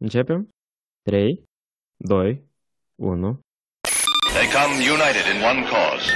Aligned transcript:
Începem? 0.00 0.48
3, 1.02 1.44
2, 1.96 2.44
1. 2.94 3.40
They 4.34 4.46
come 4.56 4.74
united 4.96 5.26
in 5.34 5.38
one 5.50 5.62
cause. 5.72 6.06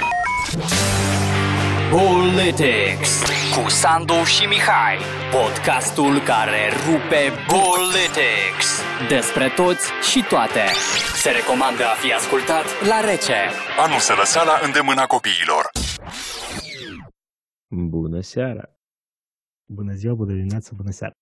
Politics 1.91 3.11
cu 3.55 3.69
Sandu 3.69 4.13
și 4.13 4.45
Mihai. 4.45 4.97
Podcastul 5.31 6.19
care 6.31 6.61
rupe 6.85 7.21
Politics. 7.55 8.67
Despre 9.07 9.49
toți 9.55 9.85
și 10.09 10.19
toate. 10.29 10.65
Se 11.21 11.29
recomandă 11.31 11.83
a 11.85 11.95
fi 12.03 12.13
ascultat 12.13 12.65
la 12.87 12.99
rece. 13.09 13.39
A 13.83 13.87
nu 13.87 13.99
se 14.07 14.13
lăsa 14.13 14.43
la 14.43 14.59
îndemâna 14.65 15.05
copiilor. 15.05 15.63
Bună 17.95 18.21
seara! 18.21 18.65
Bună 19.65 19.93
ziua, 19.93 20.13
bună 20.13 20.33
dimineața, 20.33 20.71
bună 20.75 20.91
seara! 20.91 21.13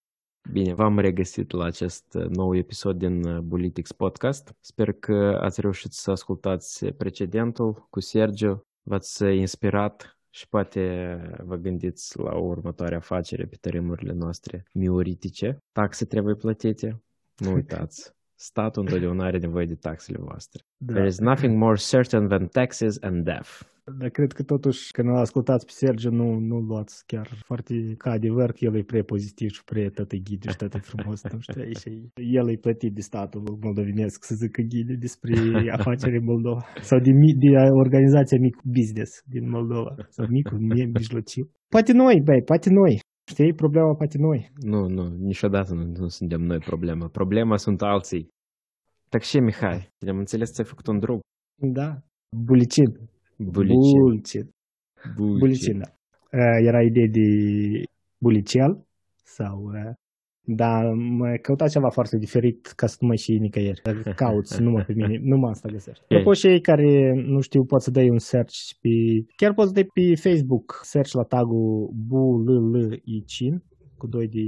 Bine, 0.49 0.73
v-am 0.73 0.99
regăsit 0.99 1.51
la 1.51 1.65
acest 1.65 2.13
uh, 2.13 2.25
nou 2.25 2.55
episod 2.55 2.97
din 2.97 3.23
uh, 3.23 3.39
Bulitics 3.39 3.91
Podcast. 3.91 4.55
Sper 4.59 4.91
că 4.91 5.39
ați 5.41 5.61
reușit 5.61 5.91
să 5.91 6.11
ascultați 6.11 6.85
precedentul 6.85 7.87
cu 7.89 7.99
Sergio, 7.99 8.65
v-ați 8.81 9.23
inspirat 9.23 10.19
și 10.29 10.47
poate 10.47 10.81
vă 11.43 11.55
gândiți 11.55 12.19
la 12.19 12.35
o 12.35 12.45
următoare 12.45 12.95
afacere 12.95 13.45
pe 13.45 13.55
tărâmurile 13.55 14.13
noastre 14.13 14.63
mioritice. 14.73 15.57
Taxe 15.71 16.05
trebuie 16.05 16.35
plătite, 16.35 17.03
nu 17.35 17.51
uitați. 17.57 18.11
Statul 18.49 18.81
întotdeauna 18.85 19.25
are 19.25 19.37
nevoie 19.37 19.65
de 19.65 19.77
taxele 19.87 20.17
voastre. 20.29 20.59
Da. 20.77 20.93
There 20.93 21.07
is 21.13 21.19
nothing 21.19 21.53
more 21.65 21.77
certain 21.93 22.27
than 22.27 22.43
taxes 22.59 22.95
and 23.07 23.23
death. 23.23 23.51
Dar 23.99 24.09
cred 24.09 24.31
că 24.31 24.43
totuși, 24.43 24.91
când 24.91 25.07
îl 25.07 25.15
ascultați 25.27 25.65
pe 25.65 25.71
Sergiu, 25.75 26.09
nu, 26.21 26.27
nu 26.49 26.57
luați 26.69 27.03
chiar 27.05 27.27
foarte 27.49 27.73
ca 27.97 28.09
adevăr 28.11 28.49
că 28.51 28.59
el 28.67 28.75
e 28.75 28.83
prea 28.83 29.03
pozitiv 29.03 29.49
și 29.57 29.63
prea 29.63 29.89
tătă 29.97 30.15
ghide 30.15 30.49
și 30.49 30.55
tătă 30.55 30.77
frumos, 30.77 31.19
nu 31.33 31.39
știu, 31.39 31.61
și 31.81 31.89
el 32.39 32.45
e 32.49 32.57
plătit 32.65 32.93
de 32.93 33.01
statul 33.01 33.41
moldovenesc 33.65 34.23
să 34.23 34.33
zică 34.35 34.61
ghide 34.71 34.95
despre 35.05 35.33
afacere 35.77 36.15
în 36.17 36.23
Moldova 36.23 36.61
sau 36.89 36.99
de, 36.99 37.11
mi- 37.11 37.37
de 37.43 37.49
organizația 37.83 38.37
mic 38.39 38.55
business 38.63 39.11
din 39.33 39.49
Moldova 39.49 39.95
sau 40.09 40.25
micul, 40.29 40.59
mie, 40.59 40.85
mijlociu. 40.99 41.43
Poate 41.73 41.91
noi, 41.93 42.21
băi, 42.27 42.41
poate 42.51 42.69
noi. 42.69 42.93
Știi, 43.31 43.53
problema 43.53 43.93
poate 43.93 44.17
noi. 44.27 44.51
Nu, 44.71 44.87
nu, 44.87 45.03
niciodată 45.31 45.73
nu, 45.73 45.83
nu 46.01 46.07
suntem 46.07 46.41
noi 46.41 46.57
problema. 46.57 47.07
Problema 47.07 47.57
sunt 47.57 47.81
alții. 47.81 48.29
Так 49.10 49.22
și 49.22 49.38
Mihai, 49.40 49.92
am 50.08 50.18
înțeles 50.18 50.48
că 50.48 50.54
ți-ai 50.54 50.66
făcut 50.66 50.86
un 50.86 50.98
drum. 50.98 51.20
Da? 51.54 52.02
Bulicin. 52.44 52.90
Bulicin. 53.36 54.00
Bulicin. 54.02 54.50
Bulicin, 55.38 55.78
da. 55.78 55.88
Uh, 56.32 56.66
Era 56.66 56.82
idee 56.82 57.06
de 57.06 57.28
bulicel 58.18 58.86
sau... 59.24 59.62
uh, 59.62 59.94
Dar 60.48 60.84
mă 60.92 61.36
căuta 61.42 61.68
ceva 61.68 61.90
foarte 61.90 62.16
diferit 62.18 62.66
ca 62.66 62.86
să 62.86 62.96
nu 63.00 63.06
mai 63.06 63.16
și 63.16 63.38
nicăieri. 63.38 63.80
Dacă 63.82 64.12
cauți 64.16 64.62
numai 64.62 64.84
pe 64.84 64.92
mine, 64.92 65.18
numai 65.22 65.50
asta 65.50 65.68
găsești. 65.68 66.02
Apropo, 66.04 66.32
și 66.32 66.46
ei 66.46 66.60
care 66.60 67.12
nu 67.26 67.40
știu, 67.40 67.64
poți 67.64 67.84
să 67.84 67.90
dai 67.90 68.08
un 68.10 68.18
search 68.18 68.56
pe... 68.80 68.88
Chiar 69.36 69.54
poți 69.54 69.68
să 69.68 69.74
dai 69.74 69.86
pe 69.94 70.14
Facebook 70.28 70.80
search 70.82 71.12
la 71.12 71.22
tagul 71.22 71.90
bulicin 72.10 73.64
cu 73.98 74.06
doi 74.06 74.28
de 74.28 74.40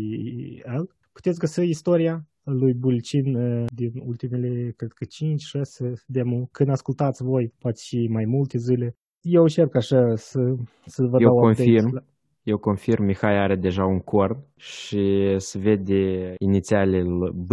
L. 0.81 0.85
Puteți 1.13 1.39
găsi 1.39 1.61
istoria 1.69 2.27
lui 2.44 2.74
Bulicin 2.74 3.36
uh, 3.36 3.66
din 3.76 3.92
ultimele, 4.06 4.74
cred 4.76 4.92
că 4.92 5.06
5-6 5.06 5.92
demo. 6.08 6.46
Când 6.52 6.70
ascultați 6.70 7.24
voi, 7.24 7.54
poate 7.60 7.80
și 7.84 8.08
mai 8.12 8.26
multe 8.26 8.58
zile. 8.58 8.96
Eu 9.22 9.42
încerc 9.42 9.76
așa 9.76 10.16
să, 10.16 10.40
să 10.86 11.04
vă 11.04 11.18
Eu 11.22 11.28
dau 11.28 11.36
confirm. 11.40 11.70
updates 11.76 11.92
la- 11.94 12.06
Eu 12.44 12.58
confirm, 12.58 13.04
Mihai 13.04 13.38
are 13.38 13.56
deja 13.56 13.86
un 13.86 14.00
cord 14.00 14.38
și 14.56 15.34
se 15.38 15.58
vede 15.60 16.34
inițialele 16.38 17.30
B, 17.36 17.52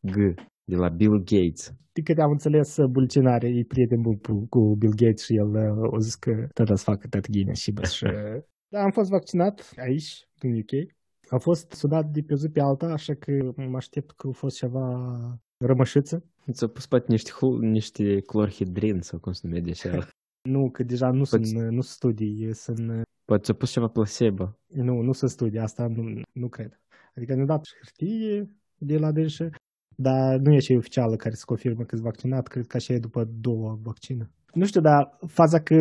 G, 0.00 0.14
de 0.64 0.76
la 0.76 0.88
Bill 0.88 1.16
Gates. 1.18 1.72
De 1.92 2.00
câte 2.02 2.20
am 2.22 2.30
înțeles, 2.30 2.76
Bulicin 2.90 3.26
are, 3.26 3.48
e 3.48 3.64
prieten 3.68 4.00
bun 4.00 4.16
cu- 4.16 4.46
cu 4.48 4.74
Bill 4.78 4.92
Gates 4.96 5.24
și 5.24 5.34
el 5.36 5.48
uh, 5.48 5.92
a 5.94 5.98
zis 5.98 6.14
că 6.14 6.46
tot 6.54 6.66
să 6.66 6.84
facă 6.84 7.06
tot 7.08 7.30
ghine 7.30 7.52
și 7.52 7.72
bă, 7.72 7.84
și... 7.84 8.04
uh, 8.04 8.42
Da, 8.68 8.82
am 8.82 8.90
fost 8.90 9.10
vaccinat 9.10 9.72
aici, 9.76 10.28
în 10.40 10.50
UK. 10.58 10.72
Am 11.32 11.38
fost 11.38 11.72
sudat 11.72 12.06
de 12.10 12.20
pe 12.22 12.32
o 12.32 12.36
zi 12.36 12.48
pe 12.48 12.60
alta, 12.60 12.86
așa 12.86 13.14
că 13.14 13.52
mă 13.56 13.76
aștept 13.76 14.10
că 14.10 14.28
a 14.28 14.32
fost 14.32 14.56
ceva 14.56 14.84
rămășiță. 15.56 16.24
Ți-a 16.52 16.66
pus 16.68 16.86
poate 16.86 17.06
niște, 17.08 17.30
hul- 17.30 17.60
niște 17.60 18.20
clorhidrin 18.20 19.00
sau 19.00 19.18
cum 19.18 19.32
se 19.32 19.46
numește 19.46 19.88
așa. 19.88 20.08
Nu, 20.54 20.70
că 20.70 20.82
deja 20.82 21.10
nu 21.10 21.24
sunt, 21.24 21.40
Poți- 21.42 21.54
nu 21.54 21.80
sunt 21.80 21.84
studii, 21.84 22.54
sunt, 22.54 23.02
Poate 23.24 23.42
ți-a 23.42 23.54
pus 23.54 23.70
ceva 23.70 23.86
placebo. 23.88 24.58
nu, 24.66 25.00
nu 25.00 25.12
sunt 25.12 25.30
studii, 25.30 25.58
asta 25.58 25.86
nu, 25.86 26.02
nu 26.32 26.48
cred. 26.48 26.80
Adică 27.16 27.34
ne-au 27.34 27.46
dat 27.46 27.62
hârtie 27.82 28.56
de 28.78 28.98
la 28.98 29.12
dânșă, 29.12 29.50
dar 29.96 30.38
nu 30.38 30.52
e 30.54 30.58
și 30.58 30.72
oficială 30.72 31.16
care 31.16 31.34
să 31.34 31.42
confirmă 31.46 31.82
că 31.82 31.88
sunt 31.96 32.02
vaccinat, 32.02 32.46
cred 32.46 32.66
că 32.66 32.76
așa 32.76 32.92
e 32.94 32.98
după 32.98 33.24
două 33.24 33.78
vaccine. 33.82 34.30
Nu 34.54 34.64
știu, 34.64 34.80
dar 34.80 35.18
faza 35.26 35.58
că 35.60 35.76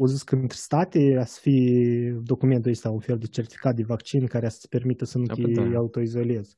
au 0.00 0.06
zis 0.06 0.22
că 0.22 0.34
între 0.34 0.56
state 0.56 1.16
a 1.20 1.24
să 1.24 1.38
fie 1.42 2.10
documentul 2.22 2.70
ăsta, 2.70 2.90
un 2.90 3.00
fel 3.00 3.18
de 3.18 3.26
certificat 3.26 3.74
de 3.74 3.82
vaccin 3.82 4.26
care 4.26 4.48
să-ți 4.48 4.68
permită 4.68 5.04
să 5.04 5.18
nu 5.18 5.24
Da, 5.24 5.34
te 5.34 5.42
păi 5.42 5.52
da. 5.52 5.76
autoizolezi. 5.76 6.56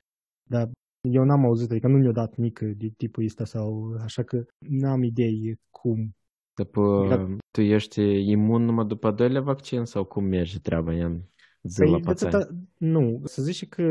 Dar 0.50 0.70
eu 1.08 1.24
n-am 1.24 1.44
auzit, 1.44 1.70
adică 1.70 1.88
nu 1.88 1.98
mi-au 1.98 2.12
dat 2.12 2.36
nică 2.36 2.64
de 2.76 2.88
tipul 2.96 3.24
ăsta 3.24 3.44
sau 3.44 3.94
așa 4.02 4.22
că 4.22 4.44
n-am 4.58 5.02
idei 5.02 5.56
cum. 5.70 6.14
După, 6.54 7.06
Da. 7.08 7.36
tu 7.50 7.60
ești 7.60 8.00
imun 8.30 8.64
numai 8.64 8.86
după 8.86 9.06
al 9.06 9.14
doilea 9.14 9.40
vaccin 9.40 9.84
sau 9.84 10.04
cum 10.04 10.24
merge 10.24 10.58
treaba? 10.58 10.92
Iam 10.94 11.28
zi 11.62 11.80
la 11.80 11.90
Păi, 11.90 12.00
de 12.00 12.06
pațani. 12.06 12.34
atâta- 12.34 12.54
nu, 12.78 13.20
să 13.24 13.42
zici 13.42 13.68
că 13.68 13.82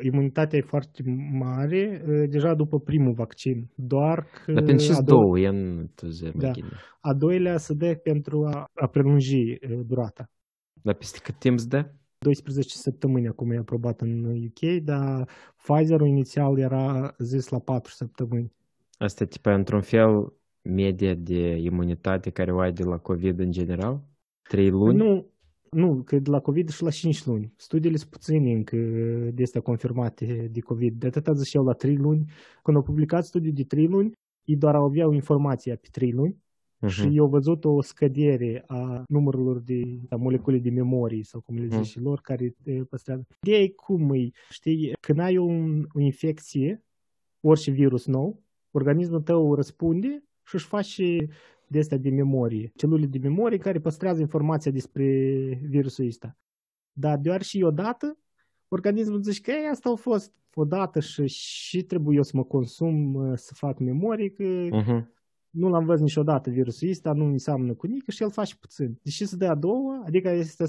imunitatea 0.00 0.58
e 0.58 0.62
foarte 0.62 1.02
mare 1.32 2.04
uh, 2.08 2.28
deja 2.28 2.54
după 2.54 2.78
primul 2.80 3.12
vaccin, 3.12 3.70
doar 3.74 4.26
că 4.44 4.52
Dar 4.52 4.62
pentru 4.62 4.84
ce 4.86 4.92
a, 4.92 5.00
doua, 5.02 5.22
două? 5.22 5.38
Ia 5.38 5.50
nu 5.50 5.90
tu 5.94 6.06
zi, 6.08 6.22
Da. 6.24 6.30
mai 6.34 6.50
ghine. 6.50 6.68
a 7.00 7.14
doilea 7.14 7.56
se 7.56 7.74
dă 7.74 7.94
pentru 7.94 8.44
a, 8.46 8.64
a 8.74 8.86
prelungi 8.86 9.36
uh, 9.36 9.80
durata. 9.86 10.30
Dar 10.82 10.94
peste 10.94 11.18
cât 11.22 11.38
timp 11.38 11.56
îți 11.58 11.68
dă? 11.68 11.90
12 12.18 12.76
săptămâni 12.76 13.28
acum 13.28 13.50
e 13.50 13.56
aprobat 13.56 14.00
în 14.00 14.24
UK, 14.24 14.82
dar 14.82 15.28
Pfizer-ul 15.56 16.08
inițial 16.08 16.58
era 16.58 17.14
zis 17.18 17.48
la 17.48 17.58
4 17.58 17.92
săptămâni. 17.92 18.52
Asta 18.98 19.22
e 19.22 19.26
tipa 19.26 19.54
într-un 19.54 19.80
fel 19.80 20.32
media 20.62 21.14
de 21.14 21.56
imunitate 21.56 22.30
care 22.30 22.52
o 22.52 22.58
ai 22.58 22.72
de 22.72 22.84
la 22.84 22.96
COVID 22.98 23.38
în 23.38 23.50
general? 23.50 24.00
Trei 24.42 24.70
luni? 24.70 24.96
Nu, 24.96 25.26
nu, 25.70 26.02
că 26.02 26.18
de 26.18 26.30
la 26.30 26.40
COVID 26.40 26.68
și 26.68 26.82
la 26.82 26.90
5 26.90 27.24
luni. 27.26 27.52
Studiile 27.56 27.96
sunt 27.96 28.10
puține 28.10 28.52
încă 28.52 28.76
de 29.34 29.42
astea 29.42 29.60
confirmate 29.60 30.48
de 30.52 30.60
COVID. 30.60 30.94
De 31.00 31.06
atâta 31.06 31.32
zic 31.32 31.46
și 31.46 31.56
eu 31.56 31.64
la 31.64 31.72
3 31.72 31.96
luni. 31.96 32.24
Când 32.62 32.76
au 32.76 32.82
publicat 32.82 33.24
studiul 33.24 33.54
de 33.54 33.64
3 33.64 33.86
luni, 33.86 34.12
ei 34.44 34.56
doar 34.56 34.74
aveau 34.74 35.12
informația 35.12 35.76
pe 35.76 35.88
3 35.90 36.12
luni 36.12 36.36
și 36.86 37.06
Mhm. 37.06 37.16
eu 37.16 37.24
au 37.24 37.30
văzut 37.30 37.64
o 37.64 37.82
scădere 37.82 38.64
a 38.66 39.02
numărurilor 39.08 39.58
de 39.60 39.80
a 40.08 40.16
molecule 40.16 40.58
de 40.58 40.70
memorie 40.70 41.22
sau 41.22 41.40
cum 41.40 41.56
le 41.56 41.62
Mm. 41.62 41.68
zice 41.70 41.82
și 41.82 42.00
lor 42.00 42.20
care 42.20 42.54
e, 42.64 42.82
păstrează. 42.84 43.26
Ideea 43.42 43.60
e 43.62 43.68
cum 43.68 44.12
e, 44.14 44.28
știi, 44.50 44.92
când 45.00 45.18
ai 45.18 45.36
un, 45.36 45.86
o 45.94 46.00
infecție, 46.00 46.84
orice 47.40 47.70
virus 47.70 48.06
nou, 48.06 48.42
organismul 48.70 49.20
tău 49.20 49.54
răspunde 49.54 50.24
și 50.46 50.54
își 50.54 50.66
face 50.66 51.28
de 51.70 51.78
astea 51.78 51.96
de 51.98 52.10
memorie, 52.10 52.72
celule 52.74 53.06
de 53.06 53.18
memorie 53.18 53.58
care 53.58 53.80
păstrează 53.80 54.20
informația 54.20 54.70
despre 54.70 55.04
virusul 55.68 56.06
ăsta. 56.06 56.36
Dar 56.92 57.18
doar 57.18 57.42
și 57.42 57.62
odată, 57.62 58.18
organismul 58.68 59.22
zice 59.22 59.40
că 59.40 59.50
"Ei, 59.50 59.68
asta 59.70 59.90
a 59.90 59.94
fost 59.94 60.32
odată 60.54 61.00
și, 61.00 61.26
și 61.26 61.82
trebuie 61.82 62.16
eu 62.16 62.22
să 62.22 62.32
mă 62.34 62.44
consum, 62.44 63.18
să 63.36 63.54
fac 63.54 63.78
memorie, 63.78 64.30
că 64.30 64.42
Mhm. 64.70 65.12
Nu 65.50 65.68
l-am 65.68 65.84
văzut 65.84 66.02
niciodată 66.02 66.50
virusul 66.50 66.88
ăsta, 66.88 67.12
nu 67.12 67.24
înseamnă 67.24 67.74
cu 67.74 67.86
nică 67.86 68.10
și 68.10 68.22
el 68.22 68.30
face 68.30 68.54
puțin. 68.60 68.98
Deși 69.02 69.26
se 69.26 69.36
dă 69.36 69.46
a 69.46 69.54
doua, 69.54 70.02
adică 70.06 70.28
este, 70.30 70.64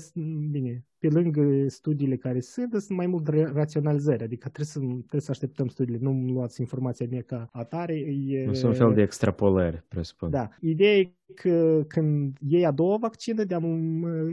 bine, 0.52 0.86
pe 1.00 1.08
lângă 1.08 1.68
studiile 1.68 2.16
care 2.16 2.40
sunt, 2.40 2.72
sunt 2.74 2.98
mai 2.98 3.08
mult 3.08 3.30
ra- 3.32 3.52
raționalizări, 3.54 4.24
adică 4.24 4.50
trebuie 4.50 4.66
să, 4.66 4.80
trebuie 4.80 5.22
să 5.22 5.32
așteptăm 5.32 5.68
studiile, 5.68 6.00
nu 6.02 6.32
luați 6.34 6.62
informația 6.62 7.08
mea 7.10 7.22
ca 7.22 7.50
atare. 7.52 7.94
E, 8.28 8.46
Nu 8.46 8.54
sunt 8.54 8.72
un 8.72 8.78
fel 8.78 8.94
de 8.94 9.02
extrapolări, 9.02 9.84
presupun. 9.88 10.30
Da. 10.30 10.50
Ideea 10.62 10.98
e 10.98 11.14
că 11.36 11.84
când 11.88 12.38
iei 12.48 12.66
a 12.66 12.72
doua 12.72 12.98
vaccină, 12.98 13.44
de 13.44 13.56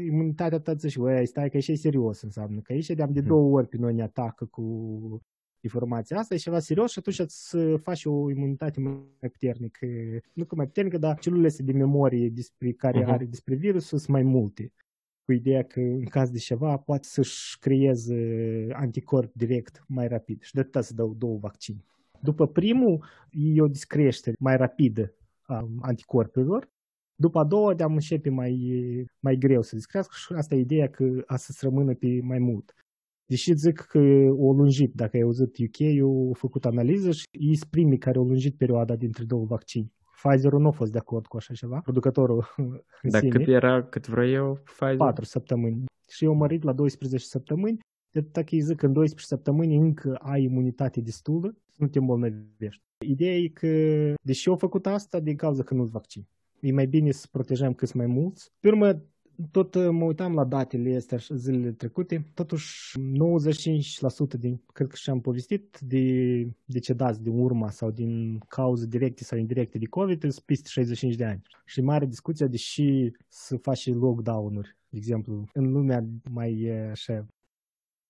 imunitatea 0.07 0.59
ta 0.59 0.75
zici, 0.75 0.97
"Uai, 0.97 1.27
stai 1.27 1.49
că 1.51 1.57
e 1.57 1.61
și 1.61 1.75
serios 1.75 2.23
înseamnă, 2.23 2.61
că 2.61 2.73
aici 2.73 2.87
de-am 2.91 3.13
de 3.13 3.19
Hmm. 3.21 3.29
două 3.29 3.51
ori 3.59 3.69
pe 3.69 3.77
noi 3.81 3.95
ne 3.95 4.03
atacă 4.03 4.45
cu 4.45 4.63
informația 5.61 6.19
asta, 6.19 6.35
e 6.35 6.39
ceva 6.39 6.59
serios 6.59 6.91
și 6.91 6.99
atunci 6.99 7.19
îți 7.19 7.57
faci 7.83 8.05
o 8.05 8.31
imunitate 8.31 8.81
mai 8.81 9.29
puternică. 9.33 9.87
Nu 10.33 10.45
că 10.45 10.55
mai 10.55 10.67
puternică, 10.67 10.99
dar 10.99 11.19
celulele 11.19 11.47
astea 11.49 11.65
de 11.65 11.73
memorie 11.73 12.29
despre 12.29 12.73
care 12.73 12.99
Mhm. 13.01 13.11
are 13.11 13.25
despre 13.25 13.55
virus 13.55 13.87
sunt 13.87 14.07
mai 14.07 14.23
multe. 14.23 14.73
Cu 15.25 15.33
ideea 15.33 15.63
că 15.63 15.81
în 15.81 16.05
caz 16.05 16.31
de 16.31 16.39
ceva 16.39 16.77
poate 16.77 17.09
să-și 17.09 17.59
creeze 17.59 18.17
anticorp 18.73 19.33
direct 19.35 19.85
mai 19.89 20.09
rapid. 20.09 20.43
Și 20.43 20.55
de 20.55 20.61
atât 20.61 20.83
să 20.85 20.95
dau 20.95 21.15
două 21.15 21.39
vaccini. 21.39 21.85
După 22.21 22.47
primul, 22.47 23.05
e 23.31 23.61
o 23.63 23.67
descreștere 23.67 24.37
mai 24.39 24.57
rapidă 24.57 25.15
a 25.43 25.69
anticorpilor. 25.81 26.71
După 27.15 27.39
a 27.39 27.45
doua, 27.45 27.75
de-am 27.75 27.93
începe 27.93 28.31
mai, 28.31 28.71
mai 29.21 29.37
greu 29.37 29.63
să 29.63 29.75
descrească 29.75 30.15
și 30.17 30.33
asta 30.33 30.55
e 30.55 30.59
ideea 30.59 30.89
că 30.89 31.23
a 31.27 31.37
să-ți 31.37 31.65
rămână 31.65 31.95
pe 31.95 32.21
mai 32.23 32.39
mult. 32.39 32.75
Deși 33.29 33.55
zic 33.55 33.79
că 33.79 33.99
o 34.37 34.53
lungit, 34.53 34.95
dacă 34.95 35.17
ai 35.17 35.23
auzit 35.23 35.57
UK, 35.59 35.79
eu 35.79 36.09
au 36.09 36.33
făcut 36.33 36.65
analiză 36.65 37.11
și 37.11 37.25
ei 37.31 37.59
primii 37.71 37.99
care 37.99 38.19
au 38.19 38.25
lungit 38.25 38.57
perioada 38.57 38.97
dintre 38.97 39.25
două 39.25 39.45
vaccini. 39.45 39.93
Pfizer-ul 40.23 40.61
nu 40.61 40.69
a 40.69 40.71
fost 40.71 40.93
de 40.93 40.99
acord 40.99 41.27
cu 41.27 41.37
așa 41.37 41.55
ceva, 41.55 41.81
producătorul 41.81 42.45
Dar 43.13 43.23
cât 43.23 43.47
era, 43.47 43.83
cât 43.83 44.09
vreau 44.09 44.29
eu, 44.29 44.61
Pfizer? 44.65 44.97
4 44.97 45.25
săptămâni. 45.25 45.85
Și 46.11 46.25
eu 46.25 46.35
mărit 46.35 46.63
la 46.63 46.73
12 46.73 47.29
săptămâni, 47.29 47.79
de 48.11 48.21
dacă 48.21 48.49
îi 48.51 48.61
zic 48.61 48.77
că 48.77 48.87
în 48.87 48.93
12 48.93 49.35
săptămâni 49.35 49.77
încă 49.77 50.15
ai 50.15 50.43
imunitate 50.43 51.01
destulă, 51.01 51.57
nu 51.77 51.87
te 51.87 51.99
îmbolnăvești. 51.99 52.83
Ideea 53.07 53.37
e 53.37 53.49
că, 53.49 53.69
deși 54.23 54.49
au 54.49 54.57
făcut 54.57 54.87
asta, 54.87 55.21
din 55.21 55.37
cauza 55.37 55.63
că 55.63 55.75
nu-ți 55.75 55.91
vaccin. 55.91 56.27
E 56.61 56.73
mai 56.73 56.87
bine 56.87 57.11
să 57.11 57.27
protejăm 57.31 57.73
cât 57.73 57.93
mai 57.93 58.07
mulți. 58.07 58.53
Pe 58.61 58.69
urmă, 58.69 59.03
tot 59.51 59.75
uh, 59.75 59.89
mă 59.91 60.05
uitam 60.05 60.35
la 60.35 60.45
datele 60.45 60.97
astea 60.97 61.19
zilele 61.29 61.73
trecute, 61.73 62.31
totuși 62.35 62.99
95% 62.99 64.39
din, 64.39 64.61
cred 64.73 64.89
că 64.89 64.97
și-am 64.97 65.21
povestit, 65.21 65.79
de 65.81 66.47
decedați 66.65 67.23
din 67.23 67.39
urma 67.39 67.71
sau 67.71 67.91
din 67.91 68.39
cauze 68.49 68.87
directe 68.87 69.25
sau 69.25 69.39
indirecte 69.39 69.79
de 69.79 69.87
COVID 69.87 70.21
sunt 70.21 70.39
peste 70.45 70.69
65 70.69 71.15
de 71.15 71.25
ani. 71.25 71.43
Și 71.65 71.81
mare 71.81 72.07
discuția, 72.07 72.47
deși 72.47 73.13
să 73.29 73.57
faci 73.57 73.93
lockdown-uri, 73.93 74.77
de 74.89 74.97
exemplu, 74.97 75.49
în 75.53 75.73
lumea 75.73 76.05
mai 76.31 76.71
uh, 76.71 76.91
așa 76.91 77.27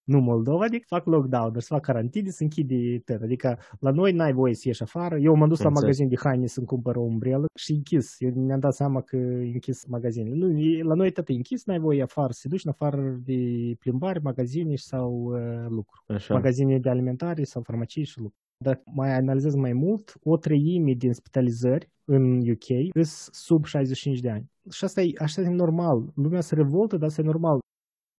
nu 0.09 0.21
Moldova, 0.21 0.65
adică 0.65 0.85
fac 0.89 1.07
lockdown, 1.07 1.61
să 1.61 1.67
fac 1.71 1.81
carantine, 1.81 2.31
să 2.31 2.43
închide 2.43 2.99
tot. 3.05 3.23
Adică 3.23 3.59
la 3.81 3.91
noi 3.91 4.13
n-ai 4.13 4.33
voie 4.33 4.55
să 4.55 4.63
ieși 4.65 4.83
afară. 4.83 5.19
Eu 5.19 5.35
m-am 5.35 5.49
dus 5.49 5.61
la 5.61 5.69
magazin 5.69 6.09
de 6.09 6.17
haine 6.19 6.47
să-mi 6.47 6.67
cumpăr 6.67 6.97
o 6.97 7.01
umbrelă 7.01 7.47
și 7.55 7.73
închis. 7.73 8.17
Eu 8.19 8.31
mi-am 8.35 8.61
dat 8.61 8.75
seama 8.75 9.01
că 9.01 9.17
e 9.17 9.53
închis 9.53 9.85
magazinul. 9.85 10.37
Nu, 10.37 10.83
la 10.83 10.95
noi 10.95 11.11
tot 11.11 11.29
e 11.29 11.33
închis, 11.33 11.65
n-ai 11.65 11.79
voie 11.79 12.03
afară 12.03 12.33
să 12.33 12.49
duci 12.49 12.65
în 12.65 12.71
afară 12.71 13.21
de 13.25 13.39
plimbare, 13.79 14.21
magazine 14.23 14.77
sau 14.77 15.13
uh, 15.13 15.67
lucru. 15.69 16.03
Așa. 16.07 16.35
Magazine 16.35 16.79
de 16.79 16.89
alimentare 16.89 17.45
sau 17.45 17.63
farmacii 17.63 18.05
și 18.05 18.19
lucru. 18.19 18.37
Dacă 18.65 18.83
mai 18.95 19.15
analizez 19.15 19.55
mai 19.55 19.73
mult, 19.73 20.19
o 20.23 20.37
treime 20.37 20.93
din 20.93 21.13
spitalizări 21.13 21.91
în 22.05 22.51
UK 22.51 22.65
sunt 22.93 23.35
sub 23.35 23.65
65 23.65 24.21
de 24.21 24.31
ani. 24.31 24.51
Și 24.71 24.85
asta 24.85 25.03
e, 25.03 25.13
așa 25.19 25.43
e 25.43 25.49
normal. 25.49 26.13
Lumea 26.15 26.41
se 26.41 26.55
revoltă, 26.55 26.97
dar 26.97 27.09
asta 27.09 27.21
e 27.21 27.25
normal. 27.25 27.59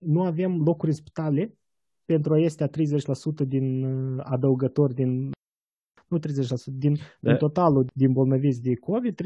Nu 0.05 0.23
avem 0.23 0.61
locuri 0.63 0.91
în 0.91 0.97
spitale 0.97 1.58
pentru 2.13 2.37
este 2.37 2.67
30% 2.67 3.47
din 3.47 3.83
uh, 3.83 4.21
adăugători 4.23 4.93
din 4.93 5.31
nu 6.07 6.17
30%, 6.17 6.21
din, 6.65 6.93
da. 6.93 7.29
din 7.29 7.37
totalul 7.37 7.85
din 7.93 8.11
bolnaviți 8.11 8.61
de 8.61 8.73
COVID, 8.75 9.21
30% 9.23 9.25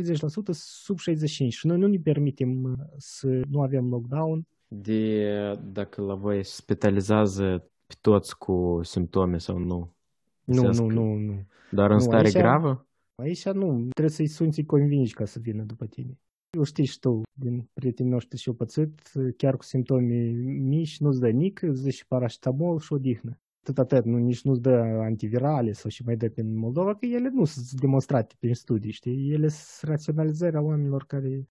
sub 0.52 0.98
65 0.98 1.54
și 1.54 1.68
noi 1.68 1.78
nu 1.78 1.88
ne 1.88 1.98
permitem 1.98 2.64
uh, 2.64 2.72
să 2.98 3.42
nu 3.50 3.62
avem 3.62 3.90
lockdown. 3.90 4.48
De 4.68 5.26
dacă 5.72 6.02
la 6.02 6.16
voi 6.16 6.44
spitalizează 6.44 7.70
pe 7.88 7.96
toți 8.02 8.38
cu 8.38 8.80
simptome 8.82 9.38
sau 9.38 9.58
nu? 9.58 9.94
Nu, 10.44 10.70
nu, 10.72 10.86
nu, 10.86 11.16
nu. 11.16 11.46
Dar 11.72 11.90
în 11.90 11.96
nu, 11.96 12.02
stare 12.02 12.26
aici, 12.26 12.34
gravă? 12.34 12.88
Aici 13.16 13.46
nu, 13.46 13.88
trebuie 13.90 14.16
să-i 14.16 14.28
sunt 14.28 14.54
să 14.54 14.64
convingi 14.64 15.14
ca 15.14 15.26
să 15.26 15.40
vină 15.42 15.64
după 15.64 15.86
tine. 15.86 16.20
Eu 16.58 16.64
știi 16.64 16.86
și 16.86 17.00
tu, 17.00 17.22
din 17.40 17.70
prietenii 17.74 18.12
noștri 18.12 18.40
și-au 18.40 18.56
pățit, 18.56 19.12
chiar 19.38 19.58
cu 19.58 19.64
simptome 19.64 20.32
mici, 20.60 21.00
nu-ți 21.00 21.20
dă 21.20 21.30
nic, 21.30 21.62
îți 21.62 21.84
dă 21.84 21.90
și 21.90 22.08
paracetamol 22.08 22.80
și 22.80 22.94
odihnă. 22.94 23.40
Tot 23.64 23.78
atât, 23.78 24.06
nu, 24.06 24.18
nici 24.18 24.42
nu-ți 24.42 24.62
dă 24.62 24.76
antivirale 25.02 25.72
sau 25.72 25.90
și 25.90 26.04
mai 26.06 26.16
dă 26.16 26.30
prin 26.30 26.58
Moldova, 26.58 26.96
că 26.96 27.06
ele 27.06 27.30
nu 27.34 27.46
sunt 27.46 27.82
demonstrate 27.82 28.36
prin 28.40 28.54
studii, 28.54 28.92
știi? 28.92 29.32
Ele 29.32 29.48
sunt 29.48 29.92
raționalizarea 29.92 30.62
oamenilor 30.62 31.06
care 31.06 31.48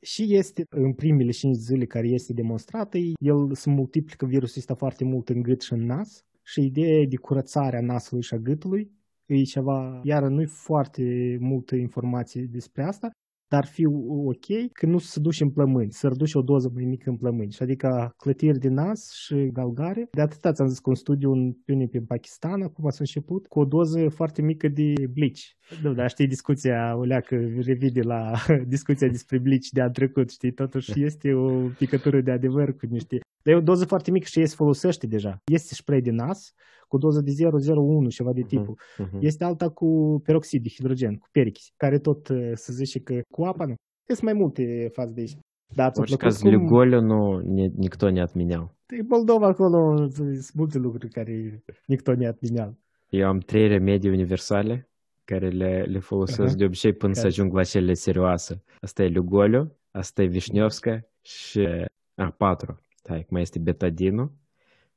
și 0.00 0.34
este 0.34 0.64
în 0.68 0.92
primele 0.92 1.30
5 1.30 1.56
zile 1.56 1.84
care 1.84 2.08
este 2.08 2.32
demonstrată, 2.32 2.98
el 3.18 3.54
se 3.54 3.70
multiplică 3.70 4.26
virusul 4.26 4.58
ăsta 4.58 4.74
foarte 4.74 5.04
mult 5.04 5.28
în 5.28 5.42
gât 5.42 5.60
și 5.60 5.72
în 5.72 5.84
nas 5.84 6.24
și 6.42 6.64
ideea 6.64 7.06
de 7.08 7.16
curățare 7.16 7.76
a 7.76 7.80
nasului 7.80 8.22
și 8.22 8.34
a 8.34 8.38
gâtului 8.38 8.90
e 9.26 9.42
ceva, 9.42 10.00
iar 10.02 10.22
nu-i 10.22 10.46
foarte 10.46 11.36
multă 11.40 11.76
informație 11.76 12.42
despre 12.50 12.82
asta, 12.82 13.10
dar 13.48 13.66
fi 13.66 13.86
ok 13.86 14.72
că 14.72 14.86
nu 14.86 14.98
să 14.98 15.20
duci 15.20 15.40
în 15.40 15.50
plămâni, 15.50 15.92
să 15.92 16.08
reduci 16.08 16.34
o 16.34 16.42
doză 16.42 16.70
mai 16.74 16.84
mică 16.84 17.10
în 17.10 17.16
plămâni. 17.16 17.52
Și 17.52 17.62
adică 17.62 18.14
clătiri 18.16 18.58
de 18.58 18.68
nas 18.68 19.12
și 19.12 19.50
galgare. 19.52 20.08
De 20.10 20.20
atâta 20.20 20.52
ți-am 20.52 20.68
zis 20.68 20.78
că 20.78 20.88
un 20.88 20.94
studiu 20.94 21.32
în, 21.32 21.52
prin 21.88 22.04
Pakistan, 22.04 22.62
acum 22.62 22.90
s-a 22.90 22.96
început, 23.00 23.46
cu 23.46 23.60
o 23.60 23.64
doză 23.64 24.08
foarte 24.08 24.42
mică 24.42 24.68
de 24.68 24.92
blici. 25.12 25.56
Da, 25.82 25.92
dar 25.92 26.10
știi 26.10 26.26
discuția, 26.26 26.96
o 26.96 27.04
leacă, 27.04 27.36
revide 27.60 28.00
la 28.00 28.32
discuția 28.74 29.08
despre 29.08 29.38
blici 29.38 29.68
de 29.68 29.80
a 29.80 29.90
trecut, 29.90 30.30
știi? 30.30 30.52
Totuși 30.52 31.04
este 31.04 31.32
o 31.32 31.68
picătură 31.78 32.20
de 32.20 32.30
adevăr 32.30 32.76
cu 32.76 32.86
niște 32.86 33.18
dar 33.45 33.53
e 33.53 33.57
o 33.57 33.61
doză 33.61 33.85
foarte 33.85 34.11
mică 34.11 34.25
și 34.25 34.39
ei 34.39 34.47
se 34.47 34.55
folosește 34.55 35.07
deja. 35.07 35.41
Este 35.45 35.73
spray 35.73 36.01
de 36.01 36.11
nas 36.11 36.53
cu 36.87 36.97
doză 36.97 37.21
de 37.21 37.31
0,01, 37.31 38.09
ceva 38.09 38.33
de 38.33 38.41
tipul. 38.41 38.79
Uh-huh. 38.79 39.19
Este 39.19 39.43
alta 39.43 39.69
cu 39.69 40.21
peroxid 40.23 40.63
de 40.63 40.69
hidrogen, 40.69 41.15
cu 41.15 41.27
perichis, 41.31 41.73
care 41.77 41.99
tot 41.99 42.27
uh, 42.27 42.51
se 42.53 42.73
zice 42.73 42.99
că 42.99 43.21
cu 43.33 43.43
apa 43.43 43.65
nu. 43.65 43.75
Sunt 44.05 44.21
mai 44.21 44.33
multe 44.33 44.89
faze 44.93 45.13
de 45.13 45.19
aici. 45.19 45.37
Da, 45.75 45.85
în 45.85 45.91
orice 45.95 46.15
caz, 46.15 46.37
cum... 46.37 46.49
Ligoliu 46.49 47.01
nu, 47.01 47.39
никто 47.77 48.09
не 48.09 48.21
отменял. 48.21 48.75
În 48.85 49.05
Moldova 49.07 49.47
acolo 49.47 50.09
sunt 50.09 50.53
multe 50.53 50.77
lucruri 50.77 51.09
care 51.09 51.63
никто 51.85 52.15
не 52.15 52.27
отменял. 52.27 52.77
Eu 53.09 53.27
am 53.27 53.39
trei 53.39 53.67
remedii 53.67 54.09
universale 54.09 54.89
care 55.25 55.49
le, 55.49 55.85
le 55.87 55.99
folosesc 55.99 56.53
uh-huh. 56.53 56.57
de 56.57 56.65
obicei 56.65 56.93
până 56.93 57.13
care? 57.13 57.29
să 57.29 57.31
ajung 57.31 57.53
la 57.53 57.63
cele 57.63 57.93
serioase. 57.93 58.63
Asta 58.81 59.03
e 59.03 59.07
Ligoliu, 59.07 59.75
asta 59.91 60.21
e 60.21 60.25
Vișniovska 60.25 61.05
și 61.21 61.67
a, 62.15 62.29
patru. 62.29 62.79
Stai, 63.06 63.26
mai 63.28 63.42
este 63.42 63.58
betadinul 63.58 64.32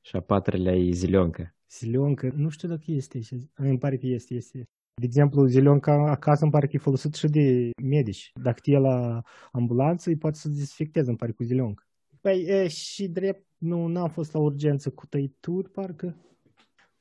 și 0.02 0.16
a 0.16 0.20
patrulea 0.20 0.76
e 0.76 0.92
zileonca. 0.92 1.56
Zileonca, 1.70 2.30
nu 2.36 2.50
știu 2.50 2.68
dacă 2.68 2.84
este, 2.86 3.20
îmi 3.56 3.78
pare 3.78 3.98
că 3.98 4.06
este, 4.06 4.34
este. 4.34 4.64
De 4.94 5.06
exemplu, 5.06 5.46
zileonca 5.46 6.10
acasă 6.12 6.44
îmi 6.44 6.52
parc, 6.52 6.70
că 6.70 6.76
e 6.76 6.80
folosit 6.80 7.14
și 7.14 7.28
de 7.28 7.70
medici. 7.84 8.32
Dacă 8.42 8.60
e 8.64 8.78
la 8.78 9.22
ambulanță, 9.52 10.10
îi 10.10 10.18
poate 10.18 10.38
să 10.38 10.48
dezinfecteze, 10.48 11.08
îmi 11.08 11.18
parc 11.18 11.36
cu 11.36 11.44
zileonca. 11.44 11.84
Păi, 12.22 12.44
e, 12.48 12.68
și 12.68 13.08
drept, 13.08 13.46
nu, 13.58 13.88
n-am 13.88 14.10
fost 14.10 14.34
la 14.34 14.40
urgență 14.40 14.90
cu 14.90 15.06
tăituri, 15.06 15.70
parcă. 15.70 16.16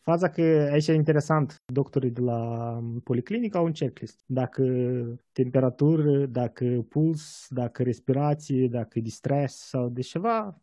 Faza 0.01 0.29
că 0.29 0.69
aici 0.73 0.87
e 0.87 0.93
interesant, 0.93 1.57
doctorii 1.73 2.11
de 2.11 2.21
la 2.21 2.83
policlinică 3.05 3.59
au 3.59 3.65
un 3.65 3.73
checklist. 3.73 4.23
Dacă 4.27 4.65
temperatură, 5.33 6.27
dacă 6.27 6.87
puls, 6.89 7.47
dacă 7.51 7.83
respirație, 7.83 8.69
dacă 8.69 9.01
distress 9.01 9.69
sau 9.69 9.89
de 9.89 10.01
ceva, 10.01 10.61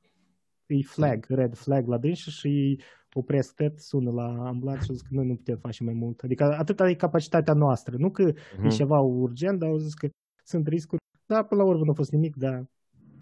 e 0.67 0.81
flag, 0.83 1.25
red 1.27 1.55
flag 1.55 1.87
la 1.87 1.97
dânsi 1.97 2.29
și 2.29 2.79
opresc 3.13 3.55
tot, 3.55 3.79
sună 3.79 4.11
la 4.11 4.47
ambulanță 4.47 4.83
și 4.83 4.93
zic 4.93 5.07
că 5.07 5.13
noi 5.13 5.25
nu 5.25 5.35
putem 5.35 5.57
face 5.57 5.83
mai 5.83 5.93
mult. 5.93 6.19
Adică 6.19 6.43
atâta 6.43 6.89
e 6.89 6.93
capacitatea 6.93 7.53
noastră. 7.53 7.95
Nu 7.97 8.09
că 8.09 8.31
uh-huh. 8.31 8.57
e 8.57 8.61
mhm. 8.61 8.69
ceva 8.69 8.99
urgent, 8.99 9.59
dar 9.59 9.69
au 9.69 9.77
zis 9.77 9.93
că 9.93 10.07
sunt 10.43 10.67
riscuri. 10.67 11.01
Da, 11.25 11.43
până 11.43 11.61
la 11.61 11.67
urmă 11.67 11.83
nu 11.83 11.91
a 11.91 11.93
fost 11.93 12.11
nimic, 12.11 12.35
dar 12.35 12.65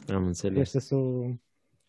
am 0.07 0.25
înțeles. 0.25 0.71
s-o, 0.71 1.00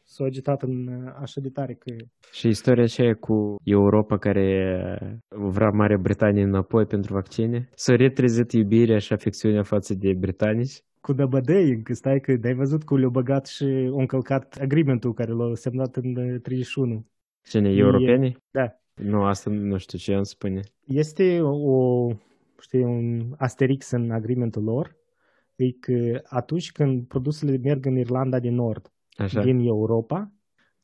s-o 0.02 0.25
agitat 0.25 0.62
în 0.62 0.88
așa 1.20 1.40
de 1.40 1.49
tare 1.49 1.75
că... 1.75 1.94
Și 2.32 2.49
istoria 2.49 2.82
aceea 2.82 3.14
cu 3.14 3.56
Europa 3.64 4.18
care 4.18 5.20
vrea 5.28 5.70
Marea 5.70 5.99
Britanie 5.99 6.42
înapoi 6.42 6.87
pentru 6.87 7.12
vaccine? 7.14 7.68
S-a 7.75 7.94
retrezit 7.96 8.52
iubirea 8.52 8.99
și 8.99 9.12
afecțiunea 9.12 9.62
față 9.62 9.94
de 9.94 10.14
britanici? 10.18 10.82
Cu 11.04 11.12
dăbădăi, 11.12 11.70
încă 11.70 11.92
stai 11.92 12.20
că 12.20 12.38
ai 12.44 12.54
văzut 12.54 12.82
că 12.84 12.96
le-au 12.96 13.11
băgat 13.11 13.46
și 13.46 13.64
au 13.64 13.99
încălcat 13.99 14.56
agreementul 14.61 15.14
care 15.14 15.32
l-au 15.32 15.54
semnat 15.54 15.96
în 15.96 16.40
31. 16.42 16.94
Uh, 16.94 17.02
Cine, 17.42 17.70
europeni? 17.70 18.37
Da. 18.50 18.78
Nu, 18.94 19.25
asta 19.25 19.50
nu 19.50 19.78
știu 19.78 19.99
ce 19.99 20.14
îmi 20.14 20.26
spune. 20.26 20.61
Este 20.87 21.40
o, 21.40 22.08
știi, 22.61 22.82
un 22.82 23.34
asterix 23.37 23.90
în 23.90 24.11
agreementul 24.11 24.62
lor, 24.62 24.96
e 25.54 25.70
că 25.70 26.20
atunci 26.25 26.73
când 26.73 27.06
produsele 27.06 27.56
merg 27.56 27.87
în 27.87 27.96
Irlanda 27.96 28.38
de 28.38 28.50
Nord, 28.50 28.92
Așa. 29.16 29.42
din 29.42 29.58
Europa, 29.58 30.32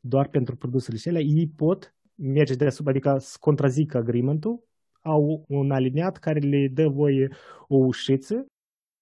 doar 0.00 0.28
pentru 0.28 0.56
produsele 0.56 0.96
cele, 0.96 1.18
ei 1.18 1.52
pot 1.56 1.94
merge 2.14 2.54
deasupra, 2.54 2.90
adică 2.90 3.16
să 3.18 3.36
contrazică 3.40 3.96
agreementul, 3.96 4.62
au 5.02 5.44
un 5.48 5.70
aliniat 5.70 6.16
care 6.16 6.38
le 6.38 6.68
dă 6.68 6.88
voie 6.88 7.28
o 7.68 7.76
ușiță 7.76 8.46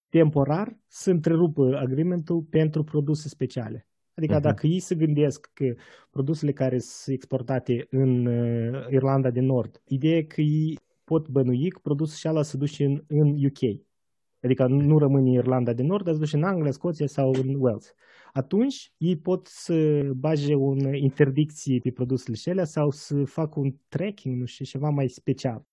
temporar 0.09 0.77
să 0.87 1.09
întrerupă 1.09 1.77
agreementul 1.77 2.41
pentru 2.41 2.83
produse 2.83 3.27
speciale. 3.27 3.87
Adică 4.13 4.37
uh-huh. 4.37 4.41
dacă 4.41 4.67
ei 4.67 4.79
se 4.79 4.95
gândesc 4.95 5.51
că 5.53 5.73
produsele 6.09 6.51
care 6.51 6.79
sunt 6.79 7.15
exportate 7.15 7.87
în 7.89 8.25
uh, 8.25 8.87
Irlanda 8.89 9.29
de 9.29 9.39
Nord, 9.39 9.81
ideea 9.85 10.17
e 10.17 10.21
că 10.21 10.41
ei 10.41 10.79
pot 11.03 11.27
bănui 11.27 11.69
că 11.69 11.79
produsul 11.81 12.15
și 12.15 12.27
ala 12.27 12.41
se 12.41 12.57
duce 12.57 12.85
în, 12.85 13.03
în 13.07 13.45
UK. 13.45 13.81
Adică 14.41 14.67
nu 14.67 14.97
rămâne 14.97 15.29
în 15.29 15.35
Irlanda 15.35 15.73
de 15.73 15.83
Nord, 15.83 16.03
dar 16.03 16.13
se 16.13 16.19
duce 16.19 16.35
în 16.35 16.43
Anglia, 16.43 16.71
Scoția 16.71 17.07
sau 17.07 17.31
în 17.31 17.55
Wales. 17.57 17.93
Atunci 18.33 18.93
ei 18.97 19.17
pot 19.17 19.47
să 19.47 20.01
bage 20.15 20.55
o 20.55 20.75
interdicție 20.95 21.79
pe 21.79 21.91
produsele 21.91 22.35
și 22.35 22.71
sau 22.71 22.91
să 22.91 23.23
facă 23.23 23.59
un 23.59 23.75
tracking, 23.87 24.39
nu 24.39 24.45
știu, 24.45 24.65
ceva 24.65 24.89
mai 24.89 25.07
special 25.07 25.68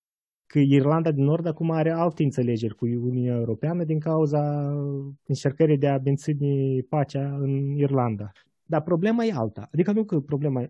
că 0.46 0.58
Irlanda 0.58 1.12
de 1.12 1.22
Nord 1.22 1.46
acum 1.46 1.70
are 1.70 1.90
alte 1.90 2.22
înțelegeri 2.22 2.74
cu 2.74 2.84
Uniunea 2.84 3.34
Europeană 3.34 3.84
din 3.84 3.98
cauza 3.98 4.72
încercării 5.26 5.78
de 5.78 5.88
a 5.88 5.98
menține 6.04 6.80
pacea 6.88 7.36
în 7.36 7.76
Irlanda. 7.76 8.30
Dar 8.64 8.82
problema 8.82 9.24
e 9.24 9.32
alta. 9.32 9.68
Adică 9.72 9.92
nu 9.92 10.04
că 10.04 10.20
problema 10.20 10.60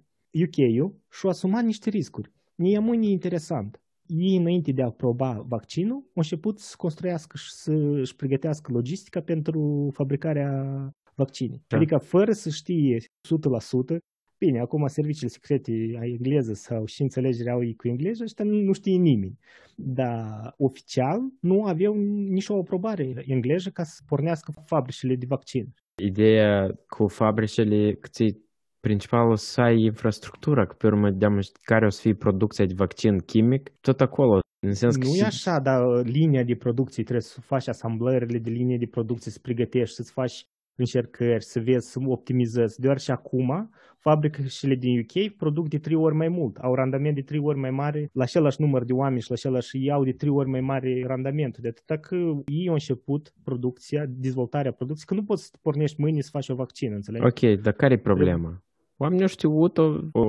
UK-ul 0.44 0.94
și-a 1.10 1.28
asumat 1.28 1.64
niște 1.64 1.90
riscuri. 1.90 2.32
Mie 2.54 2.78
mâine 2.78 3.06
interesant. 3.06 3.80
Ei, 4.06 4.36
înainte 4.36 4.72
de 4.72 4.82
a 4.82 4.86
aproba 4.86 5.44
vaccinul, 5.48 5.96
au 5.96 6.12
început 6.14 6.58
să 6.58 6.74
construiască 6.78 7.36
și 7.36 7.52
să 7.52 7.72
își 7.72 8.16
pregătească 8.16 8.72
logistica 8.72 9.20
pentru 9.20 9.90
fabricarea 9.92 10.90
vaccinii. 11.14 11.64
Da. 11.66 11.76
Adică 11.76 11.98
fără 11.98 12.32
să 12.32 12.50
știe 12.50 12.98
100%, 12.98 13.96
Bine, 14.38 14.60
acum 14.60 14.86
serviciile 14.86 15.28
secrete 15.28 15.72
a 16.00 16.04
engleză 16.04 16.52
sau 16.52 16.84
și 16.84 17.02
înțelegerea 17.02 17.52
au 17.52 17.64
ei 17.64 17.74
cu 17.74 17.88
engleză, 17.88 18.22
ăștia 18.22 18.44
nu, 18.44 18.60
nu 18.60 18.72
știe 18.72 18.96
nimeni. 18.96 19.38
Dar 19.74 20.54
oficial 20.56 21.20
nu 21.40 21.64
aveau 21.64 21.94
nicio 22.28 22.58
aprobare 22.58 23.24
engleză 23.26 23.70
ca 23.70 23.82
să 23.82 24.02
pornească 24.06 24.52
fabricile 24.66 25.14
de 25.14 25.26
vaccin. 25.28 25.74
Ideea 26.02 26.78
cu 26.88 27.08
fabricile, 27.08 27.94
că 27.94 28.08
ți 28.10 28.44
principalul 28.80 29.36
să 29.36 29.60
ai 29.60 29.80
infrastructura, 29.80 30.66
că 30.66 30.74
pe 30.74 30.86
urmă 30.86 31.10
de 31.10 31.26
care 31.62 31.86
o 31.86 31.88
să 31.88 32.00
fie 32.00 32.14
producția 32.14 32.64
de 32.64 32.74
vaccin 32.76 33.18
chimic, 33.18 33.72
tot 33.80 34.00
acolo. 34.00 34.40
În 34.66 34.72
sens 34.72 34.96
nu 34.96 35.02
că 35.02 35.08
e 35.16 35.24
așa, 35.24 35.58
dar 35.58 36.04
linia 36.04 36.42
de 36.42 36.54
producție 36.54 37.02
trebuie 37.02 37.24
să 37.24 37.40
faci 37.40 37.68
asamblările 37.68 38.38
de 38.38 38.50
linie 38.50 38.78
de 38.78 38.86
producție, 38.86 39.30
să 39.30 39.38
pregătești, 39.42 39.94
să-ți 39.94 40.12
faci 40.12 40.46
încercări, 40.76 41.44
să 41.44 41.60
vezi, 41.60 41.90
să 41.90 41.98
optimizezi, 42.06 42.80
deoarece 42.80 43.12
acum 43.12 43.70
fabricile 43.98 44.74
din 44.74 44.98
UK 44.98 45.36
produc 45.36 45.68
de 45.68 45.78
trei 45.78 45.96
ori 45.96 46.14
mai 46.14 46.28
mult, 46.28 46.56
au 46.56 46.74
randament 46.74 47.14
de 47.14 47.20
trei 47.20 47.40
ori 47.42 47.58
mai 47.58 47.70
mare, 47.70 48.10
la 48.12 48.22
același 48.22 48.60
număr 48.60 48.84
de 48.84 48.92
oameni 48.92 49.20
și 49.20 49.30
la 49.30 49.34
același 49.38 49.84
iau 49.84 50.04
de 50.04 50.12
trei 50.12 50.30
ori 50.30 50.48
mai 50.48 50.60
mare 50.60 51.04
randament. 51.06 51.58
De 51.58 51.68
atât 51.68 52.00
că 52.00 52.16
ei 52.46 52.68
au 52.68 52.72
început 52.72 53.32
producția, 53.44 54.04
dezvoltarea 54.08 54.72
producției, 54.72 55.06
că 55.06 55.14
nu 55.14 55.24
poți 55.24 55.44
să 55.44 55.50
pornești 55.62 56.00
mâine 56.00 56.20
să 56.20 56.28
faci 56.32 56.48
o 56.48 56.54
vaccin, 56.54 56.92
înțelegi? 56.92 57.24
Ok, 57.24 57.60
dar 57.62 57.72
care 57.72 57.94
e 57.94 57.98
problema? 57.98 58.62
Oamenii 58.96 59.22
au 59.22 59.28
știut, 59.28 59.78
o, 59.78 59.86
o 60.12 60.24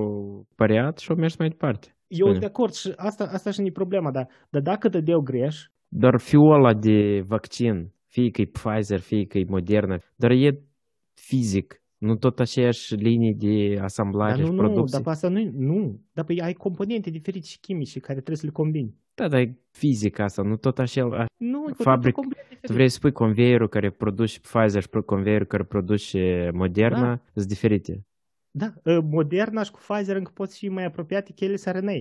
păreat 0.55 0.97
și 0.97 1.11
au 1.11 1.17
mers 1.17 1.37
mai 1.37 1.47
departe. 1.47 1.87
Eu 2.07 2.27
sunt 2.27 2.39
de 2.39 2.45
acord 2.45 2.73
și 2.73 2.93
asta, 2.95 3.23
asta 3.23 3.51
și 3.51 3.61
e 3.61 3.71
problema, 3.71 4.11
dar, 4.11 4.27
dar 4.49 4.61
dacă 4.61 4.89
dădeau 4.89 5.19
greș... 5.19 5.55
Dar 5.87 6.19
fiul 6.19 6.53
ăla 6.53 6.73
de 6.73 7.21
vaccin 7.27 7.91
fie 8.07 8.29
că 8.29 8.41
e 8.41 8.45
Pfizer, 8.45 8.99
fie 8.99 9.25
că 9.25 9.37
e 9.37 9.45
Moderna, 9.47 9.99
dar 10.15 10.31
e 10.31 10.61
fizic, 11.13 11.81
nu 11.97 12.15
tot 12.15 12.39
aceeași 12.39 12.95
linii 12.95 13.33
de 13.33 13.79
asamblare 13.81 14.31
dar 14.31 14.39
nu, 14.39 14.45
și 14.45 14.51
producție. 14.53 14.97
Nu, 14.97 15.03
dar 15.03 15.13
asta 15.13 15.27
nu, 15.27 15.51
nu, 15.53 16.01
dar 16.11 16.25
păi 16.25 16.41
ai 16.41 16.53
componente 16.53 17.09
diferite 17.09 17.45
și 17.45 17.59
chimice 17.59 17.99
care 17.99 18.13
trebuie 18.13 18.37
să 18.37 18.45
le 18.45 18.51
combini. 18.51 18.95
Da, 19.13 19.27
dar 19.27 19.39
e 19.39 19.57
fizic 19.71 20.19
asta, 20.19 20.41
nu 20.41 20.57
tot 20.57 20.79
așa. 20.79 21.25
Nu, 21.37 21.65
fabric. 21.73 22.15
Tu 22.61 22.73
vrei 22.73 22.89
să 22.89 22.95
spui 22.95 23.11
conveierul 23.11 23.67
care 23.67 23.89
produce 23.89 24.39
Pfizer 24.39 24.81
și 24.81 24.89
conveierul 25.05 25.47
care 25.47 25.63
produce 25.63 26.49
Moderna 26.53 27.15
da. 27.15 27.21
sunt 27.33 27.47
diferite. 27.47 28.05
Da, 28.51 28.73
ă, 28.85 29.01
Moderna 29.01 29.63
și 29.63 29.71
cu 29.71 29.79
Pfizer 29.87 30.15
încă 30.15 30.31
pot 30.33 30.51
fi 30.51 30.69
mai 30.69 30.85
apropiate 30.85 31.33
că 31.35 31.43
ele 31.43 31.55
sunt 31.55 31.75
RNA. 31.75 31.91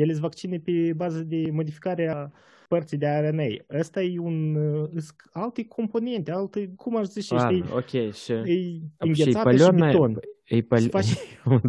Ele 0.00 0.10
sunt 0.10 0.22
vaccine 0.22 0.58
pe 0.58 0.92
bază 0.96 1.22
de 1.22 1.50
modificare 1.52 2.08
a 2.08 2.30
părții 2.68 2.96
de 2.96 3.06
RNA. 3.06 3.78
Ăsta 3.78 4.02
e 4.02 4.18
un 4.18 4.54
uh, 4.54 5.02
alte 5.32 5.64
componente, 5.64 6.30
alte, 6.30 6.72
cum 6.76 6.96
aș 6.96 7.06
zice, 7.06 7.34
ah, 7.34 7.40
știi? 7.40 7.64
ok, 7.72 8.12
și... 8.12 8.32
E 8.32 8.80
înghețată 8.98 9.56
și, 9.56 9.62
și 9.62 9.70
beton. 9.70 10.20
E 10.44 10.60
pal... 10.60 10.80
Se 10.80 10.88
face, 10.88 11.14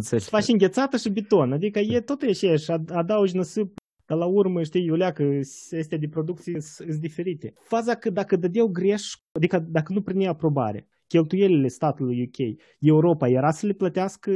se 0.00 0.18
face 0.18 0.52
înghețată 0.52 0.96
și 0.96 1.10
beton, 1.10 1.52
adică 1.52 1.78
e 1.78 2.00
tot 2.00 2.22
așa, 2.52 2.84
adaugi 2.88 3.36
năsip 3.36 3.76
dar 4.08 4.18
la 4.18 4.26
urmă, 4.26 4.62
știi, 4.62 4.84
Iuleacă, 4.84 5.22
este 5.70 5.96
de 5.96 6.08
producție 6.08 6.60
sunt 6.60 6.88
diferite. 6.88 7.52
Faza 7.60 7.94
că 7.94 8.10
dacă 8.10 8.36
dădeau 8.36 8.66
greș, 8.66 9.02
adică 9.32 9.58
dacă 9.68 9.92
nu 9.92 10.02
prinea 10.02 10.30
aprobare, 10.30 10.88
cheltuielile 11.06 11.68
statului 11.68 12.22
UK, 12.22 12.58
Europa 12.78 13.28
era 13.28 13.50
să 13.50 13.66
le 13.66 13.72
plătească 13.72 14.30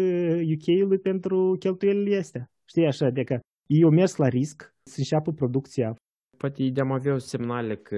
UK-ului 0.55 0.99
pentru 0.99 1.57
cheltuielile 1.59 2.17
astea. 2.17 2.51
Știi 2.65 2.87
așa, 2.87 3.07
adică 3.07 3.41
ei 3.67 3.83
au 3.83 3.91
mers 3.91 4.17
la 4.17 4.29
risc 4.29 4.75
să 4.83 4.95
înceapă 4.99 5.33
producția 5.33 5.97
poate 6.43 6.69
de-am 6.69 6.93
avea 6.93 7.19
semnale 7.19 7.77
că 7.77 7.97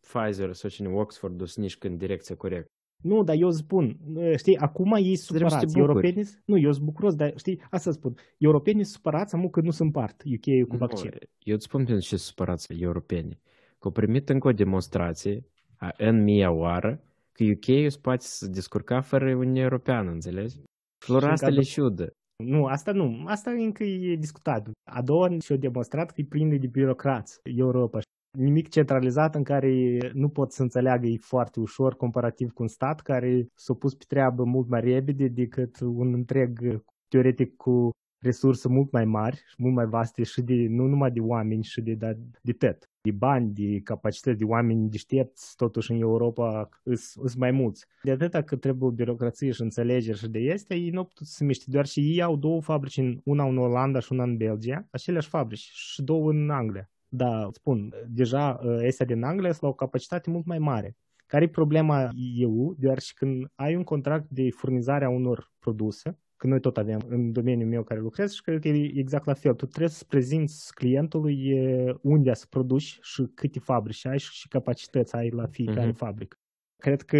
Pfizer 0.00 0.52
sau 0.52 0.70
cine 0.70 0.88
Oxford 0.88 1.40
o 1.40 1.44
să 1.44 1.60
niște 1.60 1.86
în 1.88 1.96
direcția 1.96 2.36
corectă. 2.36 2.70
Nu, 3.02 3.22
dar 3.22 3.36
eu 3.38 3.50
spun, 3.50 3.98
știi, 4.36 4.56
acum 4.56 4.92
ei 4.92 5.16
supărați. 5.16 5.78
Europenii, 5.78 6.24
nu, 6.44 6.58
eu 6.58 6.72
sunt 6.72 6.84
bucuros, 6.84 7.14
dar 7.14 7.32
știi, 7.36 7.60
asta 7.70 7.90
spun. 7.90 8.14
Europenii 8.38 8.84
supărați 8.84 9.34
amu 9.34 9.50
că 9.50 9.60
nu 9.60 9.70
se 9.70 9.82
împart 9.82 10.22
UK 10.34 10.68
cu 10.68 10.76
vaccin. 10.76 11.10
Eu 11.38 11.54
îți 11.54 11.64
spun 11.64 11.84
pentru 11.84 12.04
ce 12.04 12.16
supărați 12.16 12.72
europenii. 12.72 13.40
Că 13.78 13.86
au 13.86 13.90
primit 13.90 14.28
încă 14.28 14.48
o 14.48 14.52
demonstrație 14.52 15.44
a 15.76 15.94
în 15.96 16.22
mia 16.22 16.50
oară 16.50 17.02
că 17.32 17.44
UK 17.44 17.84
îți 17.84 18.00
poate 18.00 18.24
să 18.24 18.46
descurca 18.46 19.00
fără 19.00 19.34
Uniunea 19.34 19.62
Europeană, 19.62 20.10
înțelegi? 20.10 20.56
Flora 21.04 21.30
asta 21.30 21.48
le 21.48 21.62
șudă. 21.62 22.12
Nu, 22.44 22.66
asta 22.66 22.92
nu. 22.92 23.22
Asta 23.26 23.50
încă 23.50 23.84
e 23.84 24.16
discutat. 24.16 24.70
A 24.90 25.02
doua 25.02 25.38
și-a 25.38 25.56
demonstrat 25.56 26.10
că 26.10 26.20
e 26.20 26.24
plină 26.28 26.56
de 26.56 26.66
birocrați 26.66 27.40
Europa. 27.42 27.98
Nimic 28.38 28.68
centralizat 28.68 29.34
în 29.34 29.42
care 29.42 29.98
nu 30.12 30.28
pot 30.28 30.52
să 30.52 30.62
înțeleagă 30.62 31.06
e 31.06 31.16
foarte 31.20 31.60
ușor 31.60 31.96
comparativ 31.96 32.52
cu 32.52 32.62
un 32.62 32.68
stat 32.68 33.00
care 33.00 33.46
s-a 33.54 33.74
pus 33.74 33.94
pe 33.94 34.04
treabă 34.08 34.44
mult 34.44 34.68
mai 34.68 34.80
repede 34.80 35.28
decât 35.28 35.80
un 35.80 36.14
întreg 36.14 36.82
teoretic 37.08 37.56
cu 37.56 37.90
resurse 38.26 38.68
mult 38.68 38.92
mai 38.92 39.04
mari 39.04 39.36
și 39.36 39.54
mult 39.58 39.74
mai 39.74 39.86
vaste 39.86 40.22
și 40.22 40.40
de, 40.42 40.66
nu 40.68 40.86
numai 40.86 41.10
de 41.10 41.20
oameni 41.20 41.62
și 41.62 41.80
de, 41.80 41.94
de, 41.94 42.18
de 42.42 42.52
tot 42.52 42.90
de 43.06 43.12
bani, 43.12 43.52
de 43.54 43.80
capacități, 43.80 44.38
de 44.38 44.44
oameni 44.44 44.90
deștepți, 44.90 45.56
totuși 45.56 45.90
în 45.92 46.00
Europa 46.00 46.68
sunt 46.94 47.36
mai 47.36 47.50
mulți. 47.50 47.86
De 48.02 48.10
atâta 48.10 48.42
că 48.42 48.56
trebuie 48.56 48.90
birocrație 48.90 49.50
și 49.50 49.62
înțelegere 49.62 50.16
și 50.16 50.28
de 50.28 50.38
este, 50.38 50.74
ei 50.74 50.90
nu 50.90 50.98
au 50.98 51.04
putut 51.04 51.26
să 51.26 51.44
miște, 51.44 51.64
doar 51.68 51.86
și 51.86 52.00
ei 52.00 52.22
au 52.22 52.36
două 52.36 52.60
fabrici, 52.60 53.00
una 53.24 53.44
în 53.44 53.58
Olanda 53.58 53.98
și 53.98 54.12
una 54.12 54.22
în 54.22 54.36
Belgia, 54.36 54.86
aceleași 54.90 55.28
fabrici 55.28 55.70
și 55.72 56.02
două 56.02 56.30
în 56.30 56.50
Anglia. 56.50 56.90
Da, 57.08 57.48
spun, 57.52 57.94
deja 58.08 58.60
este 58.80 59.04
din 59.04 59.22
Anglia 59.22 59.50
sunt 59.50 59.62
la 59.62 59.68
o 59.68 59.72
capacitate 59.72 60.30
mult 60.30 60.46
mai 60.46 60.58
mare. 60.58 60.96
Care 61.26 61.44
e 61.44 61.48
problema 61.48 62.10
EU? 62.38 62.74
Deoarece 62.78 63.12
când 63.14 63.46
ai 63.54 63.76
un 63.76 63.84
contract 63.84 64.26
de 64.28 64.50
furnizare 64.50 65.04
a 65.04 65.08
unor 65.08 65.52
produse, 65.58 66.18
că 66.36 66.46
noi 66.46 66.60
tot 66.60 66.76
avem 66.76 67.00
în 67.08 67.32
domeniul 67.32 67.68
meu 67.68 67.82
care 67.82 68.00
lucrez 68.00 68.32
și 68.32 68.42
cred 68.42 68.60
că 68.60 68.68
e 68.68 68.98
exact 68.98 69.26
la 69.26 69.34
fel. 69.34 69.54
Tu 69.54 69.66
trebuie 69.66 69.88
să 69.88 70.04
prezinți 70.08 70.74
clientului 70.74 71.54
unde 72.02 72.34
să 72.34 72.46
produci 72.50 72.98
și 73.02 73.22
câte 73.34 73.58
fabrici 73.58 74.06
ai 74.06 74.18
și 74.18 74.48
capacități 74.48 75.14
ai 75.14 75.30
la 75.30 75.46
fiecare 75.46 75.90
uh-huh. 75.90 75.96
fabrică. 75.96 76.36
Cred 76.76 77.02
că 77.02 77.18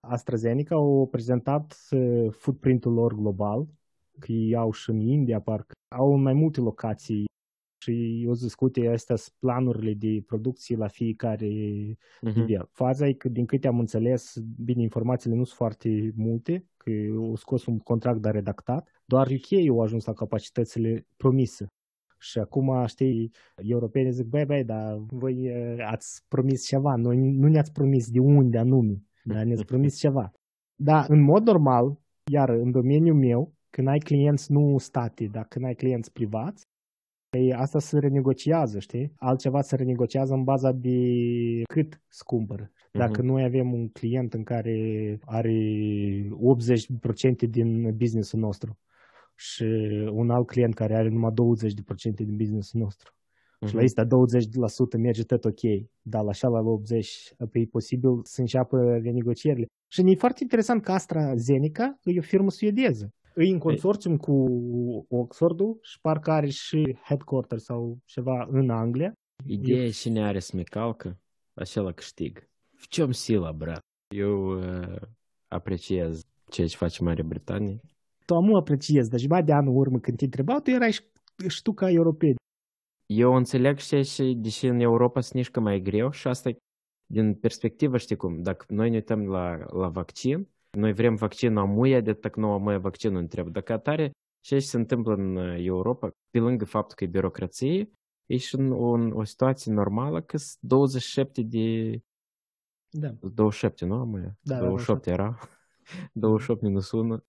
AstraZeneca 0.00 0.74
au 0.74 1.08
prezentat 1.10 1.88
footprint-ul 2.30 2.92
lor 2.92 3.14
global, 3.14 3.66
că 4.18 4.32
ei 4.32 4.54
au 4.56 4.72
și 4.72 4.90
în 4.90 5.00
India, 5.00 5.40
parcă 5.40 5.72
au 5.96 6.14
în 6.14 6.22
mai 6.22 6.32
multe 6.32 6.60
locații 6.60 7.24
și 7.78 8.22
eu 8.24 8.32
discute 8.32 8.88
astea 8.88 9.16
planurile 9.38 9.94
de 9.94 10.22
producție 10.26 10.76
la 10.76 10.86
fiecare 10.86 11.46
uh-huh. 11.46 12.34
nivel. 12.34 12.68
Faza 12.72 13.06
e 13.06 13.12
că, 13.12 13.28
din 13.28 13.46
câte 13.46 13.66
am 13.66 13.78
înțeles, 13.78 14.38
bine, 14.64 14.82
informațiile 14.82 15.36
nu 15.36 15.44
sunt 15.44 15.56
foarte 15.56 16.12
multe, 16.16 16.66
că 16.76 16.90
au 17.16 17.36
scos 17.36 17.66
un 17.66 17.78
contract 17.78 18.22
de 18.22 18.30
redactat, 18.30 18.88
doar 19.04 19.26
UK 19.26 19.68
au 19.68 19.80
ajuns 19.80 20.04
la 20.04 20.12
capacitățile 20.12 21.06
promise. 21.16 21.66
Și 22.18 22.38
acum, 22.38 22.86
știi, 22.86 23.30
europenii 23.56 24.12
zic, 24.12 24.26
băi, 24.26 24.44
băi, 24.44 24.64
dar 24.64 24.96
voi 25.06 25.50
ați 25.82 26.24
promis 26.28 26.66
ceva, 26.66 26.94
noi 26.96 27.16
nu 27.16 27.48
ne-ați 27.48 27.72
promis 27.72 28.10
de 28.10 28.18
unde 28.18 28.58
anume, 28.58 29.02
dar 29.24 29.44
ne-ați 29.44 29.64
promis 29.72 29.98
ceva. 29.98 30.32
Dar, 30.74 31.06
în 31.08 31.22
mod 31.22 31.46
normal, 31.46 31.98
iar 32.32 32.48
în 32.48 32.70
domeniul 32.70 33.16
meu, 33.16 33.54
când 33.70 33.88
ai 33.88 33.98
clienți 33.98 34.52
nu 34.52 34.78
state, 34.78 35.26
dar 35.26 35.46
când 35.48 35.64
ai 35.64 35.74
clienți 35.74 36.12
privați, 36.12 36.65
Păi 37.28 37.52
asta 37.52 37.78
se 37.78 37.98
renegociază, 37.98 38.78
știi? 38.78 39.12
Altceva 39.16 39.60
se 39.60 39.76
renegociază 39.76 40.34
în 40.34 40.44
baza 40.44 40.72
de 40.72 40.98
cât 41.68 42.00
scumpăr. 42.08 42.70
Dacă 42.92 43.20
uh-huh. 43.20 43.24
noi 43.24 43.42
avem 43.44 43.72
un 43.72 43.88
client 43.88 44.34
în 44.34 44.42
care 44.42 45.18
are 45.24 45.58
80% 47.46 47.50
din 47.50 47.96
businessul 47.96 48.38
nostru 48.38 48.78
și 49.34 49.64
un 50.12 50.30
alt 50.30 50.46
client 50.46 50.74
care 50.74 50.94
are 50.94 51.08
numai 51.08 51.30
20% 51.30 51.34
din 52.14 52.36
businessul 52.36 52.80
nostru. 52.80 53.10
Uh-huh. 53.10 53.68
Și 53.68 53.74
la 53.74 53.82
asta 53.82 54.04
20% 54.04 55.00
merge 55.00 55.22
tot 55.22 55.44
ok, 55.44 55.60
dar 56.02 56.22
la 56.22 56.28
așa 56.28 56.48
la 56.48 56.60
80% 56.60 57.50
pe 57.50 57.58
e 57.58 57.66
posibil 57.70 58.10
să 58.22 58.40
înceapă 58.40 58.76
renegocierile. 59.02 59.66
Și 59.88 60.00
e 60.10 60.14
foarte 60.14 60.38
interesant 60.42 60.82
că 60.82 60.92
AstraZeneca 60.92 61.98
e 62.02 62.18
o 62.18 62.22
firmă 62.22 62.50
suedeză 62.50 63.14
e 63.35 63.43
în 63.43 63.59
consorțium 63.59 64.17
cu 64.17 64.35
Oxfordul 65.09 65.79
și 65.81 65.99
parcă 66.01 66.31
are 66.31 66.49
și 66.49 66.97
headquarter 67.03 67.57
sau 67.57 67.99
ceva 68.05 68.47
în 68.49 68.69
Anglia. 68.69 69.13
Ideea 69.45 69.89
cine 69.89 70.25
are 70.25 70.39
smecalcă, 70.39 71.19
acela 71.53 71.91
câștig. 71.91 72.49
В 72.81 72.87
чем 72.87 73.11
sila, 73.11 73.51
brat? 73.51 73.81
Eu 74.15 74.59
uh, 74.59 75.01
apreciez 75.47 76.23
ceea 76.49 76.67
ce 76.67 76.75
face 76.75 77.03
Marea 77.03 77.23
Britanie. 77.23 77.79
Tu 78.25 78.35
amu 78.35 78.55
apreciez, 78.55 79.07
dar 79.07 79.19
jumătate 79.19 79.45
de 79.45 79.53
anul 79.53 79.77
urmă 79.77 79.99
când 79.99 80.17
te 80.17 80.23
întrebau, 80.23 80.59
tu 80.59 80.69
erai 80.69 80.91
și, 80.91 81.01
și 81.47 81.61
tu 81.61 81.73
ca 81.73 81.89
europeni. 81.89 82.35
Eu 83.05 83.33
înțeleg 83.33 83.77
și, 83.77 84.03
și 84.03 84.33
deși 84.37 84.65
în 84.65 84.79
Europa 84.79 85.21
sunt 85.21 85.33
nici 85.33 85.55
mai 85.55 85.81
greu 85.81 86.11
și 86.11 86.27
asta 86.27 86.51
din 87.05 87.33
perspectivă, 87.33 87.97
știi 87.97 88.15
cum, 88.15 88.41
dacă 88.41 88.65
noi 88.67 88.89
ne 88.89 88.95
uităm 88.95 89.27
la, 89.27 89.57
la 89.71 89.87
vaccin, 89.87 90.47
noi 90.76 90.92
vrem 90.92 91.14
vaccina 91.14 91.64
muia 91.64 92.00
de 92.00 92.12
tac 92.12 92.36
noua 92.36 92.58
muia 92.58 92.78
vaccinul 92.78 93.20
întreb. 93.20 93.48
Dacă 93.48 93.72
atare, 93.72 94.10
ce 94.40 94.58
se 94.58 94.76
întâmplă 94.76 95.14
în 95.14 95.36
Europa, 95.56 96.10
pe 96.30 96.38
lângă 96.38 96.64
faptul 96.64 96.96
că 96.96 97.04
e 97.04 97.06
birocrație, 97.06 97.90
e 98.26 98.36
și 98.36 98.54
în, 98.54 98.70
un, 98.70 99.12
o 99.12 99.24
situație 99.24 99.72
normală 99.72 100.22
că 100.22 100.36
sunt 100.36 100.58
27 100.60 101.42
de... 101.42 101.98
Da. 102.90 103.14
27, 103.20 103.84
nu 103.84 103.94
am 103.94 104.36
da, 104.40 104.58
28 104.58 105.04
da, 105.04 105.12
era. 105.12 105.38
28 106.12 106.62
minus 106.62 106.90
1. 106.90 107.24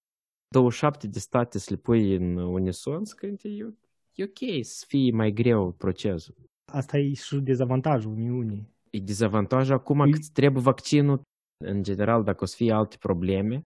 27 0.47 1.07
de 1.07 1.19
state 1.19 1.59
să 1.59 1.67
le 1.69 1.77
pui 1.77 2.15
în 2.15 2.37
unison, 2.37 3.03
că 3.15 3.25
e, 3.25 3.73
e 4.13 4.23
ok 4.23 4.65
să 4.65 4.85
fie 4.87 5.11
mai 5.11 5.31
greu 5.31 5.71
procesul. 5.71 6.35
Asta 6.65 6.97
e 6.97 7.13
și 7.13 7.35
dezavantajul 7.39 8.11
Uniunii. 8.11 8.75
E 8.89 8.99
dezavantajul 8.99 9.75
acum 9.75 9.99
e... 9.99 10.09
că 10.09 10.17
trebuie 10.33 10.61
vaccinul 10.61 11.21
în 11.57 11.83
general, 11.83 12.23
dacă 12.23 12.43
o 12.43 12.47
să 12.47 12.55
fie 12.55 12.71
alte 12.71 12.95
probleme, 12.99 13.61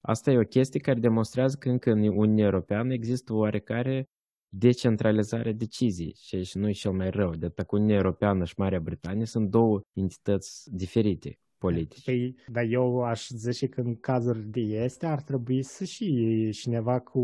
Asta 0.00 0.30
e 0.30 0.38
o 0.38 0.44
chestie 0.44 0.80
care 0.80 1.00
demonstrează 1.00 1.56
că 1.56 1.68
încă 1.68 1.90
în 1.90 1.98
Uniunea 1.98 2.44
Europeană 2.44 2.92
există 2.92 3.34
oarecare 3.34 4.08
decentralizare 4.48 5.52
decizii 5.52 6.16
și 6.42 6.58
nu 6.58 6.68
e 6.68 6.72
cel 6.72 6.92
mai 6.92 7.10
rău. 7.10 7.30
De 7.30 7.48
că 7.48 7.64
Uniunea 7.70 7.96
Europeană 7.96 8.44
și 8.44 8.54
Marea 8.56 8.80
Britanie 8.80 9.24
sunt 9.24 9.50
două 9.50 9.80
entități 9.92 10.76
diferite 10.76 11.38
politice. 11.58 12.10
Păi, 12.10 12.36
dar 12.48 12.64
eu 12.68 13.02
aș 13.02 13.28
zice 13.28 13.66
că 13.66 13.80
în 13.80 13.96
cazuri 13.96 14.46
de 14.46 14.60
este 14.60 15.06
ar 15.06 15.22
trebui 15.22 15.62
să 15.62 15.84
și 15.84 16.48
cineva 16.52 17.00
cu 17.00 17.20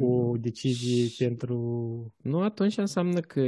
o 0.00 0.36
decizie 0.36 1.06
și... 1.06 1.24
pentru... 1.24 1.56
Nu, 2.22 2.40
atunci 2.40 2.78
înseamnă 2.78 3.20
că 3.20 3.40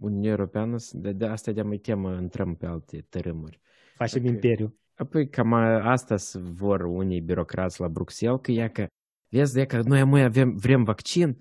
Uniunea 0.00 0.30
Europeană, 0.30 0.76
de, 0.92 1.12
de 1.12 1.26
asta 1.26 1.52
de 1.52 1.62
mai 1.62 1.76
temă 1.76 2.18
intrăm 2.20 2.54
pe 2.54 2.66
alte 2.66 3.06
tărâmuri. 3.08 3.60
Facem 3.94 4.22
Dacă... 4.22 4.34
imperiu. 4.34 4.79
Apoi 5.00 5.28
cam 5.28 5.52
asta 5.52 6.14
vor 6.34 6.80
unii 6.80 7.20
birocrați 7.20 7.80
la 7.80 7.88
Bruxelles, 7.88 8.38
că 8.42 8.50
ia 8.50 8.70
că, 8.70 8.86
vezi, 9.28 9.58
ia 9.58 9.66
că 9.66 9.80
noi 9.84 10.04
mai 10.04 10.22
avem, 10.22 10.56
vrem 10.56 10.84
vaccin, 10.84 11.36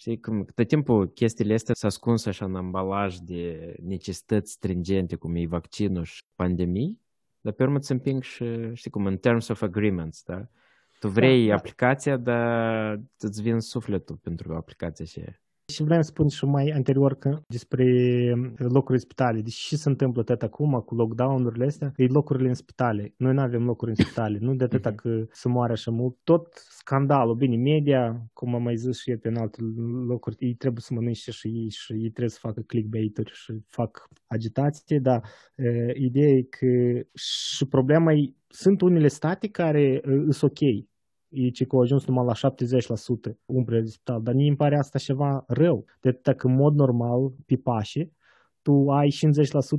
Știi, 0.00 0.20
cum 0.20 0.44
tot 0.54 0.68
timpul 0.68 1.08
chestiile 1.08 1.54
astea 1.54 1.74
s-au 1.74 1.88
ascuns 1.88 2.26
așa 2.26 2.44
în 2.44 2.56
ambalaj 2.56 3.16
de 3.16 3.74
necesități 3.82 4.52
stringente, 4.52 5.16
cum 5.16 5.34
e 5.34 5.46
vaccinul 5.46 6.04
și 6.04 6.22
pandemii, 6.34 7.00
dar 7.40 7.52
pe 7.52 7.62
urmă 7.62 7.76
îți 7.76 7.92
împing 7.92 8.22
și, 8.22 8.74
știi 8.74 8.90
cum, 8.90 9.06
în 9.06 9.16
terms 9.16 9.48
of 9.48 9.62
agreements, 9.62 10.22
da? 10.22 10.48
Tu 10.98 11.08
vrei 11.08 11.42
da, 11.42 11.48
da. 11.48 11.54
aplicația, 11.54 12.16
dar 12.16 13.00
îți 13.18 13.42
vin 13.42 13.60
sufletul 13.60 14.16
pentru 14.16 14.54
aplicația 14.54 15.04
și 15.04 15.20
și 15.72 15.82
vreau 15.82 16.02
să 16.02 16.08
spun 16.08 16.28
și 16.28 16.44
mai 16.44 16.70
anterior 16.74 17.14
că 17.14 17.38
despre 17.46 17.84
locuri 18.58 18.92
în 18.92 18.98
spitale. 18.98 19.40
Deci 19.40 19.54
ce 19.54 19.76
se 19.76 19.88
întâmplă 19.88 20.22
tot 20.22 20.42
acum 20.42 20.80
cu 20.80 20.94
lockdown-urile 20.94 21.64
astea? 21.64 21.92
E 21.96 22.06
locurile 22.06 22.48
în 22.48 22.54
spitale. 22.54 23.14
Noi 23.16 23.32
nu 23.32 23.40
avem 23.40 23.64
locuri 23.64 23.90
în 23.90 23.96
spitale. 24.04 24.38
Nu 24.40 24.54
de 24.54 24.64
atâta 24.64 24.92
că 24.92 25.24
se 25.30 25.48
moare 25.48 25.72
așa 25.72 25.90
mult. 25.90 26.16
Tot 26.24 26.46
scandalul. 26.68 27.34
Bine, 27.34 27.56
media, 27.56 28.28
cum 28.32 28.54
am 28.54 28.62
mai 28.62 28.76
zis 28.76 29.00
și 29.00 29.10
eu 29.10 29.16
pe 29.16 29.28
în 29.28 29.36
alte 29.36 29.58
locuri, 30.06 30.36
ei 30.38 30.54
trebuie 30.54 30.80
să 30.80 30.94
mănânce 30.94 31.30
și 31.30 31.48
ei 31.48 31.70
și 31.70 31.92
ei 31.92 32.10
trebuie 32.10 32.28
să 32.28 32.38
facă 32.40 32.60
clickbait-uri 32.60 33.30
și 33.34 33.52
fac 33.66 34.08
agitație, 34.26 34.98
dar 34.98 35.22
e, 35.54 35.92
ideea 35.94 36.28
e 36.28 36.42
că 36.42 36.66
și 37.14 37.66
problema 37.66 38.12
e, 38.12 38.34
sunt 38.48 38.80
unele 38.80 39.08
state 39.08 39.48
care 39.48 40.00
sunt 40.30 40.50
ok 40.50 40.58
e 41.28 41.48
ce 41.48 41.64
că 41.64 41.76
au 41.76 41.82
ajuns 41.82 42.06
numai 42.06 42.24
la 42.24 42.50
70% 43.32 43.36
umbrele 43.44 43.80
de 43.80 43.88
spital. 43.88 44.22
Dar 44.22 44.34
mie 44.34 44.48
îmi 44.48 44.56
pare 44.56 44.76
asta 44.78 44.98
ceva 44.98 45.44
rău. 45.46 45.84
De 46.00 46.18
dacă 46.22 46.46
în 46.46 46.54
mod 46.54 46.74
normal, 46.74 47.32
pe 47.46 47.56
pașe, 47.56 48.12
tu 48.62 48.90
ai 48.90 49.08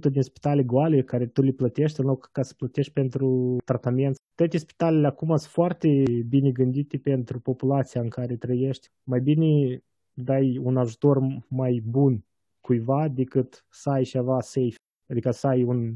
50% 0.10 0.12
din 0.12 0.22
spitale 0.22 0.64
goale 0.64 1.02
care 1.02 1.26
tu 1.26 1.42
le 1.42 1.52
plătești 1.52 2.00
în 2.00 2.06
loc 2.06 2.30
ca 2.32 2.42
să 2.42 2.54
plătești 2.58 2.94
pentru 2.94 3.58
tratament. 3.66 4.16
Toate 4.36 4.58
spitalele 4.58 5.08
acum 5.08 5.28
sunt 5.28 5.52
foarte 5.52 6.04
bine 6.28 6.52
gândite 6.52 6.98
pentru 6.98 7.40
populația 7.40 8.02
în 8.02 8.10
care 8.10 8.36
trăiești. 8.36 8.90
Mai 9.04 9.20
bine 9.20 9.84
dai 10.14 10.58
un 10.64 10.78
ajutor 10.78 11.18
mai 11.48 11.82
bun 11.86 12.24
cuiva 12.62 13.08
decât 13.08 13.66
să 13.70 13.90
ai 13.90 14.04
ceva 14.04 14.40
safe, 14.40 14.76
adică 15.10 15.32
să 15.32 15.48
ai 15.48 15.64
un 15.64 15.94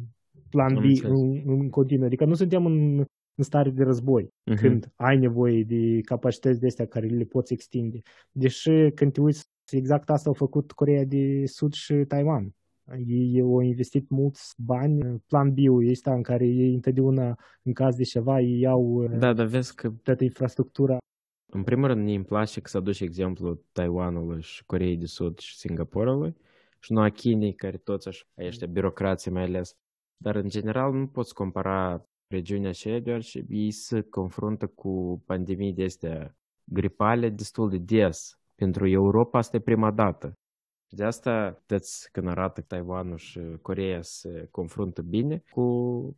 plan 0.50 0.74
B 0.74 0.84
în, 1.04 1.42
în 1.46 1.70
continuu. 1.70 2.06
Adică 2.06 2.26
nu 2.26 2.34
suntem 2.34 2.66
în 2.66 3.06
în 3.36 3.44
stare 3.44 3.70
de 3.70 3.84
război, 3.84 4.24
uh-huh. 4.24 4.56
când 4.56 4.92
ai 4.96 5.18
nevoie 5.18 5.64
de 5.64 6.02
capacități 6.02 6.60
de 6.60 6.68
astea 6.68 6.86
care 6.86 7.08
le 7.08 7.24
poți 7.24 7.54
extinde. 7.54 8.02
Deși 8.32 8.92
când 8.96 9.14
te 9.14 9.22
uiți, 9.22 9.50
exact 9.72 10.10
asta 10.10 10.30
au 10.30 10.36
făcut 10.36 10.72
Coreea 10.72 11.06
de 11.06 11.46
Sud 11.46 11.74
și 11.74 11.94
Taiwan. 11.94 12.56
Ei 13.06 13.42
au 13.42 13.60
investit 13.60 14.10
mulți 14.10 14.54
bani. 14.58 15.24
Plan 15.28 15.54
bio 15.54 15.84
este 15.84 16.10
în 16.10 16.22
care 16.22 16.46
ei 16.46 16.74
întotdeauna, 16.74 17.40
în 17.64 17.74
caz 17.74 17.96
de 17.96 18.04
ceva, 18.04 18.42
ei 18.42 18.60
iau 18.60 19.08
da, 19.08 19.34
dar 19.34 19.46
vezi 19.46 19.76
că... 19.76 19.90
toată 20.04 20.24
infrastructura. 20.24 20.98
În 21.46 21.64
primul 21.64 21.88
rând, 21.88 22.10
îmi 22.10 22.26
place 22.26 22.62
că 22.62 22.70
să 22.70 22.78
aduci 22.78 23.00
exemplu 23.00 23.62
Taiwanului 23.72 24.42
și 24.42 24.66
Coreei 24.66 24.98
de 24.98 25.06
Sud 25.06 25.40
și 25.40 25.58
Singapurului 25.58 26.36
și 26.80 26.94
nu 26.94 27.02
a 27.02 27.10
Chinei, 27.10 27.54
care 27.54 27.78
toți 27.78 28.08
așa, 28.08 28.26
ăștia 28.38 28.68
birocrații 28.68 29.32
mai 29.32 29.44
ales. 29.44 29.78
Dar, 30.18 30.36
în 30.36 30.50
general, 30.50 30.94
nu 30.94 31.08
poți 31.08 31.34
compara 31.34 32.08
regiunea 32.34 32.70
aceea, 32.70 33.00
deoarece 33.00 33.46
ei 33.50 33.72
se 33.72 34.02
confruntă 34.02 34.68
cu 34.68 35.24
pandemii 35.26 35.74
de 35.74 35.84
astea 35.84 36.38
gripale 36.64 37.30
destul 37.30 37.70
de 37.70 37.78
des. 37.78 38.40
Pentru 38.56 38.88
Europa 38.88 39.38
asta 39.38 39.58
e 39.58 39.60
prima 39.60 39.92
dată. 39.92 40.38
De 40.88 41.04
asta, 41.04 41.64
vedeți, 41.68 42.12
când 42.12 42.28
arată 42.28 42.62
Taiwanul 42.62 43.18
și 43.18 43.40
Coreea 43.62 44.02
se 44.02 44.48
confruntă 44.52 45.02
bine 45.02 45.44
cu 45.52 45.64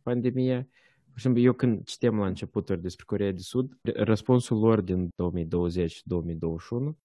pandemia, 0.02 0.60
de 0.60 1.12
exemplu, 1.22 1.42
eu 1.42 1.52
când 1.52 1.84
citem 1.84 2.18
la 2.18 2.26
începuturi 2.26 2.80
despre 2.80 3.04
Coreea 3.06 3.32
de 3.32 3.40
Sud, 3.40 3.78
răspunsul 3.82 4.58
lor 4.58 4.80
din 4.80 5.08
2020-2021 5.08 6.96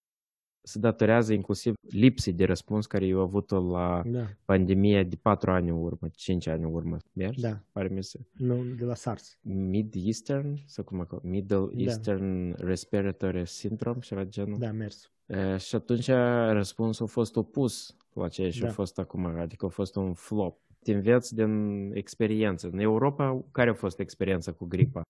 se 0.63 0.79
datorează 0.79 1.33
inclusiv 1.33 1.73
lipsei 1.89 2.33
de 2.33 2.45
răspuns 2.45 2.85
care 2.85 3.05
eu 3.05 3.21
avut-o 3.21 3.71
la 3.71 4.01
da. 4.05 4.27
pandemia 4.45 5.03
de 5.03 5.15
4 5.15 5.51
ani 5.51 5.69
în 5.69 5.75
urmă, 5.75 6.07
5 6.09 6.47
ani 6.47 6.63
în 6.63 6.73
urmă. 6.73 6.97
Mers? 7.13 7.41
Da. 7.41 7.63
Pare 7.71 7.87
mi 7.87 8.03
se. 8.03 8.19
Nu, 8.31 8.63
de 8.77 8.85
la 8.85 8.95
SARS. 8.95 9.37
Mid-Eastern, 9.41 10.57
sau 10.65 10.83
cum 10.83 10.99
acolo, 10.99 11.21
Middle 11.23 11.69
da. 11.73 11.81
Eastern 11.81 12.55
Respiratory 12.65 13.47
Syndrome, 13.47 13.99
ceva 13.99 14.23
genul. 14.23 14.59
Da, 14.59 14.71
mers. 14.71 15.11
E, 15.25 15.57
și 15.57 15.75
atunci 15.75 16.07
răspunsul 16.51 17.05
a 17.05 17.09
fost 17.09 17.35
opus 17.35 17.95
la 18.13 18.27
ceea 18.27 18.51
ce 18.51 18.61
da. 18.61 18.67
a 18.67 18.71
fost 18.71 18.99
acum, 18.99 19.25
adică 19.25 19.65
a 19.65 19.69
fost 19.69 19.95
un 19.95 20.13
flop. 20.13 20.59
Te 20.83 20.93
înveți 20.93 21.35
din 21.35 21.91
experiență. 21.93 22.69
În 22.71 22.79
Europa, 22.79 23.45
care 23.51 23.69
a 23.69 23.73
fost 23.73 23.99
experiența 23.99 24.51
cu 24.51 24.65
gripa? 24.65 25.01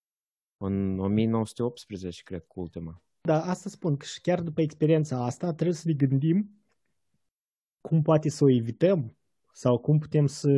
În 0.58 1.00
1918, 1.00 2.22
cred, 2.24 2.44
cu 2.48 2.60
ultima. 2.60 3.02
Dar 3.21 3.41
asta 3.45 3.69
spun 3.69 3.97
că 3.97 4.05
și 4.05 4.21
chiar 4.21 4.41
după 4.41 4.62
experiența 4.62 5.23
asta 5.25 5.53
trebuie 5.53 5.75
să 5.75 5.84
ne 5.88 5.93
gândim 5.93 6.62
cum 7.81 8.01
poate 8.01 8.29
să 8.29 8.43
o 8.43 8.49
evităm 8.49 9.15
sau 9.53 9.77
cum 9.77 9.97
putem 9.97 10.25
să 10.25 10.49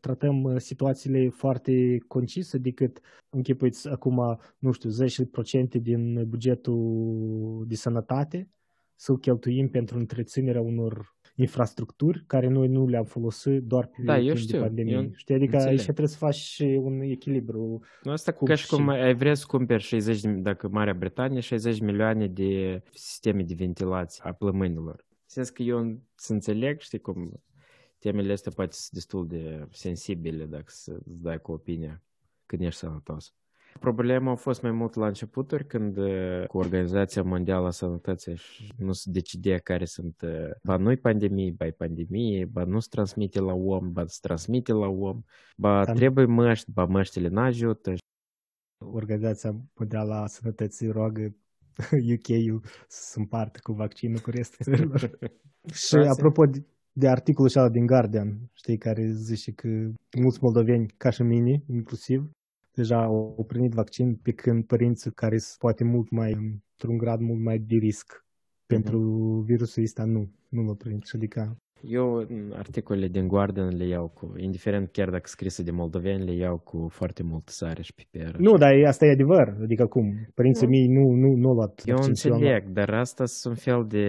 tratăm 0.00 0.58
situațiile 0.58 1.28
foarte 1.28 1.98
concise 2.06 2.58
decât 2.58 3.00
închipuiți 3.28 3.88
acum, 3.88 4.38
nu 4.58 4.72
știu, 4.72 4.90
10% 4.90 5.68
din 5.80 6.28
bugetul 6.28 7.64
de 7.66 7.74
sănătate 7.74 8.50
să-l 8.94 9.18
cheltuim 9.18 9.68
pentru 9.68 9.98
întreținerea 9.98 10.60
unor 10.60 11.16
infrastructuri 11.40 12.24
care 12.26 12.48
noi 12.48 12.68
nu 12.68 12.86
le-am 12.86 13.04
folosit 13.04 13.62
doar 13.62 13.86
pe 13.86 14.02
da, 14.04 14.18
eu 14.18 14.34
știu, 14.34 14.58
de 14.58 14.64
pandemie. 14.64 14.94
Eu 14.94 15.10
Știi? 15.14 15.34
Adică 15.34 15.54
înțeleg. 15.54 15.76
aici 15.76 15.82
trebuie 15.82 16.06
să 16.06 16.16
faci 16.16 16.62
un 16.78 17.00
echilibru. 17.00 17.80
Nu, 18.02 18.12
asta 18.12 18.32
ca 18.32 18.54
și 18.54 18.66
cum 18.66 18.88
ai 18.88 19.14
vrea 19.14 19.34
să 19.34 19.44
cumperi 19.46 19.82
60, 19.82 20.20
dacă 20.24 20.68
Marea 20.68 20.94
Britanie, 20.94 21.40
60 21.40 21.80
milioane 21.80 22.26
de 22.26 22.82
sisteme 22.92 23.42
de 23.42 23.54
ventilație 23.54 24.22
a 24.24 24.32
plămânilor. 24.32 25.06
Sens 25.26 25.50
că 25.50 25.62
eu 25.62 26.00
să 26.14 26.32
înțeleg, 26.32 26.80
știi 26.80 26.98
cum 26.98 27.42
temele 27.98 28.32
astea 28.32 28.52
poate 28.54 28.72
sunt 28.72 28.92
destul 28.92 29.26
de 29.26 29.66
sensibile 29.70 30.44
dacă 30.44 30.66
să 30.66 30.92
îți 30.92 31.22
dai 31.22 31.40
cu 31.40 31.52
opinia 31.52 32.02
când 32.46 32.62
ești 32.62 32.78
sănătos. 32.78 33.34
Problema 33.80 34.30
a 34.30 34.34
fost 34.34 34.62
mai 34.62 34.70
mult 34.70 34.94
la 34.94 35.06
începuturi 35.06 35.66
când 35.66 35.96
cu 36.46 36.58
Organizația 36.58 37.22
Mondială 37.22 37.66
a 37.66 37.70
Sănătății 37.70 38.38
nu 38.76 38.92
se 38.92 39.10
decide 39.10 39.58
care 39.58 39.84
sunt 39.84 40.22
ba 40.62 40.76
nu 40.76 40.96
pandemii, 40.96 41.52
ba 41.52 41.66
pandemie, 41.76 42.44
ba 42.44 42.64
nu 42.64 42.80
se 42.80 42.88
transmite 42.90 43.40
la 43.40 43.52
om, 43.54 43.92
ba 43.92 44.04
se 44.06 44.18
transmite 44.20 44.72
la 44.72 44.86
om, 44.86 45.22
ba 45.56 45.82
Am... 45.82 45.94
trebuie 45.94 46.24
măști, 46.26 46.70
ba 46.72 46.84
măștile 46.84 47.28
n-ajută. 47.28 47.92
Organizația 48.84 49.50
Mondială 49.74 50.14
a 50.14 50.26
Sănătății 50.26 50.88
roagă 50.88 51.36
UK-ul 52.14 52.62
să 52.88 53.02
se 53.10 53.18
împartă 53.18 53.58
cu 53.62 53.72
vaccinul 53.72 54.18
cu 54.18 54.30
restul 54.30 54.64
țărilor. 54.64 55.18
și 55.86 55.94
apropo 55.94 56.44
de, 56.44 56.66
de 56.92 57.08
articolul 57.08 57.50
ăla 57.56 57.68
din 57.68 57.86
Guardian, 57.86 58.50
știi, 58.52 58.78
care 58.78 59.10
zice 59.10 59.52
că 59.52 59.68
mulți 60.18 60.38
moldoveni, 60.40 60.94
ca 60.96 61.10
și 61.10 61.22
mine, 61.22 61.62
inclusiv, 61.66 62.30
deja 62.78 63.04
au 63.04 63.44
primit 63.46 63.72
vaccin, 63.72 64.14
pe 64.22 64.32
când 64.32 64.64
părinții 64.64 65.10
care 65.12 65.38
sunt 65.38 65.58
poate 65.58 65.84
mult 65.84 66.10
mai, 66.10 66.32
într-un 66.72 66.96
grad 66.98 67.20
mult 67.20 67.42
mai 67.42 67.58
de 67.58 67.76
risc 67.76 68.26
pentru 68.66 68.98
uh-huh. 68.98 69.46
virusul 69.46 69.82
ăsta, 69.82 70.04
nu, 70.04 70.30
nu 70.48 70.62
l-au 70.62 70.74
primit. 70.74 71.10
Adică 71.14 71.58
Eu 71.80 72.26
articole 72.52 73.08
din 73.08 73.28
Guardian 73.28 73.76
le 73.76 73.86
iau 73.86 74.08
cu, 74.08 74.34
indiferent 74.36 74.90
chiar 74.90 75.10
dacă 75.10 75.26
scrise 75.26 75.62
de 75.62 75.70
moldoveni, 75.70 76.24
le 76.24 76.34
iau 76.34 76.58
cu 76.58 76.88
foarte 76.90 77.22
mult 77.22 77.48
sare 77.48 77.82
și 77.82 77.94
piper. 77.94 78.36
Nu, 78.36 78.56
dar 78.56 78.72
asta 78.86 79.06
e 79.06 79.10
adevăr. 79.10 79.56
Adică 79.62 79.86
cum? 79.86 80.28
Părinții 80.34 80.66
nu. 80.66 80.72
mei 80.72 80.86
nu, 80.86 81.10
nu, 81.10 81.34
nu 81.34 81.48
au 81.48 81.54
luat 81.54 81.82
Eu 81.84 81.96
înțeleg, 82.02 82.68
dar 82.68 82.90
asta 82.90 83.24
sunt 83.24 83.54
un 83.54 83.60
fel 83.60 83.86
de 83.86 84.06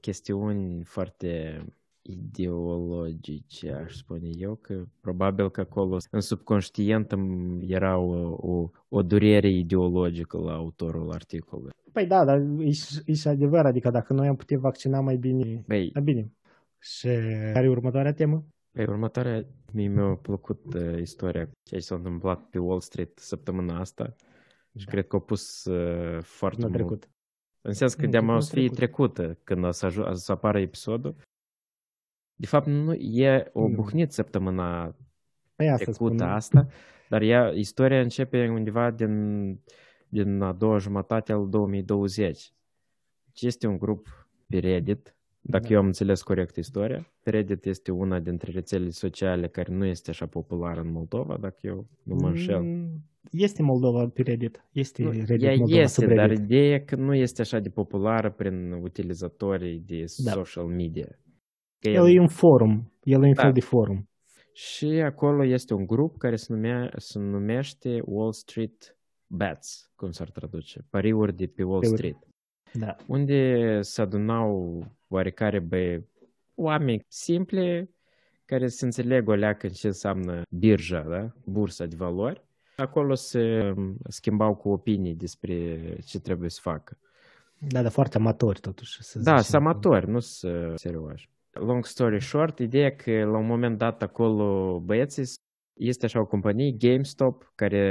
chestiuni 0.00 0.82
foarte 0.84 1.60
ideologice, 2.06 3.72
aș 3.72 3.94
spune 3.94 4.28
eu, 4.38 4.54
că 4.54 4.84
probabil 5.00 5.50
că 5.50 5.60
acolo 5.60 5.96
în 6.10 6.20
subconștient 6.20 7.14
era 7.60 7.96
o, 7.98 8.36
o, 8.36 8.70
o 8.88 9.02
durere 9.02 9.48
ideologică 9.48 10.38
la 10.38 10.52
autorul 10.54 11.12
articolului. 11.12 11.72
Păi 11.92 12.06
da, 12.06 12.24
dar 12.24 12.38
e, 12.58 12.70
e 13.04 13.12
și 13.14 13.28
adevăr, 13.28 13.66
adică 13.66 13.90
dacă 13.90 14.12
noi 14.12 14.28
am 14.28 14.36
putea 14.36 14.58
vaccina 14.58 15.00
mai 15.00 15.16
bine, 15.16 15.64
Băi, 15.66 15.90
mai 15.94 16.02
bine. 16.02 16.32
Și 16.78 17.06
care 17.52 17.64
e 17.64 17.68
următoarea 17.68 18.12
temă? 18.12 18.44
Păi 18.72 18.84
următoarea, 18.84 19.46
mie 19.72 19.88
mi-a 19.88 20.14
plăcut 20.22 20.74
uh, 20.74 20.98
istoria 21.00 21.50
ce 21.62 21.78
s-a 21.78 21.94
întâmplat 21.94 22.48
pe 22.50 22.58
Wall 22.58 22.80
Street 22.80 23.18
săptămâna 23.18 23.78
asta 23.78 24.14
și 24.78 24.84
da. 24.84 24.90
cred 24.90 25.06
că 25.06 25.16
au 25.16 25.22
pus 25.22 25.64
uh, 25.64 26.22
foarte 26.22 26.60
Nu 26.60 26.66
mult. 26.68 26.74
trecut. 26.76 27.08
În 27.60 27.72
sens 27.72 27.94
că 27.94 28.04
Nu, 28.04 28.10
de-am 28.10 28.24
nu 28.24 28.34
o 28.34 28.40
să 28.40 28.52
fie 28.52 28.68
trecut. 28.68 29.14
trecută 29.14 29.38
când 29.44 29.64
o 29.64 29.70
să, 29.70 29.86
aju- 29.86 30.02
o 30.02 30.12
să 30.12 30.32
apară 30.32 30.60
episodul. 30.60 31.14
De 32.36 32.46
fapt, 32.46 32.66
nu 32.66 32.92
e 32.94 33.50
o 33.52 33.68
Nu. 33.68 33.74
buhnit 33.74 34.12
săptămâna 34.12 34.96
Păi 35.56 35.68
asta 35.68 35.84
trecută 35.84 36.14
spun. 36.16 36.28
asta, 36.28 36.66
dar 37.08 37.22
ea, 37.22 37.48
istoria 37.54 38.00
începe 38.00 38.48
undeva 38.48 38.90
din, 38.90 39.58
din 40.08 40.40
a 40.40 40.52
doua 40.52 40.78
jumătate 40.78 41.32
al 41.32 41.48
2020. 41.48 42.52
Deci 43.24 43.42
este 43.42 43.66
un 43.66 43.78
grup 43.78 44.28
pe 44.46 44.58
Reddit, 44.58 45.16
dacă 45.40 45.66
Da. 45.66 45.72
eu 45.74 45.78
am 45.80 45.86
înțeles 45.86 46.22
corect 46.22 46.56
istoria. 46.56 47.12
Reddit 47.22 47.64
este 47.64 47.90
una 47.92 48.18
dintre 48.20 48.50
rețelele 48.52 48.90
sociale 48.90 49.48
care 49.48 49.72
nu 49.74 49.84
este 49.84 50.10
așa 50.10 50.26
populară 50.26 50.80
în 50.80 50.90
Moldova, 50.92 51.36
dacă 51.36 51.56
eu 51.60 51.86
nu 52.02 52.14
mă 52.14 52.28
înșel. 52.28 52.60
Mm, 52.62 53.04
Este 53.30 53.62
Moldova 53.62 54.08
pe 54.08 54.22
Reddit. 54.22 54.64
Este 54.72 55.02
Nu, 55.02 55.10
Reddit 55.10 55.42
ea 55.42 55.56
Moldova 55.56 55.80
este, 55.80 56.06
dar 56.06 56.16
subreddit. 56.28 56.44
ideea 56.44 56.74
e 56.74 56.78
că 56.78 56.96
nu 56.96 57.14
este 57.14 57.40
așa 57.40 57.58
de 57.58 57.68
populară 57.68 58.30
prin 58.30 58.72
utilizatorii 58.72 59.82
de 59.86 60.04
Da. 60.16 60.30
social 60.30 60.64
media. 60.64 61.06
Că 61.92 61.96
El 61.96 62.14
e 62.16 62.20
un 62.20 62.28
forum. 62.28 62.92
El 63.02 63.22
e 63.22 63.26
un 63.26 63.32
Da. 63.34 63.42
fel 63.42 63.52
de 63.52 63.60
forum. 63.60 64.08
Și 64.52 64.86
acolo 64.86 65.44
este 65.44 65.74
un 65.74 65.86
grup 65.86 66.18
care 66.18 66.36
se, 66.36 66.52
numea, 66.52 66.90
se 66.96 67.18
numește 67.18 68.00
Wall 68.04 68.32
Street 68.32 68.96
Bets, 69.26 69.90
cum 69.94 70.10
s-ar 70.10 70.30
traduce, 70.30 70.86
pariuri 70.90 71.36
de 71.36 71.46
pe 71.46 71.62
Wall 71.62 71.80
Pariuri. 71.80 71.96
Street, 71.98 72.16
Da. 72.72 72.96
unde 73.06 73.78
se 73.82 74.00
adunau 74.02 74.82
oarecare 75.08 75.58
bă, 75.58 76.02
oameni 76.54 77.04
simple 77.08 77.90
care 78.44 78.66
se 78.66 78.84
înțeleg 78.84 79.28
o 79.28 79.34
leacă 79.34 79.66
în 79.66 79.72
ce 79.72 79.86
înseamnă 79.86 80.42
birja, 80.50 81.00
da? 81.00 81.32
bursa 81.44 81.84
de 81.86 81.96
valori. 81.96 82.44
Acolo 82.76 83.14
se 83.14 83.72
um, 83.76 83.96
schimbau 84.08 84.54
cu 84.54 84.68
opinii 84.68 85.14
despre 85.14 85.78
ce 86.04 86.20
trebuie 86.20 86.50
să 86.50 86.60
facă. 86.62 86.98
Da, 87.58 87.82
dar 87.82 87.90
foarte 87.90 88.16
amatori 88.16 88.60
totuși. 88.60 89.02
Să 89.02 89.18
Da, 89.18 89.36
zicem. 89.36 89.42
sunt 89.42 89.62
amatori, 89.66 90.10
nu 90.10 90.18
sunt 90.20 90.78
serioși. 90.78 91.28
Long 91.58 91.84
story 91.84 92.20
short, 92.22 92.58
ideea 92.58 92.94
că 92.94 93.10
la 93.10 93.38
un 93.38 93.46
moment 93.46 93.78
dat 93.78 94.02
acolo 94.02 94.78
băieții 94.80 95.24
este 95.78 96.04
așa 96.04 96.20
o 96.20 96.26
companie, 96.26 96.76
GameStop, 96.78 97.52
care 97.54 97.82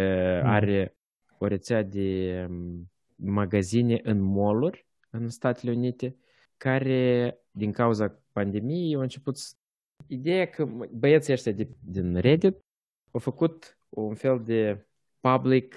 Mm. 0.43 0.49
are 0.49 0.95
o 1.37 1.47
rețea 1.47 1.83
de 1.83 2.39
um, 2.49 2.91
magazine 3.15 3.99
în 4.03 4.21
mall 4.21 4.85
în 5.09 5.29
Statele 5.29 5.71
Unite, 5.71 6.15
care 6.57 7.37
din 7.51 7.71
cauza 7.71 8.21
pandemiei 8.31 8.95
au 8.95 9.01
început 9.01 9.37
să... 9.37 9.53
Ideea 10.07 10.45
că 10.45 10.65
băieții 10.91 11.33
ăștia 11.33 11.51
de, 11.51 11.69
din 11.83 12.15
Reddit 12.15 12.57
au 13.11 13.19
făcut 13.19 13.77
un 13.89 14.15
fel 14.15 14.41
de 14.43 14.85
public 15.19 15.75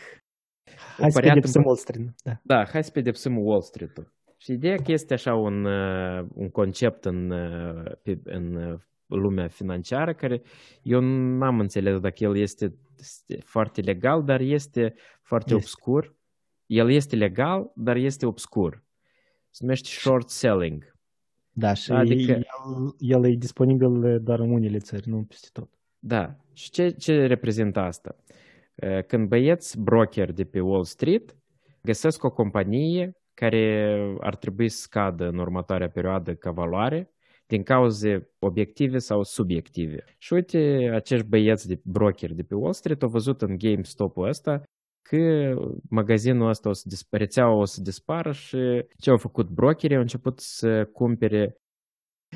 Hai 0.97 1.11
să 1.11 1.19
păreat 1.19 1.35
pedepsim 1.35 1.61
împă- 1.61 1.67
Wall 1.67 1.77
Street. 1.77 2.15
Da. 2.25 2.41
da, 2.43 2.65
hai 2.67 2.85
să 2.85 2.91
pedepsim 2.91 3.37
Wall 3.39 3.63
Street-ul. 3.63 4.13
Și 4.41 4.53
ideea 4.53 4.77
că 4.77 4.93
este 4.93 5.15
așa 5.15 5.35
un, 5.35 5.65
uh, 5.65 6.27
un 6.35 6.51
concept 6.51 7.05
în, 7.05 7.31
uh, 7.31 7.93
pe, 8.03 8.19
în 8.25 8.55
uh, 8.55 8.79
lumea 9.07 9.49
financiară 9.49 10.15
care 10.15 10.43
eu 10.83 11.01
n-am 11.01 11.61
înțeles 11.61 12.01
dacă 12.01 12.25
el 12.25 12.37
este 12.37 12.75
este 12.99 13.37
foarte 13.45 13.81
legal, 13.81 14.25
dar 14.25 14.41
este 14.41 14.95
foarte 15.23 15.55
Este. 15.55 15.55
obscur. 15.65 16.15
El 16.67 16.91
este 16.91 17.17
legal, 17.17 17.71
dar 17.75 17.97
este 17.97 18.27
obscur. 18.27 18.83
Se 19.51 19.59
numește 19.63 19.89
short 19.89 20.29
selling. 20.29 20.97
Da, 21.51 21.75
și 21.75 21.93
Adică- 21.93 22.33
el, 22.33 22.47
el 22.99 23.25
e 23.27 23.35
disponibil 23.35 24.21
doar 24.21 24.39
în 24.41 24.51
unele 24.51 24.79
țări, 24.79 25.09
nu 25.09 25.23
peste 25.23 25.49
tot. 25.53 25.69
Da. 25.99 26.37
Și 26.53 26.71
ce, 26.71 26.89
ce 26.89 27.27
reprezintă 27.27 27.81
asta? 27.81 28.17
Uh, 28.75 29.05
Când 29.05 29.29
băieți 29.29 29.81
broker 29.81 30.33
de 30.33 30.45
pe 30.45 30.61
Wall 30.61 30.85
Street 30.85 31.37
găsesc 31.83 32.25
o 32.25 32.31
companie 32.31 33.17
care 33.41 33.63
ar 34.21 34.37
trebui 34.37 34.69
să 34.69 34.81
scadă 34.81 35.25
în 35.29 35.39
următoarea 35.39 35.89
perioadă 35.89 36.35
ca 36.35 36.51
valoare 36.51 37.11
din 37.47 37.63
cauze 37.63 38.31
obiective 38.39 38.99
sau 38.99 39.23
subiective. 39.23 40.05
Și 40.19 40.33
uite, 40.33 40.91
acești 40.95 41.27
băieți 41.29 41.69
de 41.69 41.81
broker 41.85 42.33
de 42.35 42.43
pe 42.43 42.55
Wall 42.55 42.73
Street 42.73 43.03
au 43.03 43.09
văzut 43.09 43.43
în 43.43 43.57
GameStop-ul 43.59 44.29
ăsta 44.29 44.63
că 45.09 45.19
magazinul 45.91 46.49
ăsta 46.49 46.69
o 46.69 46.73
să 46.73 46.85
dis- 46.89 47.07
rețeaua 47.11 47.61
o 47.61 47.65
să 47.65 47.81
dispară 47.83 48.33
și 48.33 48.59
ce 49.01 49.11
au 49.11 49.17
făcut 49.17 49.49
brokerii? 49.49 49.97
Au 49.97 50.03
început 50.03 50.39
să 50.41 50.85
cumpere 50.93 51.55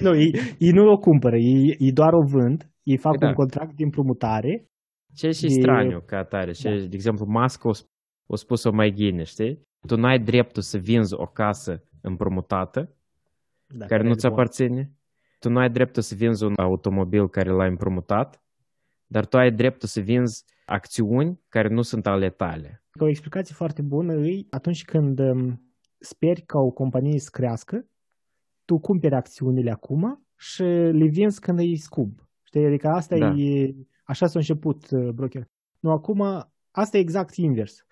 Nu, 0.01 0.15
ei, 0.17 0.31
ei 0.59 0.71
nu 0.71 0.91
o 0.93 0.99
cumpără, 0.99 1.37
ei, 1.37 1.77
ei 1.79 1.93
doar 1.93 2.13
o 2.13 2.25
vând, 2.35 2.71
ei 2.83 2.97
fac 2.99 3.13
Păi 3.13 3.21
da. 3.21 3.29
un 3.29 3.35
contract 3.35 3.73
de 3.77 3.83
împrumutare. 3.85 4.67
Ce 5.15 5.31
și 5.31 5.43
de- 5.43 5.49
straniu 5.61 6.01
ca 6.07 6.17
atare. 6.19 6.53
Și, 6.53 6.63
Da. 6.63 6.71
de 6.71 6.89
exemplu, 7.01 7.25
Musk 7.29 7.65
a, 7.65 7.71
sp- 7.79 7.89
a 8.33 8.37
spus-o 8.37 8.71
mai 8.73 8.91
ghine, 8.91 9.23
știi? 9.23 9.63
Tu 9.87 9.97
n-ai 9.97 10.19
dreptul 10.19 10.63
să 10.63 10.79
vinzi 10.79 11.15
o 11.15 11.27
casă 11.27 11.83
împrumutată, 12.01 12.95
Da, 13.67 13.87
care 13.87 14.03
nu-ți 14.03 14.27
e 14.27 14.29
bun. 14.29 14.39
aparține. 14.39 14.93
Tu 15.39 15.51
nu 15.51 15.59
ai 15.59 15.71
dreptul 15.71 16.03
să 16.03 16.15
vinzi 16.15 16.45
un 16.45 16.55
automobil 16.57 17.29
care 17.29 17.51
l-ai 17.51 17.69
împrumutat, 17.69 18.43
dar 19.07 19.27
tu 19.27 19.37
ai 19.37 19.53
dreptul 19.53 19.89
să 19.89 20.01
vinzi 20.01 20.45
acțiuni 20.67 21.41
care 21.49 21.69
nu 21.69 21.83
sunt 21.83 22.07
ale 22.07 22.31
tale. 22.31 22.85
O 23.01 23.09
explicație 23.09 23.55
foarte 23.55 23.83
bună 23.83 24.13
e 24.15 24.47
atunci 24.51 24.85
când 24.85 25.19
um, 25.19 25.75
speri 25.99 26.41
ca 26.43 26.59
o 26.59 26.71
companie 26.71 27.19
să 27.19 27.29
crească, 27.33 27.87
tu 28.65 28.79
cumperi 28.79 29.15
acțiunile 29.15 29.71
acum 29.71 30.27
și 30.37 30.63
le 30.93 31.07
vinzi 31.07 31.41
când 31.41 31.59
e 31.59 31.75
scump. 31.75 32.29
Știi? 32.43 32.65
Adică 32.67 32.89
asta 32.89 33.19
Da. 33.19 33.35
e, 33.37 33.75
așa 34.05 34.27
s-a 34.27 34.39
început 34.39 34.91
uh, 34.91 35.09
broker. 35.09 35.49
Nu, 35.81 35.91
acum, 35.91 36.21
asta 36.71 36.97
e 36.97 37.01
exact 37.01 37.35
invers. 37.35 37.85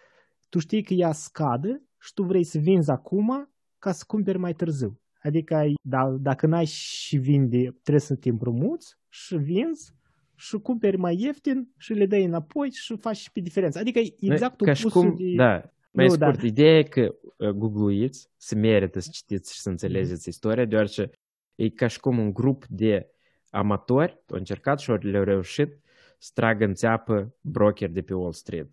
Tu 0.51 0.59
știi 0.59 0.83
că 0.83 0.95
ea 0.95 1.13
scade 1.13 1.83
și 2.01 2.13
tu 2.15 2.23
vrei 2.23 2.45
să 2.45 2.59
vinzi 2.59 2.91
acum 2.91 3.51
ca 3.79 3.93
să 3.93 4.05
cumperi 4.07 4.39
mai 4.39 4.53
târziu. 4.53 5.01
Adică 5.23 5.55
ai, 5.55 5.75
da, 5.83 6.17
dacă 6.21 6.47
n-ai 6.47 6.65
și 6.65 7.17
vinde, 7.17 7.59
trebuie 7.83 8.01
să 8.01 8.15
te 8.17 8.29
împrumuți 8.29 8.97
și 9.09 9.37
vinzi 9.37 9.93
și 10.35 10.57
cumperi 10.59 10.97
mai 10.97 11.17
ieftin 11.21 11.73
și 11.77 11.93
le 11.93 12.07
dai 12.07 12.25
înapoi 12.25 12.71
și 12.71 12.97
faci 12.97 13.17
și 13.17 13.33
pe 13.33 13.41
diferență. 13.41 13.79
Adică 13.79 13.99
e 13.99 14.15
exact 14.21 14.61
Ca 14.61 14.73
și 14.73 14.87
opusul 14.87 15.03
cum, 15.11 15.17
de... 15.17 15.35
da, 15.37 15.71
mai 15.91 16.07
Nu, 16.07 16.13
scurt, 16.13 16.39
da. 16.41 16.47
ideea 16.47 16.79
e 16.79 16.83
că 16.83 17.15
uh, 17.37 17.49
googluiți, 17.51 18.29
se 18.37 18.55
merită 18.55 18.99
să 18.99 19.09
citiți 19.13 19.53
și 19.55 19.61
să 19.61 19.69
înțelegeți 19.69 20.29
istoria, 20.29 20.65
deoarece 20.65 21.11
e 21.55 21.69
ca 21.69 21.87
și 21.87 22.01
cum 22.01 22.19
un 22.19 22.33
grup 22.33 22.67
de 22.67 23.11
amatori 23.51 24.23
au 24.31 24.37
încercat 24.37 24.79
și 24.81 24.91
au- 24.91 24.99
le-au 25.01 25.25
reușit 25.25 25.81
să 26.19 26.31
tragă 26.35 26.65
în 26.65 26.75
țeapă 26.75 27.35
broker 27.41 27.91
de 27.91 28.01
pe 28.03 28.15
Wall 28.15 28.33
Street, 28.33 28.69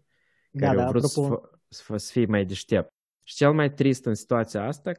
Da, 0.52 0.66
care 0.66 0.78
da, 0.78 0.84
au 0.84 0.90
vrut 0.90 1.04
să, 1.04 1.20
apropo, 1.20 1.36
fă- 1.36 1.42
să, 1.42 1.56
fă- 1.56 1.57
să 1.70 2.12
fie 2.12 2.26
mai 2.26 2.46
deștept. 2.46 2.92
Și 3.24 3.36
cel 3.36 3.54
mai 3.54 3.74
trist 3.74 4.06
în 4.06 4.14
situația 4.14 4.66
asta 4.66 4.92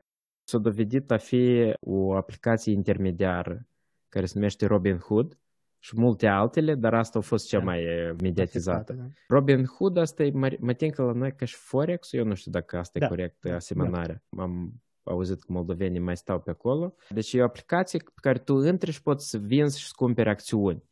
s-a 0.44 0.58
dovedit 0.58 1.10
a 1.10 1.16
fi 1.16 1.72
o 1.80 2.14
aplicație 2.14 2.72
intermediară 2.72 3.66
care 4.08 4.26
se 4.26 4.32
numește 4.34 4.66
Robinhood 4.66 5.38
și 5.78 6.00
multe 6.00 6.26
altele, 6.26 6.74
dar 6.74 6.94
asta 6.94 7.18
a 7.18 7.22
fost 7.22 7.48
cea 7.48 7.58
Da. 7.58 7.64
mai 7.64 7.82
eh, 7.84 8.10
mediatizată. 8.22 8.92
da. 8.92 9.04
Robin 9.28 9.64
Hood, 9.64 9.96
asta 9.96 10.22
e, 10.22 10.30
mă, 10.30 10.56
mă 10.58 10.72
tincă 10.72 11.02
la 11.02 11.12
noi 11.12 11.34
ca 11.34 11.44
și 11.44 11.56
Forex, 11.56 12.12
eu 12.12 12.24
nu 12.24 12.34
știu 12.34 12.50
dacă 12.50 12.78
asta 12.78 12.98
Da. 12.98 13.04
e 13.04 13.08
corect 13.08 13.44
asemănarea. 13.44 14.22
Am 14.38 14.72
auzit 15.02 15.40
că 15.42 15.52
moldovenii 15.52 16.00
mai 16.00 16.16
stau 16.16 16.40
pe 16.40 16.50
acolo. 16.50 16.94
Deci 17.08 17.32
e 17.32 17.40
o 17.40 17.44
aplicație 17.44 17.98
pe 17.98 18.20
care 18.20 18.38
tu 18.38 18.66
intri 18.66 18.90
și 18.90 19.02
poți 19.02 19.28
să 19.28 19.38
vinzi 19.38 19.78
și 19.80 19.86
să 19.86 19.92
cumperi 19.96 20.28
acțiuni. 20.28 20.82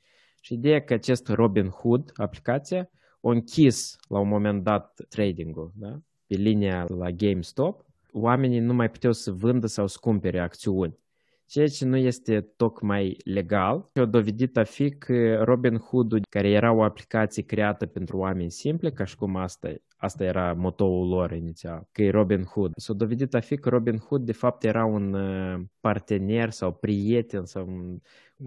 Și 0.41 0.53
ideea 0.55 0.83
că 0.85 0.95
acest 0.95 1.29
Robin 1.29 1.69
Hood, 1.69 2.11
aplicația, 2.15 2.81
o 2.81 2.89
închis 3.31 3.97
la 4.09 4.19
un 4.19 4.29
moment 4.29 4.63
dat 4.63 5.01
trading-ul, 5.09 5.73
da? 5.75 6.01
pe 6.27 6.35
linia 6.35 6.87
la 6.89 7.11
GameStop, 7.11 7.85
oamenii 8.13 8.61
nu 8.61 8.75
mai 8.75 8.91
puteau 8.91 9.13
să 9.13 9.33
vândă 9.33 9.67
sau 9.67 9.87
să 9.87 9.99
cumpere 10.01 10.41
acțiuni. 10.41 10.99
Ceea 11.47 11.67
ce 11.67 11.85
nu 11.85 11.97
este 11.97 12.41
tocmai 12.41 13.17
legal. 13.25 13.91
Și 13.95 14.03
o 14.03 14.07
dovedit 14.07 14.57
a 14.57 14.65
fi 14.65 14.91
că 14.91 15.43
Robinhood, 15.45 16.25
care 16.29 16.51
era 16.51 16.73
o 16.73 16.83
aplicație 16.83 17.43
creată 17.43 17.87
pentru 17.87 18.17
oameni 18.17 18.51
simple, 18.51 18.91
ca 18.91 19.05
și 19.05 19.17
cum 19.17 19.37
asta 19.37 19.69
Asta 19.97 20.25
era 20.25 20.53
motoul 20.53 21.09
lor 21.09 21.33
inițial, 21.33 21.89
că 21.93 22.03
e 22.03 22.11
Robin 22.11 22.43
Hood. 22.43 22.73
S-a 22.77 22.93
dovedit 22.93 23.35
a 23.35 23.41
fi 23.41 23.57
că 23.57 23.69
Robin 23.69 23.97
Hood 23.97 24.25
de 24.25 24.33
fapt 24.33 24.65
era 24.65 24.85
un 24.85 25.13
uh, 25.13 25.61
partener 25.81 26.51
sau 26.51 26.73
prieten 26.73 27.45
sau 27.45 27.67
un, 27.69 27.99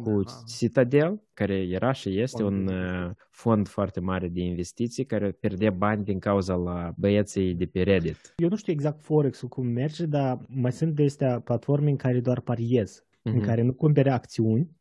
cu 0.03 0.23
da. 0.23 0.31
Citadel, 0.57 1.21
care 1.33 1.53
era 1.53 1.91
și 1.91 2.19
este 2.19 2.41
fond 2.41 2.69
un 2.69 2.75
uh, 2.75 3.11
fond 3.29 3.67
foarte 3.67 3.99
mare 3.99 4.27
de 4.27 4.41
investiții 4.41 5.05
care 5.05 5.31
pierde 5.31 5.69
bani 5.69 6.03
din 6.03 6.19
cauza 6.19 6.55
la 6.55 6.93
băieții 6.97 7.53
de 7.53 7.65
pe 7.65 7.81
Reddit. 7.81 8.33
Eu 8.37 8.49
nu 8.49 8.55
știu 8.55 8.73
exact 8.73 9.01
Forex-ul 9.01 9.47
cum 9.47 9.67
merge, 9.67 10.05
dar 10.05 10.39
mai 10.47 10.71
sunt 10.71 10.95
de 10.95 11.03
astea 11.03 11.39
platforme 11.39 11.89
în 11.89 11.95
care 11.95 12.19
doar 12.19 12.39
pariez, 12.39 13.03
uh-huh. 13.03 13.21
în 13.21 13.35
mhm. 13.35 13.45
care 13.45 13.61
nu 13.61 13.73
cumpere 13.73 14.09
acțiuni, 14.09 14.77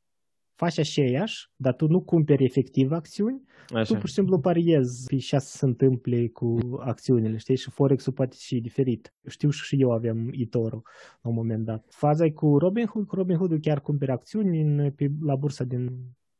faci 0.58 0.78
aceeași, 0.78 1.50
dar 1.56 1.74
tu 1.74 1.86
nu 1.86 2.00
cumperi 2.00 2.44
efectiv 2.44 2.92
acțiuni, 2.92 3.42
Așa. 3.68 3.92
tu 3.92 3.98
pur 3.98 4.08
și 4.08 4.14
simplu 4.14 4.38
pariezi 4.38 5.16
și 5.16 5.34
așa 5.34 5.44
se 5.44 5.64
întâmple 5.64 6.28
cu 6.28 6.58
acțiunile, 6.78 7.36
știi? 7.36 7.56
Și 7.56 7.70
Forex-ul 7.70 8.12
poate 8.12 8.36
și 8.38 8.60
diferit. 8.60 9.14
Știu 9.26 9.50
și 9.50 9.80
eu 9.80 9.90
aveam 9.90 10.30
eToro 10.32 10.80
la 11.22 11.28
un 11.30 11.34
moment 11.34 11.64
dat. 11.64 11.86
Faza 11.88 12.24
e 12.24 12.30
cu 12.30 12.58
Robinhood, 12.58 13.06
cu 13.06 13.14
Robinhood 13.14 13.60
chiar 13.60 13.80
cumperi 13.80 14.10
acțiuni 14.10 14.60
în, 14.60 14.90
pe, 14.90 15.06
la 15.20 15.36
bursa 15.36 15.64
din... 15.64 15.88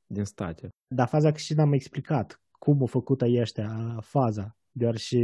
Din 0.06 0.24
state. 0.24 0.68
Dar 0.94 1.08
faza 1.08 1.30
că 1.30 1.38
și 1.38 1.54
n-am 1.54 1.72
explicat 1.72 2.42
cum 2.58 2.80
au 2.80 2.86
făcut 2.86 3.20
ăștia 3.20 3.98
faza, 4.00 4.56
deoarece 4.70 5.18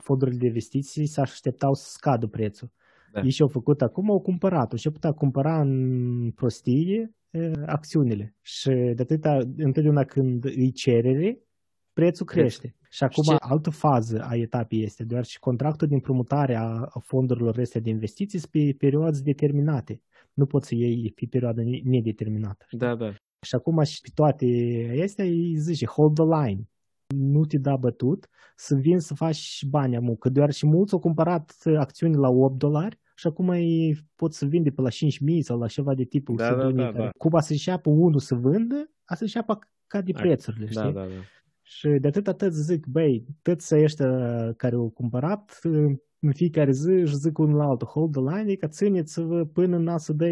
fondurile 0.00 0.38
de 0.38 0.46
investiții 0.46 1.06
s-așteptau 1.06 1.74
să 1.74 1.90
scadă 1.90 2.26
prețul. 2.26 2.70
Da. 3.12 3.20
Ei 3.20 3.30
și-au 3.30 3.48
făcut 3.48 3.82
acum, 3.82 4.10
au 4.10 4.20
cumpărat, 4.20 4.72
și-au 4.72 4.92
putut 4.92 5.16
cumpăra 5.16 5.60
în 5.60 6.30
prostie 6.30 7.12
acțiunile. 7.66 8.36
Și 8.40 8.68
de 8.68 9.02
atâta, 9.02 9.38
întotdeauna 9.56 10.04
când 10.04 10.44
îi 10.44 10.72
cerere, 10.72 11.42
prețul 11.92 12.26
crește. 12.26 12.76
Și 12.90 13.04
acum 13.04 13.22
și 13.22 13.36
altă 13.38 13.70
fază 13.70 14.20
a 14.22 14.36
etapei 14.36 14.82
este, 14.82 15.04
doar 15.04 15.24
și 15.24 15.38
contractul 15.38 15.88
de 15.88 15.94
împrumutare 15.94 16.54
a 16.54 16.98
fondurilor 17.00 17.58
astea 17.58 17.80
de 17.80 17.90
investiții 17.90 18.38
sunt 18.38 18.50
pe 18.50 18.74
perioade 18.78 19.18
determinate. 19.22 20.02
Nu 20.32 20.46
poți 20.46 20.68
să 20.68 20.74
iei 20.74 21.12
pe 21.14 21.26
perioadă 21.30 21.62
nedeterminată. 21.82 22.66
Da, 22.70 22.94
da. 22.94 23.12
Și 23.46 23.54
acum 23.54 23.82
și 23.82 24.00
pe 24.00 24.08
toate 24.14 24.46
astea 25.02 25.24
îi 25.24 25.54
zice 25.56 25.86
hold 25.86 26.14
the 26.14 26.24
line. 26.24 26.68
Nu 27.14 27.44
te 27.44 27.58
da 27.58 27.76
bătut 27.76 28.28
să 28.56 28.74
vin 28.74 28.98
să 28.98 29.14
faci 29.14 29.64
bani 29.68 29.96
amu, 29.96 30.16
că 30.16 30.28
doar 30.28 30.50
și 30.50 30.66
mulți 30.66 30.92
au 30.92 30.98
cumpărat 30.98 31.54
acțiuni 31.78 32.14
la 32.14 32.28
8 32.28 32.58
dolari 32.58 32.98
și 33.14 33.26
acum 33.26 33.48
ei 33.50 33.98
pot 34.16 34.34
să 34.34 34.46
vinde 34.46 34.70
pe 34.70 34.80
la 34.80 34.88
5.000 34.88 34.94
sau 35.40 35.58
la 35.58 35.66
ceva 35.66 35.94
de 35.94 36.04
tipul 36.04 36.36
da, 36.36 36.54
da, 36.54 36.70
da, 36.70 36.92
da. 36.92 37.10
Cum 37.18 37.34
a 37.34 37.40
să 37.40 37.52
înceapă 37.52 37.90
unul 37.90 38.18
să 38.18 38.34
vândă, 38.34 38.90
a 39.04 39.14
să 39.14 39.22
înceapă 39.22 39.58
ca 39.86 40.00
de 40.00 40.12
prețurile, 40.12 40.68
da, 40.72 40.80
știi? 40.80 40.92
Da, 40.92 41.00
da, 41.00 41.06
da. 41.06 41.22
Și 41.62 41.88
de 41.88 42.06
atât 42.06 42.28
atât 42.28 42.52
zic, 42.52 42.86
băi, 42.86 43.26
toți 43.42 43.74
ăștia 43.74 44.52
care 44.56 44.74
au 44.74 44.90
cumpărat, 44.90 45.60
în 46.20 46.32
fiecare 46.32 46.70
zi 46.70 46.90
își 46.90 47.14
zic 47.14 47.38
unul 47.38 47.60
altul, 47.60 47.86
hold 47.86 48.12
the 48.12 48.20
line, 48.20 48.54
că 48.54 48.66
țineți-vă 48.66 49.44
până 49.44 49.76
n 49.76 49.98
să 49.98 50.12
dă, 50.12 50.26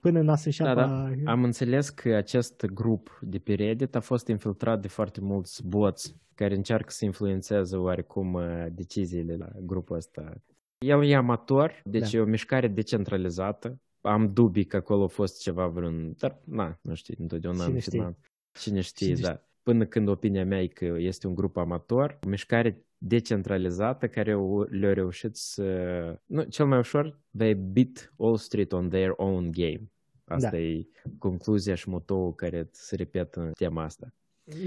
până 0.00 0.20
n 0.20 0.36
să 0.36 0.46
înceapă... 0.46 0.80
Da, 0.80 1.10
da. 1.22 1.30
Am 1.30 1.44
înțeles 1.44 1.88
că 1.88 2.14
acest 2.14 2.64
grup 2.64 3.18
de 3.22 3.38
pe 3.38 3.54
Reddit 3.54 3.94
a 3.94 4.00
fost 4.00 4.28
infiltrat 4.28 4.80
de 4.80 4.88
foarte 4.88 5.20
mulți 5.20 5.66
boți 5.66 6.16
care 6.34 6.54
încearcă 6.54 6.90
să 6.90 7.04
influențeze 7.04 7.76
oarecum 7.76 8.34
uh, 8.34 8.66
deciziile 8.72 9.36
la 9.36 9.48
grupul 9.60 9.96
ăsta 9.96 10.32
el 10.78 11.04
e 11.04 11.14
amator, 11.14 11.80
deci 11.84 12.10
da. 12.10 12.18
e 12.18 12.20
o 12.20 12.24
mișcare 12.24 12.68
decentralizată. 12.68 13.80
Am 14.00 14.32
dubii 14.32 14.64
că 14.64 14.76
acolo 14.76 15.04
a 15.04 15.08
fost 15.08 15.40
ceva 15.40 15.66
vreun... 15.66 16.14
Dar, 16.18 16.40
na, 16.44 16.78
nu 16.82 16.94
știu, 16.94 17.14
întotdeauna 17.18 17.64
Cine 17.64 17.78
știe? 17.78 18.16
Cine 18.58 18.80
știe, 18.80 19.14
Cine 19.14 19.28
da. 19.28 19.40
Până 19.62 19.86
când 19.86 20.08
opinia 20.08 20.44
mea 20.44 20.62
e 20.62 20.66
că 20.66 20.84
este 20.84 21.26
un 21.26 21.34
grup 21.34 21.56
amator, 21.56 22.18
o 22.26 22.28
mișcare 22.28 22.85
decentralizată 22.98 24.08
care 24.08 24.36
le-a 24.70 24.92
reușit 24.92 25.36
să... 25.36 26.18
Nu, 26.26 26.42
cel 26.42 26.66
mai 26.66 26.78
ușor, 26.78 27.20
they 27.36 27.54
beat 27.54 28.12
Wall 28.16 28.36
Street 28.36 28.72
on 28.72 28.88
their 28.88 29.12
own 29.16 29.50
game. 29.50 29.90
Asta 30.24 30.50
da. 30.50 30.58
e 30.58 30.86
concluzia 31.18 31.74
și 31.74 31.88
motoul 31.88 32.34
care 32.34 32.68
se 32.72 32.96
repetă 32.96 33.40
în 33.40 33.52
tema 33.52 33.82
asta. 33.82 34.12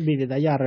Bine, 0.03 0.25
dar 0.25 0.37
iar 0.37 0.61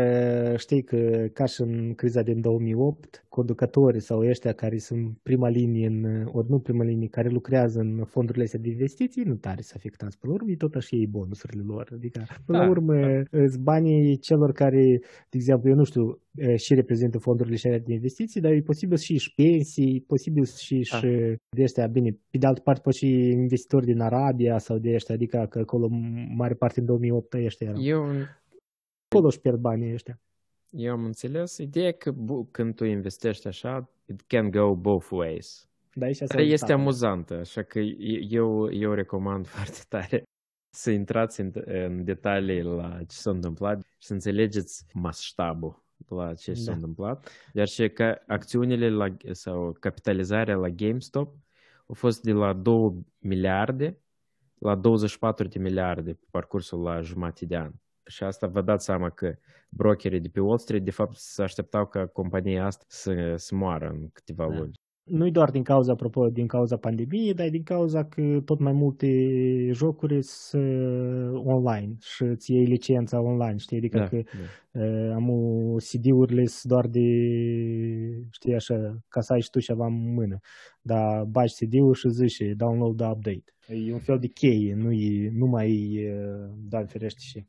știi 0.59 0.83
că 0.83 1.29
ca 1.33 1.45
și 1.45 1.61
în 1.61 1.95
criza 1.95 2.23
din 2.23 2.41
2008, 2.41 3.25
conducătorii 3.29 4.01
sau 4.01 4.21
ăștia 4.21 4.53
care 4.53 4.79
sunt 4.79 5.19
prima 5.23 5.49
linie, 5.49 5.87
în, 5.87 6.27
ori 6.33 6.51
nu 6.51 6.59
prima 6.59 6.85
linie, 6.85 7.09
care 7.09 7.29
lucrează 7.29 7.81
în 7.81 8.05
fondurile 8.05 8.45
astea 8.45 8.59
de 8.59 8.69
investiții, 8.69 9.23
nu 9.23 9.35
tare 9.35 9.61
să 9.63 9.73
afectați. 9.77 10.19
Până 10.19 10.33
la 10.33 10.39
urmă, 10.43 10.55
tot 10.59 10.75
așa 10.75 10.97
ei 10.97 11.07
bonusurile 11.07 11.63
lor. 11.67 11.89
Adică, 11.93 12.23
până 12.47 12.59
da, 12.59 12.65
la 12.65 12.71
urmă, 12.71 12.95
da. 13.31 13.39
banii 13.61 14.19
celor 14.19 14.53
care, 14.53 15.01
de 15.31 15.37
exemplu, 15.37 15.69
eu 15.69 15.77
nu 15.77 15.85
știu, 15.85 16.21
și 16.57 16.75
reprezintă 16.75 17.19
fondurile 17.19 17.57
și 17.57 17.69
de 17.69 17.93
investiții, 17.93 18.41
dar 18.41 18.53
e 18.53 18.61
posibil 18.61 18.97
și 18.97 19.17
și 19.17 19.35
pensii, 19.35 20.05
posibil 20.07 20.45
și 20.45 20.89
da. 20.91 20.97
și 20.99 21.07
de 21.57 21.63
ăștia, 21.63 21.87
bine, 21.87 22.11
pe 22.31 22.39
de 22.39 22.47
altă 22.47 22.61
parte, 22.61 22.81
poate 22.83 22.99
și 22.99 23.09
investitori 23.29 23.87
din 23.87 24.01
Arabia 24.01 24.59
sau 24.59 24.79
de 24.79 24.95
ăștia, 24.95 25.15
adică 25.15 25.47
că 25.51 25.59
acolo 25.59 25.89
mare 26.37 26.55
parte 26.55 26.81
în 26.81 26.87
2008 26.87 27.35
ăștia 27.35 27.67
erau. 27.69 27.83
Eu 27.83 28.05
acolo 29.13 29.27
își 29.27 29.41
pierd 29.41 29.59
banii 29.59 29.93
ăștia. 29.93 30.21
Eu 30.71 30.93
am 30.93 31.05
înțeles. 31.05 31.57
Ideea 31.59 31.93
că 31.93 32.15
când 32.51 32.75
tu 32.75 32.85
investești 32.85 33.47
așa, 33.47 33.91
it 34.07 34.23
can 34.27 34.51
go 34.51 34.75
both 34.75 35.09
ways. 35.11 35.69
Da, 35.95 36.07
Dar 36.27 36.39
este 36.39 36.73
amuzantă, 36.73 37.35
așa 37.35 37.63
că 37.63 37.79
eu, 37.79 38.73
eu 38.73 38.93
recomand 38.93 39.47
foarte 39.55 39.79
tare 39.89 40.23
să 40.75 40.91
intrați 40.91 41.41
în, 41.41 41.53
în 41.65 42.05
detalii 42.05 42.63
la 42.63 42.99
ce 42.99 43.17
s-a 43.17 43.31
întâmplat 43.31 43.83
și 43.83 44.07
să 44.07 44.13
înțelegeți 44.13 44.85
masștabul 44.93 45.85
la 46.09 46.35
ce 46.35 46.53
da. 46.53 46.59
s-a 46.59 46.73
întâmplat. 46.73 47.29
Iar 47.53 47.69
și 47.69 47.89
că 47.89 48.19
acțiunile 48.27 48.91
la, 48.91 49.17
sau 49.31 49.77
capitalizarea 49.81 50.57
la 50.57 50.69
GameStop 50.69 51.35
au 51.87 51.95
fost 51.95 52.23
de 52.23 52.33
la 52.33 52.53
2 52.53 53.07
miliarde 53.19 53.99
la 54.59 54.75
24 54.75 55.49
de 55.49 55.59
miliarde 55.59 56.13
pe 56.13 56.27
parcursul 56.31 56.83
la 56.83 57.01
jumătate 57.01 57.47
de 57.47 57.57
an. 57.57 57.73
Și 58.07 58.25
asta 58.25 58.47
vă 58.47 58.63
dați 58.63 58.85
seama 58.85 59.11
că 59.11 59.35
brokerii 59.69 60.21
de 60.21 60.29
pe 60.29 60.41
Wall 60.41 60.59
Street, 60.59 60.85
de 60.85 60.91
fapt, 60.91 61.17
se 61.17 61.43
așteptau 61.43 61.87
ca 61.87 62.07
compania 62.07 62.67
asta 62.67 62.85
să, 62.89 63.35
să 63.37 63.55
moară 63.55 63.89
în 63.89 64.09
câteva 64.13 64.49
da. 64.49 64.59
luni. 64.59 64.81
Nu 65.05 65.31
doar 65.31 65.51
din 65.51 65.63
cauza, 65.63 65.93
apropo, 65.93 66.29
din 66.29 66.47
cauza 66.47 66.77
pandemiei, 66.77 67.35
dar 67.35 67.49
din 67.49 67.63
cauza 67.63 68.05
că 68.05 68.41
tot 68.45 68.59
mai 68.59 68.73
multe 68.73 69.09
jocuri 69.73 70.23
sunt 70.23 71.35
online 71.45 71.97
și 72.01 72.23
îți 72.23 72.53
iei 72.53 72.65
licența 72.65 73.21
online, 73.21 73.57
știi? 73.57 73.77
Adică 73.77 73.99
da, 73.99 74.09
că 74.09 74.23
da. 74.71 74.85
Uh, 74.85 75.11
am 75.15 75.29
CD-urile 75.77 76.45
sunt 76.47 76.73
doar 76.73 76.87
de, 76.87 77.09
știi 78.31 78.55
așa, 78.55 79.05
ca 79.09 79.21
să 79.21 79.33
ai 79.33 79.41
și 79.41 79.51
tu 79.51 79.61
ceva 79.61 79.87
în 79.87 80.15
mână. 80.15 80.39
Dar 80.83 81.25
bagi 81.25 81.55
CD-ul 81.55 81.95
și 81.95 82.09
zici 82.09 82.43
download 82.57 82.97
the 82.97 83.07
update. 83.07 83.45
E 83.87 83.93
un 83.93 83.99
fel 83.99 84.19
de 84.19 84.27
cheie, 84.27 84.75
nu, 84.75 84.93
e, 84.93 85.31
nu 85.33 85.47
mai 85.47 85.99
uh, 86.09 86.51
da, 86.69 86.85
ferește 86.85 87.21
și 87.21 87.47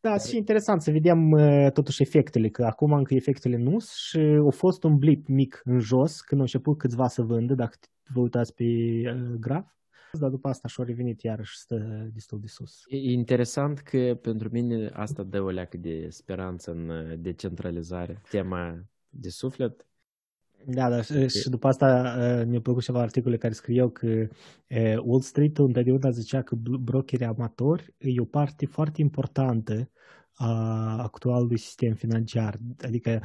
da, 0.00 0.18
și 0.18 0.36
interesant 0.36 0.82
să 0.82 0.90
vedem 0.90 1.30
uh, 1.30 1.70
totuși 1.72 2.02
efectele, 2.02 2.48
că 2.48 2.64
acum 2.64 2.92
încă 2.92 3.14
efectele 3.14 3.56
nu 3.56 3.78
și 3.80 4.18
a 4.18 4.50
fost 4.50 4.82
un 4.82 4.98
blip 4.98 5.26
mic 5.26 5.60
în 5.64 5.78
jos 5.78 6.20
când 6.20 6.40
au 6.40 6.46
început 6.46 6.78
câțiva 6.78 7.08
să 7.08 7.22
vândă, 7.22 7.54
dacă 7.54 7.76
vă 8.12 8.20
uitați 8.20 8.54
pe 8.54 8.64
uh, 8.64 9.34
graf, 9.40 9.66
dar 10.12 10.30
după 10.30 10.48
asta 10.48 10.68
și-a 10.68 10.84
revenit 10.84 11.22
iarăși 11.22 11.56
stă 11.56 12.08
destul 12.12 12.40
de 12.40 12.46
sus. 12.46 12.82
E 12.88 13.12
interesant 13.12 13.78
că 13.78 14.18
pentru 14.22 14.48
mine 14.52 14.90
asta 14.92 15.22
dă 15.22 15.40
o 15.40 15.50
leacă 15.50 15.76
de 15.76 16.06
speranță 16.08 16.70
în 16.70 16.88
uh, 16.88 17.18
decentralizare. 17.18 18.22
Tema 18.30 18.84
de 19.08 19.28
suflet 19.28 19.86
da, 20.70 20.88
da, 20.88 21.02
și 21.26 21.48
după 21.50 21.68
asta 21.68 22.16
mi-a 22.46 22.60
plăcut 22.60 22.82
ceva 22.82 23.00
articole 23.00 23.36
care 23.36 23.52
scriau 23.52 23.88
că 23.88 24.26
Wall 25.04 25.20
Street 25.20 25.58
întotdeauna 25.58 26.10
zicea 26.10 26.42
că 26.42 26.56
brokerii 26.80 27.26
amatori 27.26 27.94
e 27.98 28.20
o 28.20 28.24
parte 28.24 28.66
foarte 28.66 29.00
importantă 29.00 29.90
a 30.32 31.02
actualului 31.02 31.58
sistem 31.58 31.94
financiar. 31.94 32.56
Adică 32.80 33.20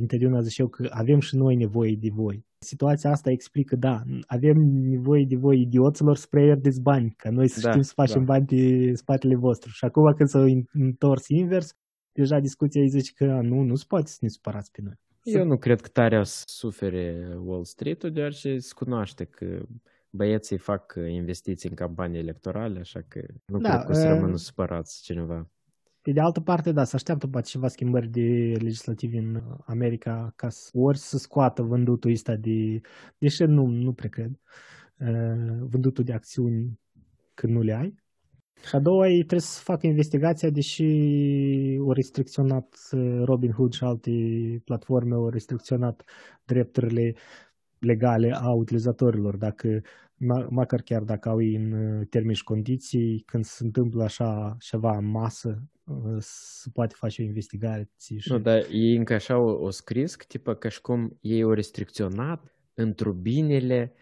întotdeauna 0.00 0.40
ziceau 0.40 0.68
că 0.68 0.88
avem 0.90 1.20
și 1.20 1.36
noi 1.36 1.56
nevoie 1.56 1.96
de 2.00 2.08
voi. 2.12 2.46
Situația 2.58 3.10
asta 3.10 3.30
explică, 3.30 3.76
da, 3.76 4.02
avem 4.26 4.56
nevoie 4.88 5.24
de 5.28 5.36
voi 5.36 5.60
idioților 5.60 6.16
să 6.16 6.26
pierdeți 6.30 6.80
bani, 6.80 7.14
ca 7.16 7.30
noi 7.30 7.48
să 7.48 7.60
da, 7.60 7.70
știm 7.70 7.82
să 7.82 7.92
facem 7.94 8.24
da. 8.24 8.32
bani 8.32 8.46
de 8.46 8.94
spatele 8.94 9.36
vostru. 9.36 9.70
Și 9.70 9.84
acum 9.84 10.12
când 10.16 10.28
s-au 10.28 10.64
întors 10.72 11.28
invers, 11.28 11.76
deja 12.12 12.38
discuția 12.38 12.80
îi 12.80 12.88
zice 12.88 13.12
că 13.14 13.40
nu, 13.42 13.62
nu 13.62 13.74
se 13.74 13.84
poate 13.88 14.06
să 14.06 14.18
ne 14.20 14.28
supărați 14.28 14.70
pe 14.70 14.80
noi. 14.84 14.94
Eu 15.32 15.44
nu 15.44 15.56
cred 15.56 15.80
că 15.80 15.88
tare 15.88 16.18
o 16.18 16.22
să 16.22 16.44
sufere 16.46 17.36
Wall 17.40 17.64
Street-ul, 17.64 18.10
deoarece 18.10 18.58
se 18.58 18.74
cunoaște 18.74 19.24
că 19.24 19.62
băieții 20.10 20.58
fac 20.58 20.94
investiții 21.08 21.68
în 21.68 21.74
campanii 21.74 22.18
electorale, 22.18 22.78
așa 22.78 23.00
că 23.08 23.20
nu 23.46 23.58
da, 23.58 23.68
cred 23.68 23.84
că 23.84 23.90
o 23.90 23.94
să 23.94 24.06
uh, 24.06 24.14
rămână 24.14 24.36
supărați 24.36 25.02
cineva. 25.02 25.50
Pe 26.02 26.12
de 26.12 26.20
altă 26.20 26.40
parte, 26.40 26.72
da, 26.72 26.84
să 26.84 26.96
așteaptă 26.96 27.26
poate 27.26 27.48
ceva 27.48 27.68
schimbări 27.68 28.08
de 28.08 28.56
legislativ 28.60 29.14
în 29.14 29.42
America 29.66 30.32
ca 30.36 30.48
să, 30.48 30.70
ori 30.72 30.98
să 30.98 31.16
scoată 31.16 31.62
vândutul 31.62 32.10
ăsta 32.10 32.36
de, 32.36 32.80
deși 33.18 33.42
nu, 33.42 33.66
nu 33.66 33.92
prea 33.92 34.08
cred, 34.08 34.40
uh, 34.98 35.66
vândutul 35.70 36.04
de 36.04 36.12
acțiuni 36.12 36.80
când 37.34 37.52
nu 37.52 37.60
le 37.60 37.74
ai, 37.74 37.94
Și 38.66 38.74
a 38.74 38.78
doua 38.78 39.08
ei 39.08 39.16
trebuie 39.18 39.40
să 39.40 39.60
facă 39.62 39.86
investigația, 39.86 40.50
deși 40.50 40.84
au 41.78 41.92
restricționat 41.92 42.78
uh, 42.90 43.22
Robin 43.24 43.50
Hood 43.50 43.72
și 43.72 43.84
alte 43.84 44.10
platforme, 44.64 45.14
au 45.14 45.28
restricționat 45.28 46.04
drepturile 46.44 47.14
legale 47.78 48.32
a 48.34 48.50
utilizatorilor. 48.50 49.36
Dacă, 49.36 49.82
măcar 50.48 50.80
chiar 50.80 51.02
dacă 51.02 51.28
au 51.28 51.36
în 51.36 51.72
uh, 51.72 52.06
termeni 52.10 52.34
și 52.34 52.44
condiții, 52.44 53.22
când 53.26 53.44
se 53.44 53.64
întâmplă 53.64 54.02
așa 54.02 54.56
ceva 54.60 54.96
în 54.96 55.10
masă, 55.10 55.62
uh, 55.84 56.16
se 56.18 56.70
poate 56.72 56.94
face 56.96 57.22
o 57.22 57.24
investigație. 57.24 58.18
Și... 58.18 58.32
Nu, 58.32 58.38
dar 58.38 58.66
ei 58.72 58.96
încă 58.96 59.14
așa 59.14 59.38
o, 59.38 59.64
o 59.64 59.70
scris, 59.70 60.16
tipă 60.28 60.54
ca 60.54 60.68
și 60.68 60.80
cum 60.80 61.18
ei 61.20 61.42
au 61.42 61.52
restricționat 61.52 62.54
într 62.74 63.08
binele 63.08 63.92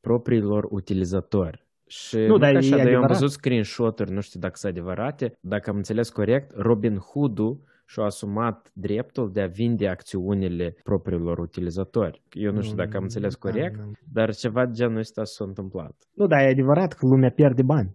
propriilor 0.00 0.66
utilizatori. 0.70 1.66
Și 1.98 2.18
nu, 2.30 2.36
dar 2.38 2.54
așa, 2.56 2.76
dar 2.76 2.86
eu 2.86 3.00
am 3.00 3.06
văzut 3.06 3.30
screenshot-uri, 3.30 4.12
nu 4.12 4.20
știu 4.20 4.40
dacă 4.40 4.54
sunt 4.56 4.72
adevărate, 4.72 5.32
dacă 5.40 5.70
am 5.70 5.76
înțeles 5.76 6.08
corect, 6.10 6.52
Robin 6.68 6.96
Hood-ul 7.08 7.60
și-a 7.86 8.04
asumat 8.04 8.70
dreptul 8.72 9.30
de 9.32 9.40
a 9.42 9.46
vinde 9.46 9.88
acțiunile 9.88 10.66
propriilor 10.82 11.38
utilizatori. 11.38 12.22
Eu 12.46 12.52
nu 12.52 12.60
știu 12.60 12.76
dacă 12.76 12.96
am 12.96 13.02
înțeles 13.02 13.34
corect, 13.34 13.78
dar 14.12 14.34
ceva 14.34 14.66
de 14.66 14.72
genul 14.72 14.98
ăsta 14.98 15.24
s-a 15.24 15.44
întâmplat. 15.44 15.94
Nu, 16.14 16.26
dar 16.26 16.40
e 16.40 16.54
adevărat 16.56 16.92
că 16.92 17.06
lumea 17.06 17.30
pierde 17.30 17.62
bani, 17.62 17.90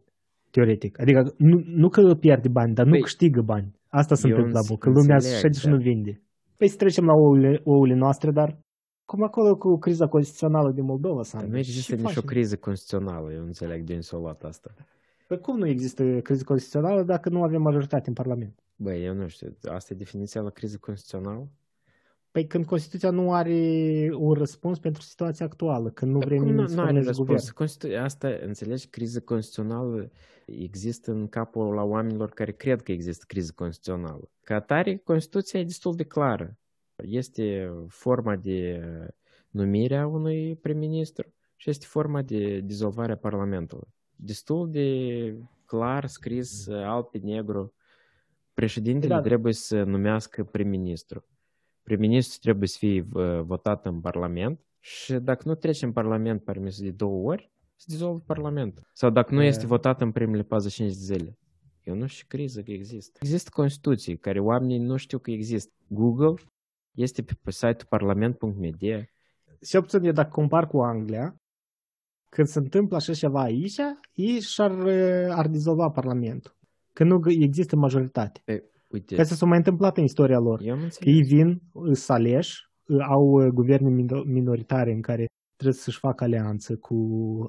teoretic. 0.52 1.00
Adică 1.02 1.20
nu, 1.38 1.56
nu 1.66 1.88
că 1.90 2.02
pierde 2.20 2.50
bani, 2.50 2.74
dar 2.74 2.86
nu 2.86 2.92
păi, 2.92 3.02
câștigă 3.02 3.42
bani. 3.42 3.70
Asta 3.90 4.16
se 4.16 4.28
întâmplă, 4.28 4.60
că 4.80 4.90
lumea 4.90 5.18
și 5.18 5.60
și 5.60 5.68
nu 5.68 5.78
vinde. 5.78 6.22
Păi 6.58 6.68
să 6.68 6.78
trecem 6.78 7.06
la 7.06 7.14
ouăle, 7.14 7.62
ouăle 7.64 7.96
noastre, 7.96 8.32
dar 8.32 8.50
cum 9.08 9.24
acolo 9.24 9.58
cu 9.58 9.78
criza 9.78 10.08
constituțională 10.08 10.72
din 10.72 10.84
Moldova, 10.84 11.24
Sandu. 11.24 11.52
Nu 11.52 11.58
există 11.58 11.96
nicio 11.96 12.08
facem? 12.08 12.22
criză 12.22 12.56
constituțională, 12.56 13.34
eu 13.34 13.44
înțeleg 13.44 13.84
de 13.84 13.92
unde 13.94 14.06
s-a 14.06 14.18
luat 14.18 14.44
asta. 14.44 14.74
Păi 15.28 15.40
cum 15.40 15.58
nu 15.58 15.68
există 15.68 16.20
criză 16.20 16.44
constituțională 16.44 17.04
dacă 17.04 17.30
nu 17.30 17.44
avem 17.44 17.62
majoritate 17.62 18.08
în 18.08 18.14
Parlament? 18.14 18.60
Băi, 18.76 19.06
eu 19.06 19.14
nu 19.14 19.28
știu, 19.28 19.58
asta 19.70 19.94
e 19.94 19.98
definiția 19.98 20.42
la 20.42 20.50
criză 20.50 20.78
constituțională? 20.78 21.48
Păi 22.32 22.48
când 22.48 22.66
Constituția 22.66 23.10
nu 23.10 23.34
are 23.34 24.10
un 24.14 24.34
răspuns 24.34 24.80
pentru 24.80 25.02
situația 25.02 25.46
actuală, 25.46 25.90
când 25.90 26.12
nu 26.12 26.20
vrem 26.20 26.44
nu, 26.44 26.68
nu 26.68 26.82
are 26.82 27.02
răspuns. 27.02 27.52
Constitu- 27.52 27.96
asta, 27.96 28.38
înțelegi, 28.42 28.88
criză 28.88 29.20
constituțională 29.20 30.12
există 30.46 31.12
în 31.12 31.28
capul 31.28 31.74
la 31.74 31.84
oamenilor 31.84 32.30
care 32.30 32.52
cred 32.52 32.82
că 32.82 32.92
există 32.92 33.24
criză 33.28 33.52
constituțională. 33.56 34.30
Ca 34.44 34.56
atare, 34.56 34.98
Constituția 34.98 35.60
e 35.60 35.64
destul 35.64 35.96
de 35.96 36.04
clară. 36.04 36.58
Este 37.04 37.74
forma 37.88 38.36
de 38.36 38.82
numire 39.50 39.98
a 39.98 40.08
unui 40.08 40.56
prim-ministru 40.56 41.34
și 41.56 41.70
este 41.70 41.86
forma 41.86 42.22
de 42.22 42.60
dizolvare 42.60 43.12
a 43.12 43.18
Parlamentului. 43.18 43.88
Destul 44.16 44.72
de 44.72 45.38
clar 45.66 46.06
scris 46.06 46.68
alt 46.68 47.10
pe 47.10 47.18
negru. 47.18 47.74
Președintele 48.54 49.14
da. 49.14 49.22
trebuie 49.22 49.54
să 49.54 49.84
numească 49.84 50.44
prim-ministru. 50.44 51.26
Prim-ministru 51.84 52.40
trebuie 52.42 52.68
să 52.68 52.78
fie 52.78 53.02
votat 53.42 53.86
în 53.86 54.02
Parlament 54.02 54.60
și 54.80 55.14
dacă 55.14 55.44
nu 55.46 55.56
trece 55.56 55.86
în 55.86 55.92
Parlament 55.92 56.44
permis 56.44 56.82
de 56.82 56.92
două 56.92 57.30
ori, 57.32 57.52
se 57.76 57.86
dizolvă 57.88 58.20
Parlamentul. 58.20 58.90
Sau 58.94 59.10
dacă 59.10 59.34
nu 59.34 59.42
este 59.42 59.66
votat 59.66 60.02
în 60.02 60.12
primele 60.12 60.44
45 60.44 60.98
de 60.98 61.14
zile. 61.14 61.38
Eu 61.84 61.96
nu 61.96 62.06
știu 62.06 62.26
criză 62.28 62.62
că 62.62 62.72
există. 62.72 63.20
Există 63.22 63.50
Constituții 63.54 64.18
care 64.18 64.40
oamenii 64.40 64.78
nu 64.78 64.96
știu 64.96 65.20
că 65.20 65.32
există. 65.32 65.74
Google 65.88 66.34
este 66.98 67.22
pe 67.22 67.52
site-ul 67.52 67.86
parlament.media. 67.90 69.06
Și 69.62 69.76
opțiune, 69.76 70.12
dacă 70.12 70.30
compar 70.30 70.68
cu 70.68 70.78
Anglia, 70.78 71.36
când 72.30 72.48
se 72.48 72.60
întâmplă 72.60 72.96
așa 72.96 73.14
ceva 73.14 73.42
aici, 73.42 73.80
ei 74.14 74.40
și-ar 74.42 74.72
ar 75.30 75.48
dizolva 75.48 75.90
Parlamentul. 75.90 76.56
Că 76.94 77.04
nu 77.04 77.22
există 77.28 77.76
majoritate. 77.76 78.42
E, 78.46 78.64
uite. 78.90 79.16
Că 79.16 79.24
s-a 79.24 79.46
mai 79.46 79.58
întâmplat 79.58 79.98
în 79.98 80.04
istoria 80.04 80.40
lor. 80.40 80.62
Ei 81.00 81.22
vin, 81.22 81.62
să 81.92 82.14
aleși, 82.14 82.70
au 83.10 83.50
guverne 83.54 83.90
minoritare 84.26 84.92
în 84.92 85.02
care 85.02 85.26
trebuie 85.56 85.82
să-și 85.82 86.00
facă 86.00 86.24
alianță 86.24 86.76
cu 86.76 86.96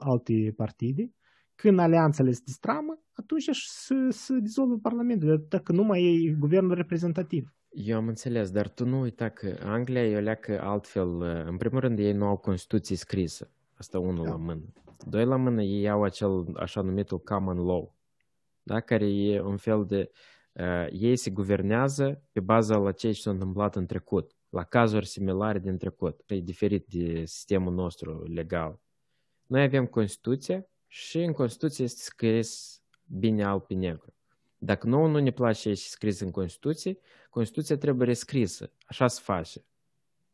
alte 0.01 0.53
partide. 0.57 1.13
Când 1.55 1.79
alianțele 1.79 2.31
se 2.33 2.43
distramă, 2.45 2.99
atunci 3.13 3.49
se, 3.53 3.95
se 4.09 4.39
dizolvă 4.41 4.79
Parlamentul, 4.83 5.47
dacă 5.49 5.73
nu 5.73 5.83
mai 5.83 6.03
e 6.03 6.37
guvernul 6.39 6.75
reprezentativ. 6.75 7.53
Eu 7.71 7.97
am 7.97 8.09
înțeles, 8.09 8.51
dar 8.51 8.69
tu 8.69 8.85
nu 8.85 9.01
uita 9.01 9.29
că 9.29 9.57
Anglia 9.63 10.05
e 10.05 10.17
o 10.17 10.21
leacă 10.21 10.61
altfel. 10.61 11.21
În 11.21 11.57
primul 11.57 11.81
rând, 11.81 11.99
ei 11.99 12.13
nu 12.13 12.27
au 12.27 12.37
Constituție 12.37 12.97
scrisă. 12.97 13.51
Asta 13.75 13.99
unul 13.99 14.25
da. 14.25 14.31
la 14.31 14.37
mână. 14.37 14.73
Doi 15.07 15.25
la 15.25 15.37
mână, 15.37 15.63
ei 15.63 15.89
au 15.89 16.03
acel 16.03 16.57
așa 16.57 16.81
numitul 16.81 17.21
common 17.21 17.67
law, 17.67 17.95
da? 18.63 18.81
care 18.81 19.07
e 19.07 19.41
un 19.41 19.57
fel 19.57 19.87
de... 19.87 20.11
Uh, 20.53 20.87
ei 20.91 21.17
se 21.17 21.31
guvernează 21.31 22.23
pe 22.33 22.41
baza 22.41 22.77
la 22.77 22.93
ce 22.93 23.13
s-a 23.13 23.31
întâmplat 23.31 23.77
în 23.77 23.87
trecut, 23.87 24.37
la 24.49 24.65
cazuri 24.65 25.07
similare 25.07 25.59
din 25.59 25.77
trecut. 25.77 26.23
E 26.27 26.41
diferit 26.41 26.87
de 26.87 27.25
sistemul 27.25 27.73
nostru 27.73 28.23
legal. 28.23 28.81
Noi 29.47 29.63
avem 29.63 29.87
Constituția 29.87 30.67
și 30.87 31.19
în 31.19 31.33
Constituție 31.33 31.85
este 31.85 32.03
scris 32.03 32.83
bine 33.05 33.45
alb 33.45 33.63
pe 33.63 33.75
negru. 33.75 34.15
Dacă 34.59 34.87
nouă 34.87 35.09
nu 35.09 35.19
ne 35.19 35.31
place 35.31 35.73
ce 35.73 35.89
scris 35.89 36.21
în 36.21 36.31
Constituție, 36.31 36.99
Constituția 37.31 37.79
trebuie 37.79 38.07
rescrisă. 38.07 38.73
Așa 38.87 39.07
se 39.07 39.21
face. 39.23 39.65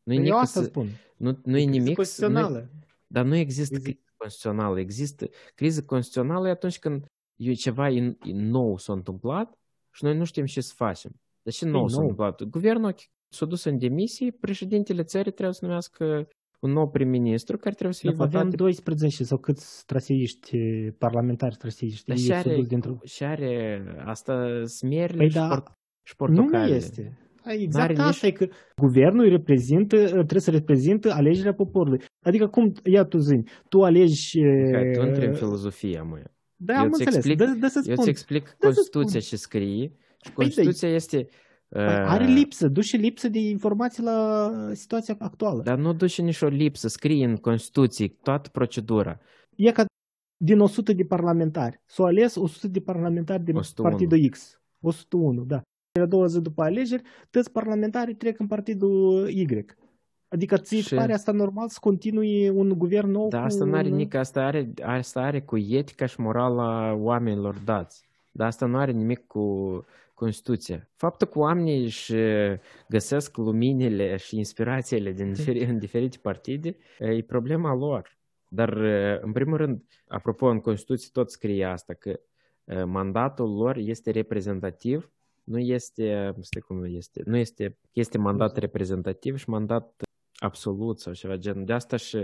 Nu 0.03 0.13
e 0.13 0.17
păi 0.17 0.27
Eu 0.27 0.37
asta 0.37 0.59
să, 0.59 0.65
spun. 0.65 0.87
Nu, 1.17 1.39
nu 1.43 1.57
e 1.57 1.63
nimic... 1.63 1.95
Constituțională. 1.95 2.59
Nu, 2.59 2.79
dar 3.07 3.25
nu 3.25 3.35
există 3.35 3.79
criză 3.79 3.99
constituțională. 4.17 4.79
Există 4.79 5.29
criză 5.55 5.83
constituțională 5.83 6.49
atunci 6.49 6.79
când 6.79 7.05
e 7.35 7.53
ceva 7.53 7.89
in, 7.89 8.17
in 8.23 8.49
nou 8.49 8.77
s-a 8.77 8.93
întâmplat 8.93 9.59
și 9.91 10.03
noi 10.03 10.17
nu 10.17 10.23
știm 10.23 10.45
ce 10.45 10.61
să 10.61 10.73
facem. 10.75 11.11
Dar 11.41 11.53
ce 11.53 11.63
păi 11.63 11.73
nou 11.73 11.87
s-a 11.87 12.01
întâmplat? 12.01 12.43
Guvernul 12.43 12.95
s-a 13.27 13.45
dus 13.45 13.63
în 13.63 13.77
demisie, 13.77 14.31
președintele 14.31 15.03
țării 15.03 15.31
trebuie 15.31 15.53
să 15.53 15.65
numească 15.65 16.27
un 16.65 16.71
nou 16.71 16.87
prim-ministru 16.89 17.57
care 17.57 17.75
trebuie 17.75 17.93
să 17.93 18.01
fie 18.05 18.15
votat. 18.15 18.35
Avem 18.35 18.49
12 18.49 19.23
sau 19.23 19.37
câți 19.37 19.85
traseiști 19.85 20.57
parlamentari 20.97 21.55
traseiști. 21.55 22.07
Dar 22.07 22.17
și 22.17 22.33
are, 22.33 22.55
și 23.03 23.23
are 23.23 23.81
asta 24.05 24.63
smerile 24.65 25.17
păi 25.17 25.29
și, 25.29 25.35
da, 25.35 25.47
port, 25.47 25.67
și 26.07 26.15
portocale. 26.15 26.69
Nu 26.69 26.75
este. 26.75 27.17
Exact 27.45 27.99
asta 27.99 28.27
nici... 28.27 28.33
e 28.33 28.45
că 28.45 28.53
guvernul 28.75 29.29
reprezintă, 29.29 29.97
trebuie 30.05 30.39
să 30.39 30.51
reprezintă 30.51 31.11
alegerea 31.11 31.53
poporului. 31.53 32.01
Adică 32.25 32.47
cum, 32.47 32.73
ia 32.83 33.03
tu 33.03 33.17
zi, 33.17 33.43
tu 33.69 33.83
alegi... 33.83 34.39
Ca 34.71 34.79
tu 34.93 35.07
intri 35.07 35.25
în 35.25 35.33
filozofia, 35.33 36.03
mă. 36.03 36.21
Da, 36.55 36.73
eu 36.73 36.79
am 36.79 36.85
înțeles. 36.85 37.15
Explic, 37.15 37.37
da, 37.37 37.45
da 37.59 37.67
să 37.67 37.79
spun. 37.79 37.91
Eu 37.91 37.97
îți 37.99 38.09
explic 38.09 38.43
da 38.43 38.67
Constituția 38.67 39.19
ce 39.19 39.35
scrie 39.35 39.91
și 40.23 40.31
păi 40.31 40.33
Constituția 40.33 40.87
păi, 40.87 40.97
este 40.97 41.27
are 42.05 42.25
lipsă, 42.25 42.67
duce 42.67 42.97
lipsă 42.97 43.29
de 43.29 43.39
informații 43.39 44.03
la 44.03 44.51
situația 44.73 45.15
actuală. 45.19 45.61
Dar 45.61 45.77
nu 45.77 45.93
duce 45.93 46.21
nicio 46.21 46.47
lipsă, 46.47 46.87
scrie 46.87 47.25
în 47.25 47.35
Constituție 47.35 48.07
toată 48.07 48.49
procedura. 48.49 49.19
E 49.55 49.71
ca 49.71 49.85
din 50.37 50.59
100 50.59 50.93
de 50.93 51.03
parlamentari. 51.03 51.81
S-au 51.85 52.05
ales 52.05 52.35
100 52.35 52.67
de 52.67 52.79
parlamentari 52.79 53.43
din 53.43 53.55
101. 53.55 53.89
Partidul 53.89 54.29
X. 54.29 54.59
101, 54.81 55.43
da. 55.43 55.61
La 55.99 56.05
două 56.05 56.25
zi 56.25 56.41
după 56.41 56.63
alegeri, 56.63 57.03
toți 57.29 57.51
parlamentarii 57.51 58.15
trec 58.15 58.39
în 58.39 58.47
Partidul 58.47 59.29
Y. 59.29 59.65
Adică 60.27 60.57
ți 60.57 60.75
și... 60.75 60.95
pare 60.95 61.13
asta 61.13 61.31
normal 61.31 61.69
să 61.69 61.77
continui 61.81 62.49
un 62.49 62.77
guvern 62.77 63.11
nou 63.11 63.27
Da, 63.27 63.39
cu... 63.39 63.45
asta 63.45 63.65
nu 63.65 63.75
are 63.75 63.87
nimic, 63.87 64.13
asta 64.13 64.45
are, 64.45 64.73
asta 64.81 65.21
are 65.21 65.41
cu 65.41 65.57
etica 65.57 66.05
și 66.05 66.21
morala 66.21 66.93
oamenilor 66.93 67.61
dați. 67.65 68.03
Dar 68.31 68.47
asta 68.47 68.65
nu 68.65 68.77
are 68.77 68.91
nimic 68.91 69.27
cu 69.27 69.85
Constituția. 70.15 70.89
Faptul 70.95 71.27
că 71.27 71.39
oamenii 71.39 71.83
își 71.83 72.13
găsesc 72.87 73.37
luminile 73.37 74.15
și 74.15 74.37
inspirațiile 74.37 75.11
din 75.11 75.33
diferi, 75.33 75.63
în 75.63 75.77
diferite 75.77 76.17
partide 76.21 76.77
e 76.99 77.21
problema 77.21 77.73
lor. 77.73 78.17
Dar, 78.47 78.73
în 79.21 79.31
primul 79.31 79.57
rând, 79.57 79.83
apropo, 80.07 80.45
în 80.45 80.59
Constituție 80.59 81.09
tot 81.13 81.31
scrie 81.31 81.65
asta, 81.65 81.93
că 81.93 82.19
mandatul 82.85 83.55
lor 83.55 83.77
este 83.77 84.11
reprezentativ, 84.11 85.11
nu 85.43 85.59
este, 85.59 86.33
stai 86.39 86.61
cum 86.61 86.83
este, 86.83 87.21
nu 87.25 87.37
este, 87.37 87.77
este 87.91 88.17
mandat 88.17 88.57
reprezentativ 88.57 89.37
și 89.37 89.49
mandat 89.49 90.01
absolut 90.35 90.99
sau 90.99 91.13
ceva 91.13 91.35
gen. 91.35 91.65
De 91.65 91.73
asta 91.73 91.97
și, 91.97 92.15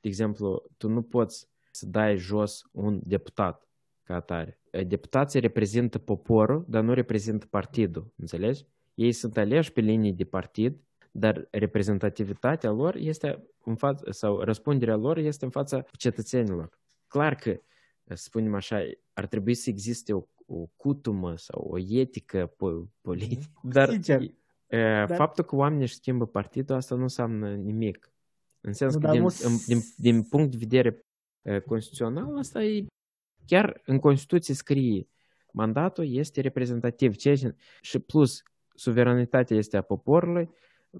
de 0.00 0.08
exemplu, 0.08 0.62
tu 0.76 0.88
nu 0.88 1.02
poți 1.02 1.48
să 1.70 1.86
dai 1.86 2.16
jos 2.16 2.68
un 2.72 3.00
deputat 3.02 3.68
ca 4.04 4.14
atare. 4.14 4.58
Deputații 4.86 5.40
reprezintă 5.40 5.98
poporul, 5.98 6.64
dar 6.68 6.82
nu 6.82 6.92
reprezintă 6.92 7.46
partidul, 7.50 8.12
înțelegi? 8.16 8.64
Ei 8.94 9.12
sunt 9.12 9.36
aleși 9.36 9.72
pe 9.72 9.80
linii 9.80 10.12
de 10.12 10.24
partid, 10.24 10.80
dar 11.10 11.48
reprezentativitatea 11.50 12.70
lor 12.70 12.94
este 12.94 13.46
în 13.64 13.74
față, 13.74 14.10
sau 14.10 14.40
răspunderea 14.40 14.96
lor 14.96 15.16
este 15.16 15.44
în 15.44 15.50
fața 15.50 15.84
cetățenilor. 15.96 16.78
Clar 17.06 17.34
că, 17.34 17.60
să 18.04 18.14
spunem 18.14 18.54
așa, 18.54 18.80
ar 19.12 19.26
trebui 19.26 19.54
să 19.54 19.70
existe 19.70 20.12
o, 20.12 20.22
o 20.46 20.66
cutumă 20.76 21.36
sau 21.36 21.60
o 21.60 21.78
etică 21.78 22.54
politică, 23.00 23.60
dar, 23.76 23.90
Sincer, 23.90 24.20
dar 24.66 25.14
faptul 25.14 25.44
că 25.44 25.56
oamenii 25.56 25.84
își 25.84 25.94
schimbă 25.94 26.26
partidul, 26.26 26.76
asta 26.76 26.94
nu 26.94 27.02
înseamnă 27.02 27.54
nimic. 27.54 28.12
În 28.60 28.72
sens 28.72 28.94
că, 28.94 29.10
din, 29.10 29.26
din, 29.66 29.80
din 29.96 30.22
punct 30.22 30.50
de 30.50 30.56
vedere 30.58 31.04
constituțional, 31.66 32.38
asta 32.38 32.62
e 32.62 32.86
Chiar 33.46 33.80
în 33.84 33.98
Constituție 33.98 34.54
scrie 34.54 35.08
mandatul 35.52 36.14
este 36.14 36.40
reprezentativ. 36.40 37.16
Ce, 37.16 37.54
și 37.80 37.98
plus, 37.98 38.42
suveranitatea 38.74 39.56
este 39.56 39.76
a 39.76 39.82
poporului, 39.82 40.50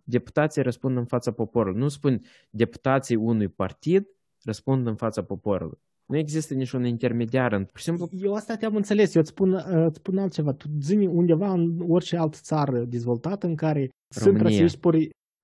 deputații 0.04 0.62
răspund 0.62 0.96
în 0.96 1.04
fața 1.04 1.32
poporului. 1.32 1.80
Nu 1.80 1.88
spun 1.88 2.22
deputații 2.50 3.16
unui 3.16 3.48
partid 3.48 4.06
răspund 4.42 4.86
în 4.86 4.96
fața 4.96 5.22
poporului. 5.22 5.78
Nu 6.06 6.16
există 6.16 6.54
niciun 6.54 6.84
intermediar. 6.84 7.64
Pur 7.64 7.78
și 7.78 7.84
simplu... 7.84 8.08
Eu 8.12 8.34
asta 8.34 8.56
te-am 8.56 8.76
înțeles. 8.76 9.14
Eu 9.14 9.20
îți 9.20 9.30
spun, 9.30 9.52
îți 9.66 9.96
spun 9.96 10.18
altceva. 10.18 10.52
Tu 10.52 10.66
zi 10.80 10.94
undeva 10.96 11.52
în 11.52 11.84
orice 11.88 12.16
altă 12.16 12.38
țară 12.40 12.84
dezvoltată 12.84 13.46
în 13.46 13.54
care 13.54 13.88
România. 14.14 14.40
sunt 14.40 14.40
rasiști 14.40 14.78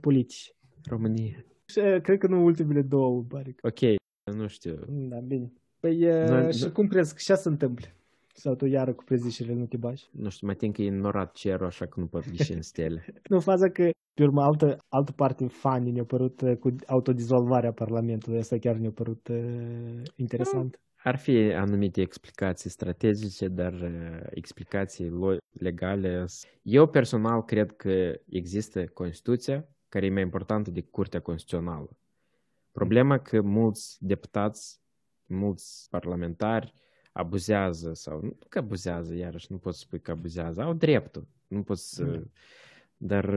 politici. 0.03 0.55
România. 0.89 1.45
Cred 2.03 2.19
că 2.19 2.27
nu 2.27 2.45
ultimele 2.45 2.83
două, 2.83 3.23
pare. 3.23 3.55
Ok, 3.63 3.79
nu 4.37 4.47
știu. 4.47 4.75
Da, 4.89 5.19
bine. 5.19 5.53
Păi 5.81 5.97
Noi, 6.29 6.53
și 6.53 6.71
cum 6.71 6.87
crezi 6.87 7.15
că 7.15 7.21
ce 7.25 7.35
se 7.35 7.49
întâmplă? 7.49 7.87
Sau 8.35 8.55
tu 8.55 8.67
iară 8.67 8.93
cu 8.93 9.05
prezișele 9.05 9.53
nu 9.53 9.67
te 9.67 9.77
bagi? 9.77 10.09
Nu 10.11 10.29
știu, 10.29 10.47
mai 10.47 10.57
tin 10.57 10.73
că 10.73 10.83
e 10.83 10.89
înnorat 10.89 11.33
cerul, 11.33 11.67
așa 11.67 11.87
că 11.87 12.01
nu 12.01 12.07
pot 12.07 12.25
ieși 12.25 12.53
în 12.53 12.63
stele. 12.63 13.05
nu, 13.33 13.41
faza 13.41 13.69
că, 13.69 13.91
pe 14.15 14.23
urmă, 14.23 14.43
altă, 14.43 14.77
altă 14.89 15.13
parte 15.13 15.47
fani 15.47 15.91
ne-a 15.91 16.05
părut 16.05 16.41
uh, 16.41 16.57
cu 16.57 16.75
autodizolvarea 16.87 17.73
Parlamentului. 17.73 18.39
Asta 18.39 18.59
chiar 18.59 18.77
ne-a 18.77 18.91
părut 18.91 19.29
uh, 19.29 20.03
interesant. 20.17 20.81
Ar 21.03 21.17
fi 21.17 21.37
anumite 21.55 22.01
explicații 22.01 22.71
strategice, 22.71 23.49
dar 23.49 23.73
uh, 23.73 24.27
explicații 24.31 25.11
legale. 25.51 26.25
Eu 26.63 26.87
personal 26.87 27.43
cred 27.43 27.73
că 27.73 28.13
există 28.27 28.85
Constituția, 28.85 29.69
care 29.89 30.07
e 30.07 30.11
mai 30.11 30.23
importantă 30.23 30.71
decât 30.71 30.91
Curtea 30.91 31.21
Constituțională. 31.21 31.97
Problema 32.73 33.19
că 33.19 33.43
mulți 33.43 33.97
deputați, 34.01 34.80
mulți 35.35 35.87
parlamentari 35.91 36.73
abuzează 37.13 37.95
sau 37.95 38.21
nu 38.23 38.37
că 38.49 38.59
abuzează, 38.59 39.15
iarăși 39.15 39.47
nu 39.49 39.59
pot 39.59 39.75
să 39.75 39.81
spui 39.81 40.01
că 40.01 40.11
abuzează, 40.11 40.63
au 40.63 40.73
dreptul. 40.73 41.27
Nu 41.47 41.63
pot 41.63 41.79
să... 41.79 42.05
Mm. 42.05 42.31
Dar 42.97 43.35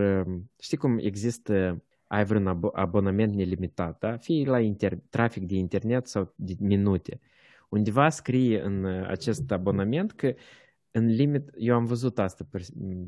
știi 0.59 0.77
cum 0.77 0.97
există, 0.97 1.83
ai 2.07 2.25
vreun 2.25 2.47
abonament 2.73 3.33
nelimitat, 3.33 3.99
da? 3.99 4.17
fie 4.17 4.45
la 4.45 4.59
inter... 4.59 4.97
trafic 5.09 5.43
de 5.43 5.55
internet 5.55 6.07
sau 6.07 6.33
de 6.35 6.55
minute. 6.59 7.19
Undeva 7.69 8.09
scrie 8.09 8.61
în 8.61 8.85
acest 8.85 9.51
abonament 9.51 10.11
că 10.11 10.33
în 10.91 11.05
limit, 11.05 11.49
eu 11.57 11.75
am 11.75 11.85
văzut 11.85 12.19
asta 12.19 12.47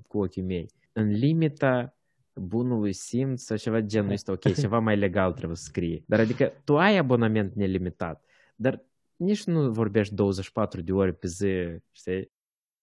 cu 0.07 0.17
ochii 0.17 0.41
mei, 0.41 0.69
în 0.93 1.09
limita 1.09 1.97
bunului 2.33 2.93
simț 2.93 3.41
sau 3.41 3.57
ceva 3.57 3.79
genul 3.79 4.11
ăsta, 4.11 4.31
ok, 4.31 4.53
ceva 4.53 4.79
mai 4.79 4.97
legal 4.97 5.33
trebuie 5.33 5.57
să 5.57 5.63
scrie. 5.63 6.03
Dar 6.07 6.19
adică 6.19 6.51
tu 6.63 6.77
ai 6.77 6.97
abonament 6.97 7.53
nelimitat, 7.53 8.25
dar 8.55 8.85
nici 9.15 9.43
nu 9.43 9.71
vorbești 9.71 10.13
24 10.13 10.81
de 10.81 10.91
ore 10.91 11.11
pe 11.11 11.27
zi, 11.27 11.53
știi? 11.91 12.31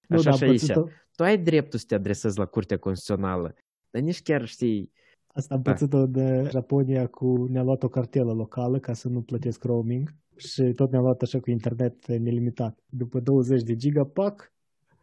Așa 0.09 0.17
nu, 0.17 0.23
da, 0.23 0.33
și 0.33 0.45
aici. 0.45 0.73
Tu 1.17 1.23
ai 1.23 1.39
dreptul 1.39 1.79
să 1.79 1.85
te 1.89 1.95
adresezi 1.95 2.39
la 2.39 2.47
Curtea 2.47 2.79
Constituțională, 2.79 3.55
dar 3.91 4.03
nici 4.03 4.23
chiar 4.23 4.45
știi... 4.45 4.93
Asta 5.27 5.55
am 5.55 5.63
da. 5.63 5.71
pățit-o 5.71 6.07
de 6.07 6.49
Japonia 6.51 7.07
cu 7.07 7.47
ne-a 7.51 7.63
luat 7.63 7.83
o 7.83 7.89
cartelă 7.89 8.33
locală 8.33 8.79
ca 8.79 8.93
să 8.93 9.09
nu 9.09 9.23
plătesc 9.23 9.65
roaming 9.65 10.15
și 10.37 10.63
tot 10.63 10.91
ne-a 10.91 11.01
luat 11.01 11.23
așa 11.23 11.41
cu 11.41 11.51
internet 11.51 12.07
nelimitat. 12.07 12.79
După 12.87 13.21
20 13.21 13.63
de 13.63 13.77
giga, 13.77 14.05
pac, 14.05 14.52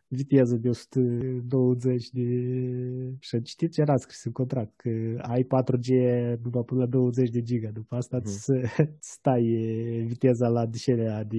viteză 0.10 0.56
de 0.56 0.70
120 0.70 2.10
de... 2.10 2.22
Și 3.20 3.40
știți 3.44 3.74
ce 3.74 3.82
era 3.82 3.98
scris 3.98 4.24
în 4.24 4.32
contract? 4.32 4.74
Că 4.76 4.90
ai 5.22 5.44
4G 5.44 5.90
după 6.42 6.64
până 6.64 6.80
la 6.80 6.86
20 6.86 7.30
de 7.30 7.42
giga. 7.42 7.70
După 7.70 7.96
asta 7.96 8.20
uh-huh. 8.20 8.24
îți 8.24 8.52
stai 9.16 9.44
viteza 10.08 10.48
la 10.48 10.66
deșelea 10.66 11.24
de, 11.24 11.38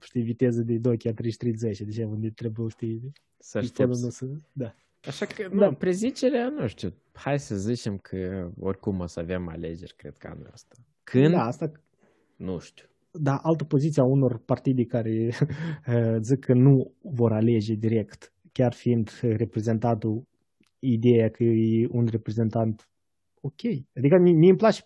știi, 0.00 0.22
viteză 0.22 0.62
de 0.62 0.78
Nokia 0.82 1.12
3030, 1.12 1.80
deci 1.80 2.04
unde 2.04 2.30
trebuie, 2.30 2.68
știi, 2.68 3.12
să 3.38 3.58
aștepți. 3.58 4.02
Nu 4.02 4.10
să... 4.10 4.26
Da. 4.52 4.74
Așa 5.06 5.26
că, 5.26 5.48
nu, 5.52 5.60
da. 5.60 5.72
prezicerea, 5.72 6.48
nu 6.48 6.66
știu, 6.66 6.94
hai 7.12 7.38
să 7.38 7.56
zicem 7.56 7.98
că 7.98 8.50
oricum 8.58 9.00
o 9.00 9.06
să 9.06 9.20
avem 9.20 9.48
alegeri, 9.48 9.94
cred 9.96 10.16
că 10.16 10.28
anul 10.28 10.50
ăsta. 10.52 10.76
Când? 11.04 11.30
Da, 11.30 11.44
asta... 11.44 11.72
Nu 12.36 12.58
știu 12.58 12.86
dar 13.11 13.39
altă 13.41 13.63
poziție 13.63 14.01
a 14.01 14.05
unor 14.05 14.37
partide 14.45 14.83
care 14.83 15.29
eh, 15.85 16.17
zic 16.19 16.39
că 16.39 16.53
nu 16.53 16.93
vor 17.01 17.31
alege 17.31 17.73
direct, 17.73 18.33
chiar 18.51 18.73
fiind 18.73 19.09
reprezentatul, 19.21 20.23
ideea 20.79 21.29
că 21.29 21.43
e 21.43 21.87
un 21.91 22.05
reprezentant 22.05 22.89
ok. 23.41 23.61
Adică 23.97 24.17
mie 24.17 24.49
îmi 24.49 24.57
place 24.57 24.83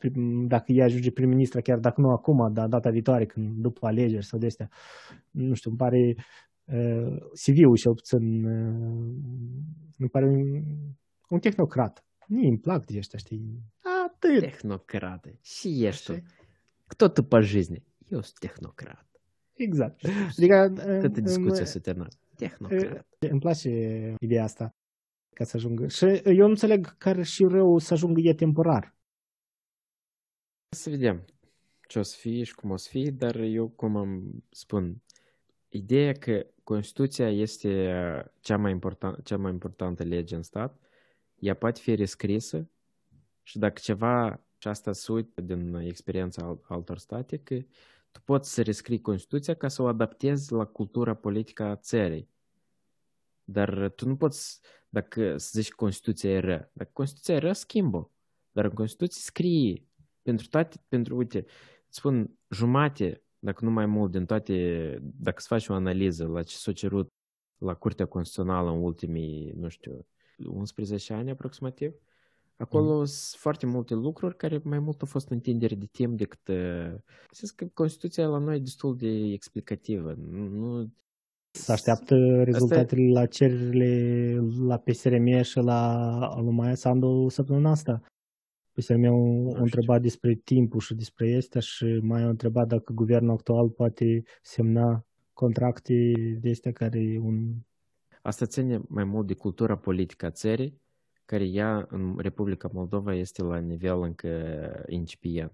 dacă 0.47 0.71
ea 0.71 0.85
ajunge 0.85 1.11
prim-ministra, 1.11 1.61
chiar 1.61 1.79
dacă 1.79 2.01
nu 2.01 2.09
acum, 2.09 2.53
dar 2.53 2.67
data 2.67 2.89
viitoare, 2.89 3.25
când 3.25 3.61
după 3.61 3.87
alegeri 3.87 4.25
sau 4.25 4.39
de 4.39 4.45
astea. 4.45 4.69
Nu 5.31 5.53
știu, 5.53 5.69
îmi 5.69 5.79
pare 5.79 6.15
uh, 6.65 7.17
CV-ul 7.43 7.77
cel 7.77 7.93
puțin, 7.93 8.45
uh, 8.45 9.15
îmi 9.97 10.09
pare 10.11 10.25
un, 10.25 10.63
un 11.29 11.39
tehnocrat. 11.39 12.05
Mie 12.27 12.47
îmi 12.47 12.59
plac 12.59 12.85
de 12.85 12.97
ăștia, 12.97 13.19
știi? 13.19 13.61
Atât. 14.05 14.39
Tehnocrate. 14.39 15.39
Și 15.41 15.85
ești 15.85 16.05
tu. 16.05 16.23
Кто 16.91 17.07
ты 17.07 17.23
по 17.23 17.39
жизни? 17.39 17.83
Eu 18.08 18.20
sunt 18.20 18.38
tehnocrat. 18.38 19.06
Exact. 19.52 20.00
Adică, 20.36 20.72
Câte 21.00 21.20
discuții 21.20 21.66
să 21.66 21.78
terminat. 21.78 22.18
Tehnocrat. 22.34 23.06
Îmi 23.18 23.40
place 23.40 23.70
ideea 24.20 24.44
asta 24.44 24.74
ca 25.32 25.44
să 25.44 25.56
ajungă. 25.56 25.88
Și 25.88 26.04
eu 26.24 26.44
nu 26.44 26.44
înțeleg 26.44 26.96
care 26.98 27.22
și 27.22 27.44
rău 27.44 27.78
să 27.78 27.92
ajungă 27.92 28.20
e 28.20 28.34
temporar. 28.34 28.94
Să 30.68 30.90
vedem 30.90 31.24
ce 31.88 31.98
o 31.98 32.02
să 32.02 32.16
fie 32.18 32.42
și 32.42 32.54
cum 32.54 32.70
o 32.70 32.76
să 32.76 32.88
fie, 32.90 33.10
dar 33.10 33.36
eu, 33.36 33.68
cum 33.68 33.96
am 33.96 34.44
spun, 34.50 35.02
ideea 35.68 36.12
că 36.12 36.46
Constituția 36.62 37.30
este 37.30 37.92
cea 38.40 38.56
mai, 38.56 38.70
important, 38.70 39.24
cea 39.24 39.36
mai 39.36 39.50
importantă 39.50 40.02
lege 40.02 40.34
în 40.34 40.42
stat, 40.42 40.80
ea 41.38 41.54
poate 41.54 41.80
fi 41.80 41.94
rescrisă 41.94 42.68
și 43.42 43.58
dacă 43.58 43.80
ceva, 43.82 44.40
și 44.58 44.68
asta 44.68 44.92
se 44.92 45.12
uită 45.12 45.40
din 45.40 45.74
experiența 45.74 46.58
altor 46.62 46.98
state, 46.98 47.36
că 47.36 47.58
tu 48.16 48.22
poți 48.24 48.52
să 48.52 48.62
rescrii 48.62 49.00
Constituția 49.00 49.54
ca 49.54 49.68
să 49.68 49.82
o 49.82 49.86
adaptezi 49.86 50.52
la 50.52 50.64
cultura 50.64 51.14
politică 51.14 51.62
a 51.62 51.76
țării. 51.76 52.30
Dar 53.44 53.90
tu 53.90 54.08
nu 54.08 54.16
poți, 54.16 54.60
dacă 54.88 55.36
să 55.36 55.50
zici 55.60 55.72
Constituția 55.72 56.30
e 56.30 56.38
rea, 56.38 56.70
dacă 56.72 56.90
Constituția 56.92 57.34
e 57.34 57.38
rea, 57.38 57.52
schimbă. 57.52 58.10
Dar 58.50 58.64
în 58.64 58.70
Constituție 58.70 59.20
scrie 59.20 59.86
pentru 60.22 60.48
toate, 60.48 60.76
pentru, 60.88 61.16
uite, 61.16 61.38
îți 61.88 61.96
spun 61.96 62.38
jumate, 62.50 63.22
dacă 63.38 63.64
nu 63.64 63.70
mai 63.70 63.86
mult, 63.86 64.10
din 64.10 64.26
toate, 64.26 64.98
dacă 65.02 65.40
să 65.40 65.46
faci 65.48 65.68
o 65.68 65.74
analiză 65.74 66.26
la 66.26 66.42
ce 66.42 66.56
s-a 66.56 66.72
cerut 66.72 67.08
la 67.56 67.74
Curtea 67.74 68.06
Constituțională 68.06 68.70
în 68.70 68.82
ultimii, 68.82 69.50
nu 69.50 69.68
știu, 69.68 70.06
11 70.38 71.12
ani 71.12 71.30
aproximativ, 71.30 71.94
Acolo 72.58 72.98
mm. 72.98 73.04
sunt 73.04 73.40
foarte 73.40 73.66
multe 73.66 73.94
lucruri 73.94 74.36
care 74.36 74.60
mai 74.64 74.78
mult 74.78 75.00
au 75.00 75.06
fost 75.06 75.30
întindere 75.30 75.74
de 75.74 75.86
timp 75.92 76.16
decât... 76.16 76.40
Să 77.30 77.52
că 77.56 77.66
Constituția 77.74 78.26
la 78.26 78.38
noi 78.38 78.56
e 78.56 78.58
destul 78.58 78.96
de 78.96 79.08
explicativă. 79.32 80.14
Nu, 80.30 80.90
să 81.50 81.72
așteaptă 81.72 82.42
rezultatele 82.42 83.06
Asta... 83.08 83.20
la 83.20 83.26
cererile 83.26 84.34
la 84.66 84.76
PSRM 84.78 85.42
și 85.42 85.58
la 85.58 86.40
lui 86.40 86.52
Maia 86.52 86.74
Sandu 86.74 87.28
săptămâna 87.28 87.70
asta. 87.70 88.02
PSRM 88.72 89.04
au 89.04 89.44
întrebat 89.44 90.02
despre 90.02 90.34
timpul 90.34 90.80
și 90.80 90.94
despre 90.94 91.28
este 91.28 91.60
și 91.60 91.98
mai 92.02 92.22
au 92.22 92.28
întrebat 92.28 92.66
dacă 92.66 92.92
guvernul 92.92 93.32
actual 93.32 93.68
poate 93.68 94.22
semna 94.42 95.06
contracte 95.32 96.12
de 96.40 96.50
astea 96.50 96.72
care 96.72 97.18
un... 97.22 97.54
Asta 98.22 98.46
ține 98.46 98.82
mai 98.88 99.04
mult 99.04 99.26
de 99.26 99.34
cultura 99.34 99.76
politică 99.76 100.26
a 100.26 100.30
țării 100.30 100.80
care 101.26 101.44
ea 101.44 101.86
în 101.90 102.18
Republica 102.18 102.70
Moldova 102.72 103.14
este 103.14 103.42
la 103.42 103.58
nivel 103.58 104.02
încă 104.02 104.28
incipient. 104.88 105.52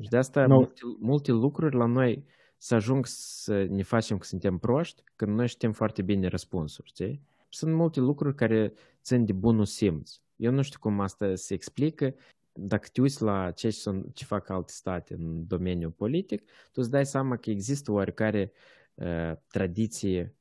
Și 0.00 0.08
de 0.08 0.16
asta 0.16 0.46
no. 0.46 0.54
multe, 0.54 0.80
multe 0.98 1.32
lucruri 1.32 1.76
la 1.76 1.86
noi 1.86 2.24
să 2.56 2.74
ajung 2.74 3.06
să 3.06 3.64
ne 3.64 3.82
facem 3.82 4.18
că 4.18 4.26
suntem 4.26 4.58
proști, 4.58 5.02
când 5.16 5.36
noi 5.36 5.48
știm 5.48 5.72
foarte 5.72 6.02
bine 6.02 6.26
răspunsul, 6.26 6.84
știi? 6.86 7.20
Sunt 7.48 7.74
multe 7.74 8.00
lucruri 8.00 8.34
care 8.34 8.72
țin 9.02 9.24
de 9.24 9.32
bunul 9.32 9.64
simț. 9.64 10.18
Eu 10.36 10.52
nu 10.52 10.62
știu 10.62 10.78
cum 10.78 11.00
asta 11.00 11.34
se 11.34 11.54
explică. 11.54 12.14
Dacă 12.52 12.88
te 12.92 13.00
uiți 13.00 13.22
la 13.22 13.50
ce, 13.50 13.68
ce 14.12 14.24
fac 14.24 14.48
alte 14.48 14.72
state 14.72 15.14
în 15.14 15.46
domeniul 15.46 15.90
politic, 15.90 16.42
tu 16.44 16.80
îți 16.80 16.90
dai 16.90 17.06
seama 17.06 17.36
că 17.36 17.50
există 17.50 17.92
oarecare 17.92 18.52
uh, 18.94 19.32
tradiție 19.48 20.34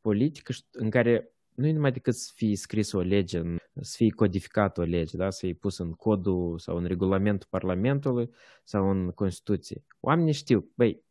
politică 0.00 0.52
în 0.72 0.90
care 0.90 1.31
nu 1.54 1.66
e 1.66 1.72
numai 1.72 1.92
decât 1.92 2.14
să 2.14 2.32
fie 2.34 2.56
scris 2.56 2.92
o 2.92 3.00
lege, 3.00 3.42
să 3.80 3.94
fie 3.96 4.10
codificat 4.10 4.78
o 4.78 4.82
lege, 4.82 5.16
da? 5.16 5.30
să 5.30 5.38
fie 5.44 5.54
pus 5.54 5.78
în 5.78 5.92
codul 5.92 6.58
sau 6.58 6.76
în 6.76 6.84
regulamentul 6.84 7.48
Parlamentului 7.50 8.30
sau 8.64 8.90
în 8.90 9.10
Constituție. 9.10 9.84
Oamenii 10.00 10.32
știu, 10.32 10.70
băi, 10.74 11.04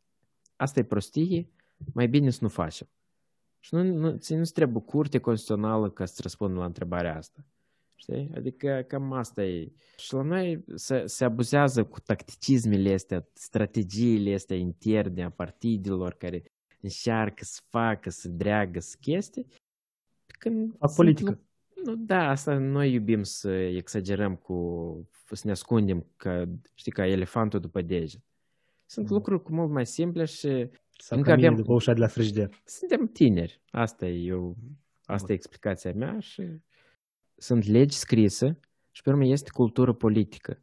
asta 0.55 0.79
e 0.79 0.83
prostie, 0.83 1.49
mai 1.93 2.07
bine 2.07 2.29
să 2.29 2.39
nu 2.41 2.49
facem. 2.49 2.89
Și 3.59 3.73
nu, 3.73 3.83
nu, 3.83 4.17
nu 4.29 4.43
trebuie 4.43 4.83
curte 4.85 5.19
constituțională 5.19 5.89
ca 5.89 6.05
să 6.05 6.19
răspundă 6.21 6.59
la 6.59 6.65
întrebarea 6.65 7.17
asta. 7.17 7.45
Știi? 7.95 8.31
Adică 8.35 8.85
cam 8.87 9.13
asta 9.13 9.43
e. 9.43 9.71
Și 9.97 10.13
la 10.13 10.21
noi 10.21 10.63
se, 10.75 11.05
se 11.05 11.25
abuzează 11.25 11.83
cu 11.83 11.99
tacticismele 11.99 12.93
astea, 12.93 13.27
strategiile 13.33 14.33
astea 14.33 14.57
interne 14.57 15.23
a 15.23 15.29
partidelor 15.29 16.13
care 16.13 16.43
încearcă 16.81 17.43
să 17.43 17.61
facă, 17.69 18.09
să 18.09 18.29
dreagă, 18.29 18.79
să 18.79 18.97
chestii. 18.99 19.47
Când 20.41 20.75
Fac 20.77 20.95
politică. 20.95 21.39
Nu, 21.83 21.95
da, 21.95 22.29
asta 22.29 22.57
noi 22.57 22.93
iubim 22.93 23.23
să 23.23 23.51
exagerăm 23.51 24.35
cu, 24.35 25.09
să 25.31 25.41
ne 25.45 25.51
ascundem 25.51 26.05
ca, 26.17 26.49
știi, 26.73 26.91
ca 26.91 27.07
elefantul 27.07 27.59
după 27.59 27.81
deget. 27.81 28.21
Sunt 28.85 29.09
mm. 29.09 29.15
lucruri 29.15 29.43
cu 29.43 29.53
mult 29.53 29.71
mai 29.71 29.85
simple 29.85 30.25
și 30.25 30.69
sau 30.97 31.17
încă 31.17 31.31
avem... 31.31 31.55
după 31.55 31.73
ușa 31.73 31.93
de 31.93 31.99
la 31.99 32.07
frigider. 32.07 32.49
Suntem 32.65 33.07
tineri. 33.07 33.61
Asta 33.69 34.05
e 34.05 34.23
eu, 34.23 34.57
asta 35.05 35.31
e 35.31 35.35
explicația 35.35 35.93
mea 35.93 36.19
și 36.19 36.43
sunt 37.35 37.65
legi 37.65 37.97
scrise 37.97 38.59
și 38.91 39.01
pe 39.01 39.09
urmă 39.09 39.25
este 39.25 39.49
cultură 39.53 39.93
politică 39.93 40.61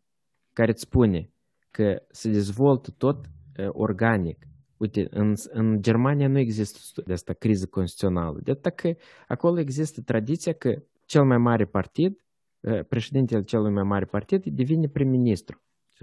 care 0.53 0.71
îți 0.71 0.83
spune 0.83 1.31
că 1.71 2.03
se 2.11 2.31
dezvoltă 2.31 2.91
tot 2.91 3.27
uh, 3.59 3.69
organic. 3.73 4.47
Uite, 4.79 5.07
în, 5.11 5.35
în 5.51 5.83
Germania 5.83 6.29
nu 6.29 6.39
există 6.39 7.03
de 7.07 7.13
asta 7.13 7.33
criză 7.33 7.67
constituțională. 7.67 8.39
De 8.43 8.51
atât 8.51 8.75
că 8.75 8.95
acolo 9.29 9.61
există 9.61 10.01
tradiția 10.01 10.53
că 10.53 10.83
cel 11.05 11.25
mai 11.25 11.39
mare 11.39 11.65
partid, 11.65 12.21
uh, 12.61 12.85
președintele 12.89 13.43
celui 13.43 13.73
mai 13.73 13.83
mare 13.83 14.05
partid 14.05 14.45
devine 14.45 14.87
prim-ministru. 14.89 15.61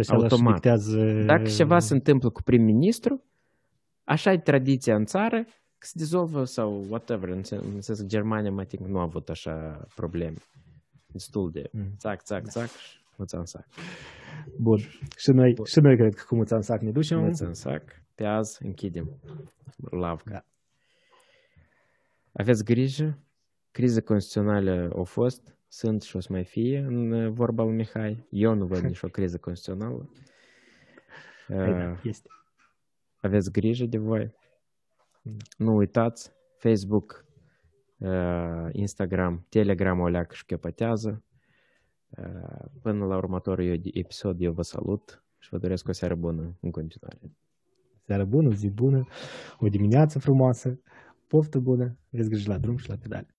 Automat. 0.07 0.59
Dacă 1.25 1.47
ceva 1.47 1.79
se 1.79 1.93
întâmplă 1.93 2.29
cu 2.29 2.41
prim-ministru, 2.41 3.23
așa 4.03 4.31
e 4.31 4.37
tradiția 4.37 4.95
în 4.95 5.05
țară, 5.05 5.43
că 5.77 5.85
se 5.87 5.93
dizolvă 5.95 6.43
sau 6.43 6.85
whatever. 6.89 7.29
În 7.29 7.43
sens 7.81 7.99
că 7.99 8.05
Germania, 8.05 8.51
mai 8.51 8.65
timp, 8.65 8.87
nu 8.87 8.99
a 8.99 9.01
avut 9.01 9.29
așa 9.29 9.85
probleme. 9.95 10.37
Destul 11.07 11.51
de 11.51 11.69
țac, 11.97 12.21
țac, 12.21 12.47
țac 12.47 12.67
și 12.67 12.97
muța 13.17 13.37
în 13.37 13.45
sac. 13.45 13.65
Bun. 14.57 14.79
Și 15.17 15.29
noi, 15.31 15.53
Bun. 15.53 15.65
și 15.65 15.79
noi 15.79 15.95
cred 15.95 16.13
că 16.13 16.23
cu 16.27 16.35
muța 16.35 16.55
în 16.55 16.61
sac 16.61 16.81
ne 16.81 16.91
ducem. 16.91 17.19
Muța 17.19 17.45
în 17.45 17.53
sac. 17.53 18.03
Pe 18.15 18.25
azi 18.25 18.65
închidem 18.65 19.19
lavca. 19.91 20.31
Da. 20.31 20.45
Aveți 22.31 22.63
grijă. 22.63 23.19
Criza 23.71 24.01
constituțională 24.01 24.93
a 24.99 25.03
fost, 25.03 25.57
sunt 25.67 26.01
și 26.01 26.15
o 26.15 26.19
să 26.19 26.27
mai 26.31 26.43
fie 26.43 26.79
în 26.79 27.33
vorba 27.33 27.63
lui 27.63 27.73
Mihai. 27.73 28.27
Eu 28.29 28.53
nu 28.53 28.65
văd 28.65 28.79
nicio 28.91 29.07
criză 29.07 29.37
constituțională. 29.37 30.09
Păi 31.47 31.73
da, 31.73 31.91
uh, 31.91 31.99
este. 32.03 32.29
Aveți 33.21 33.51
grijă 33.51 33.85
de 33.85 33.97
voi. 33.97 34.33
Nu 35.57 35.75
uitați, 35.75 36.31
Facebook, 36.57 37.25
uh, 37.97 38.67
Instagram, 38.71 39.45
Telegram 39.49 39.99
o 39.99 40.07
leacă 40.07 40.33
și 40.33 40.45
chepătează. 40.45 41.23
Uh, 42.09 42.65
până 42.81 43.05
la 43.05 43.15
următorul 43.15 43.81
episod 43.93 44.41
eu 44.41 44.51
vă 44.51 44.61
salut 44.61 45.23
și 45.37 45.49
vă 45.49 45.57
doresc 45.57 45.87
o 45.87 45.91
seară 45.91 46.15
bună 46.15 46.57
în 46.61 46.71
continuare. 46.71 47.19
Seară 48.05 48.25
bună, 48.25 48.53
zi 48.53 48.69
bună, 48.69 49.07
o 49.59 49.67
dimineață 49.69 50.19
frumoasă, 50.19 50.79
poftă 51.27 51.59
bună, 51.59 51.97
aveți 52.13 52.29
grijă 52.29 52.51
la 52.51 52.57
drum 52.57 52.77
și 52.77 52.89
la 52.89 52.95
pedale. 52.95 53.34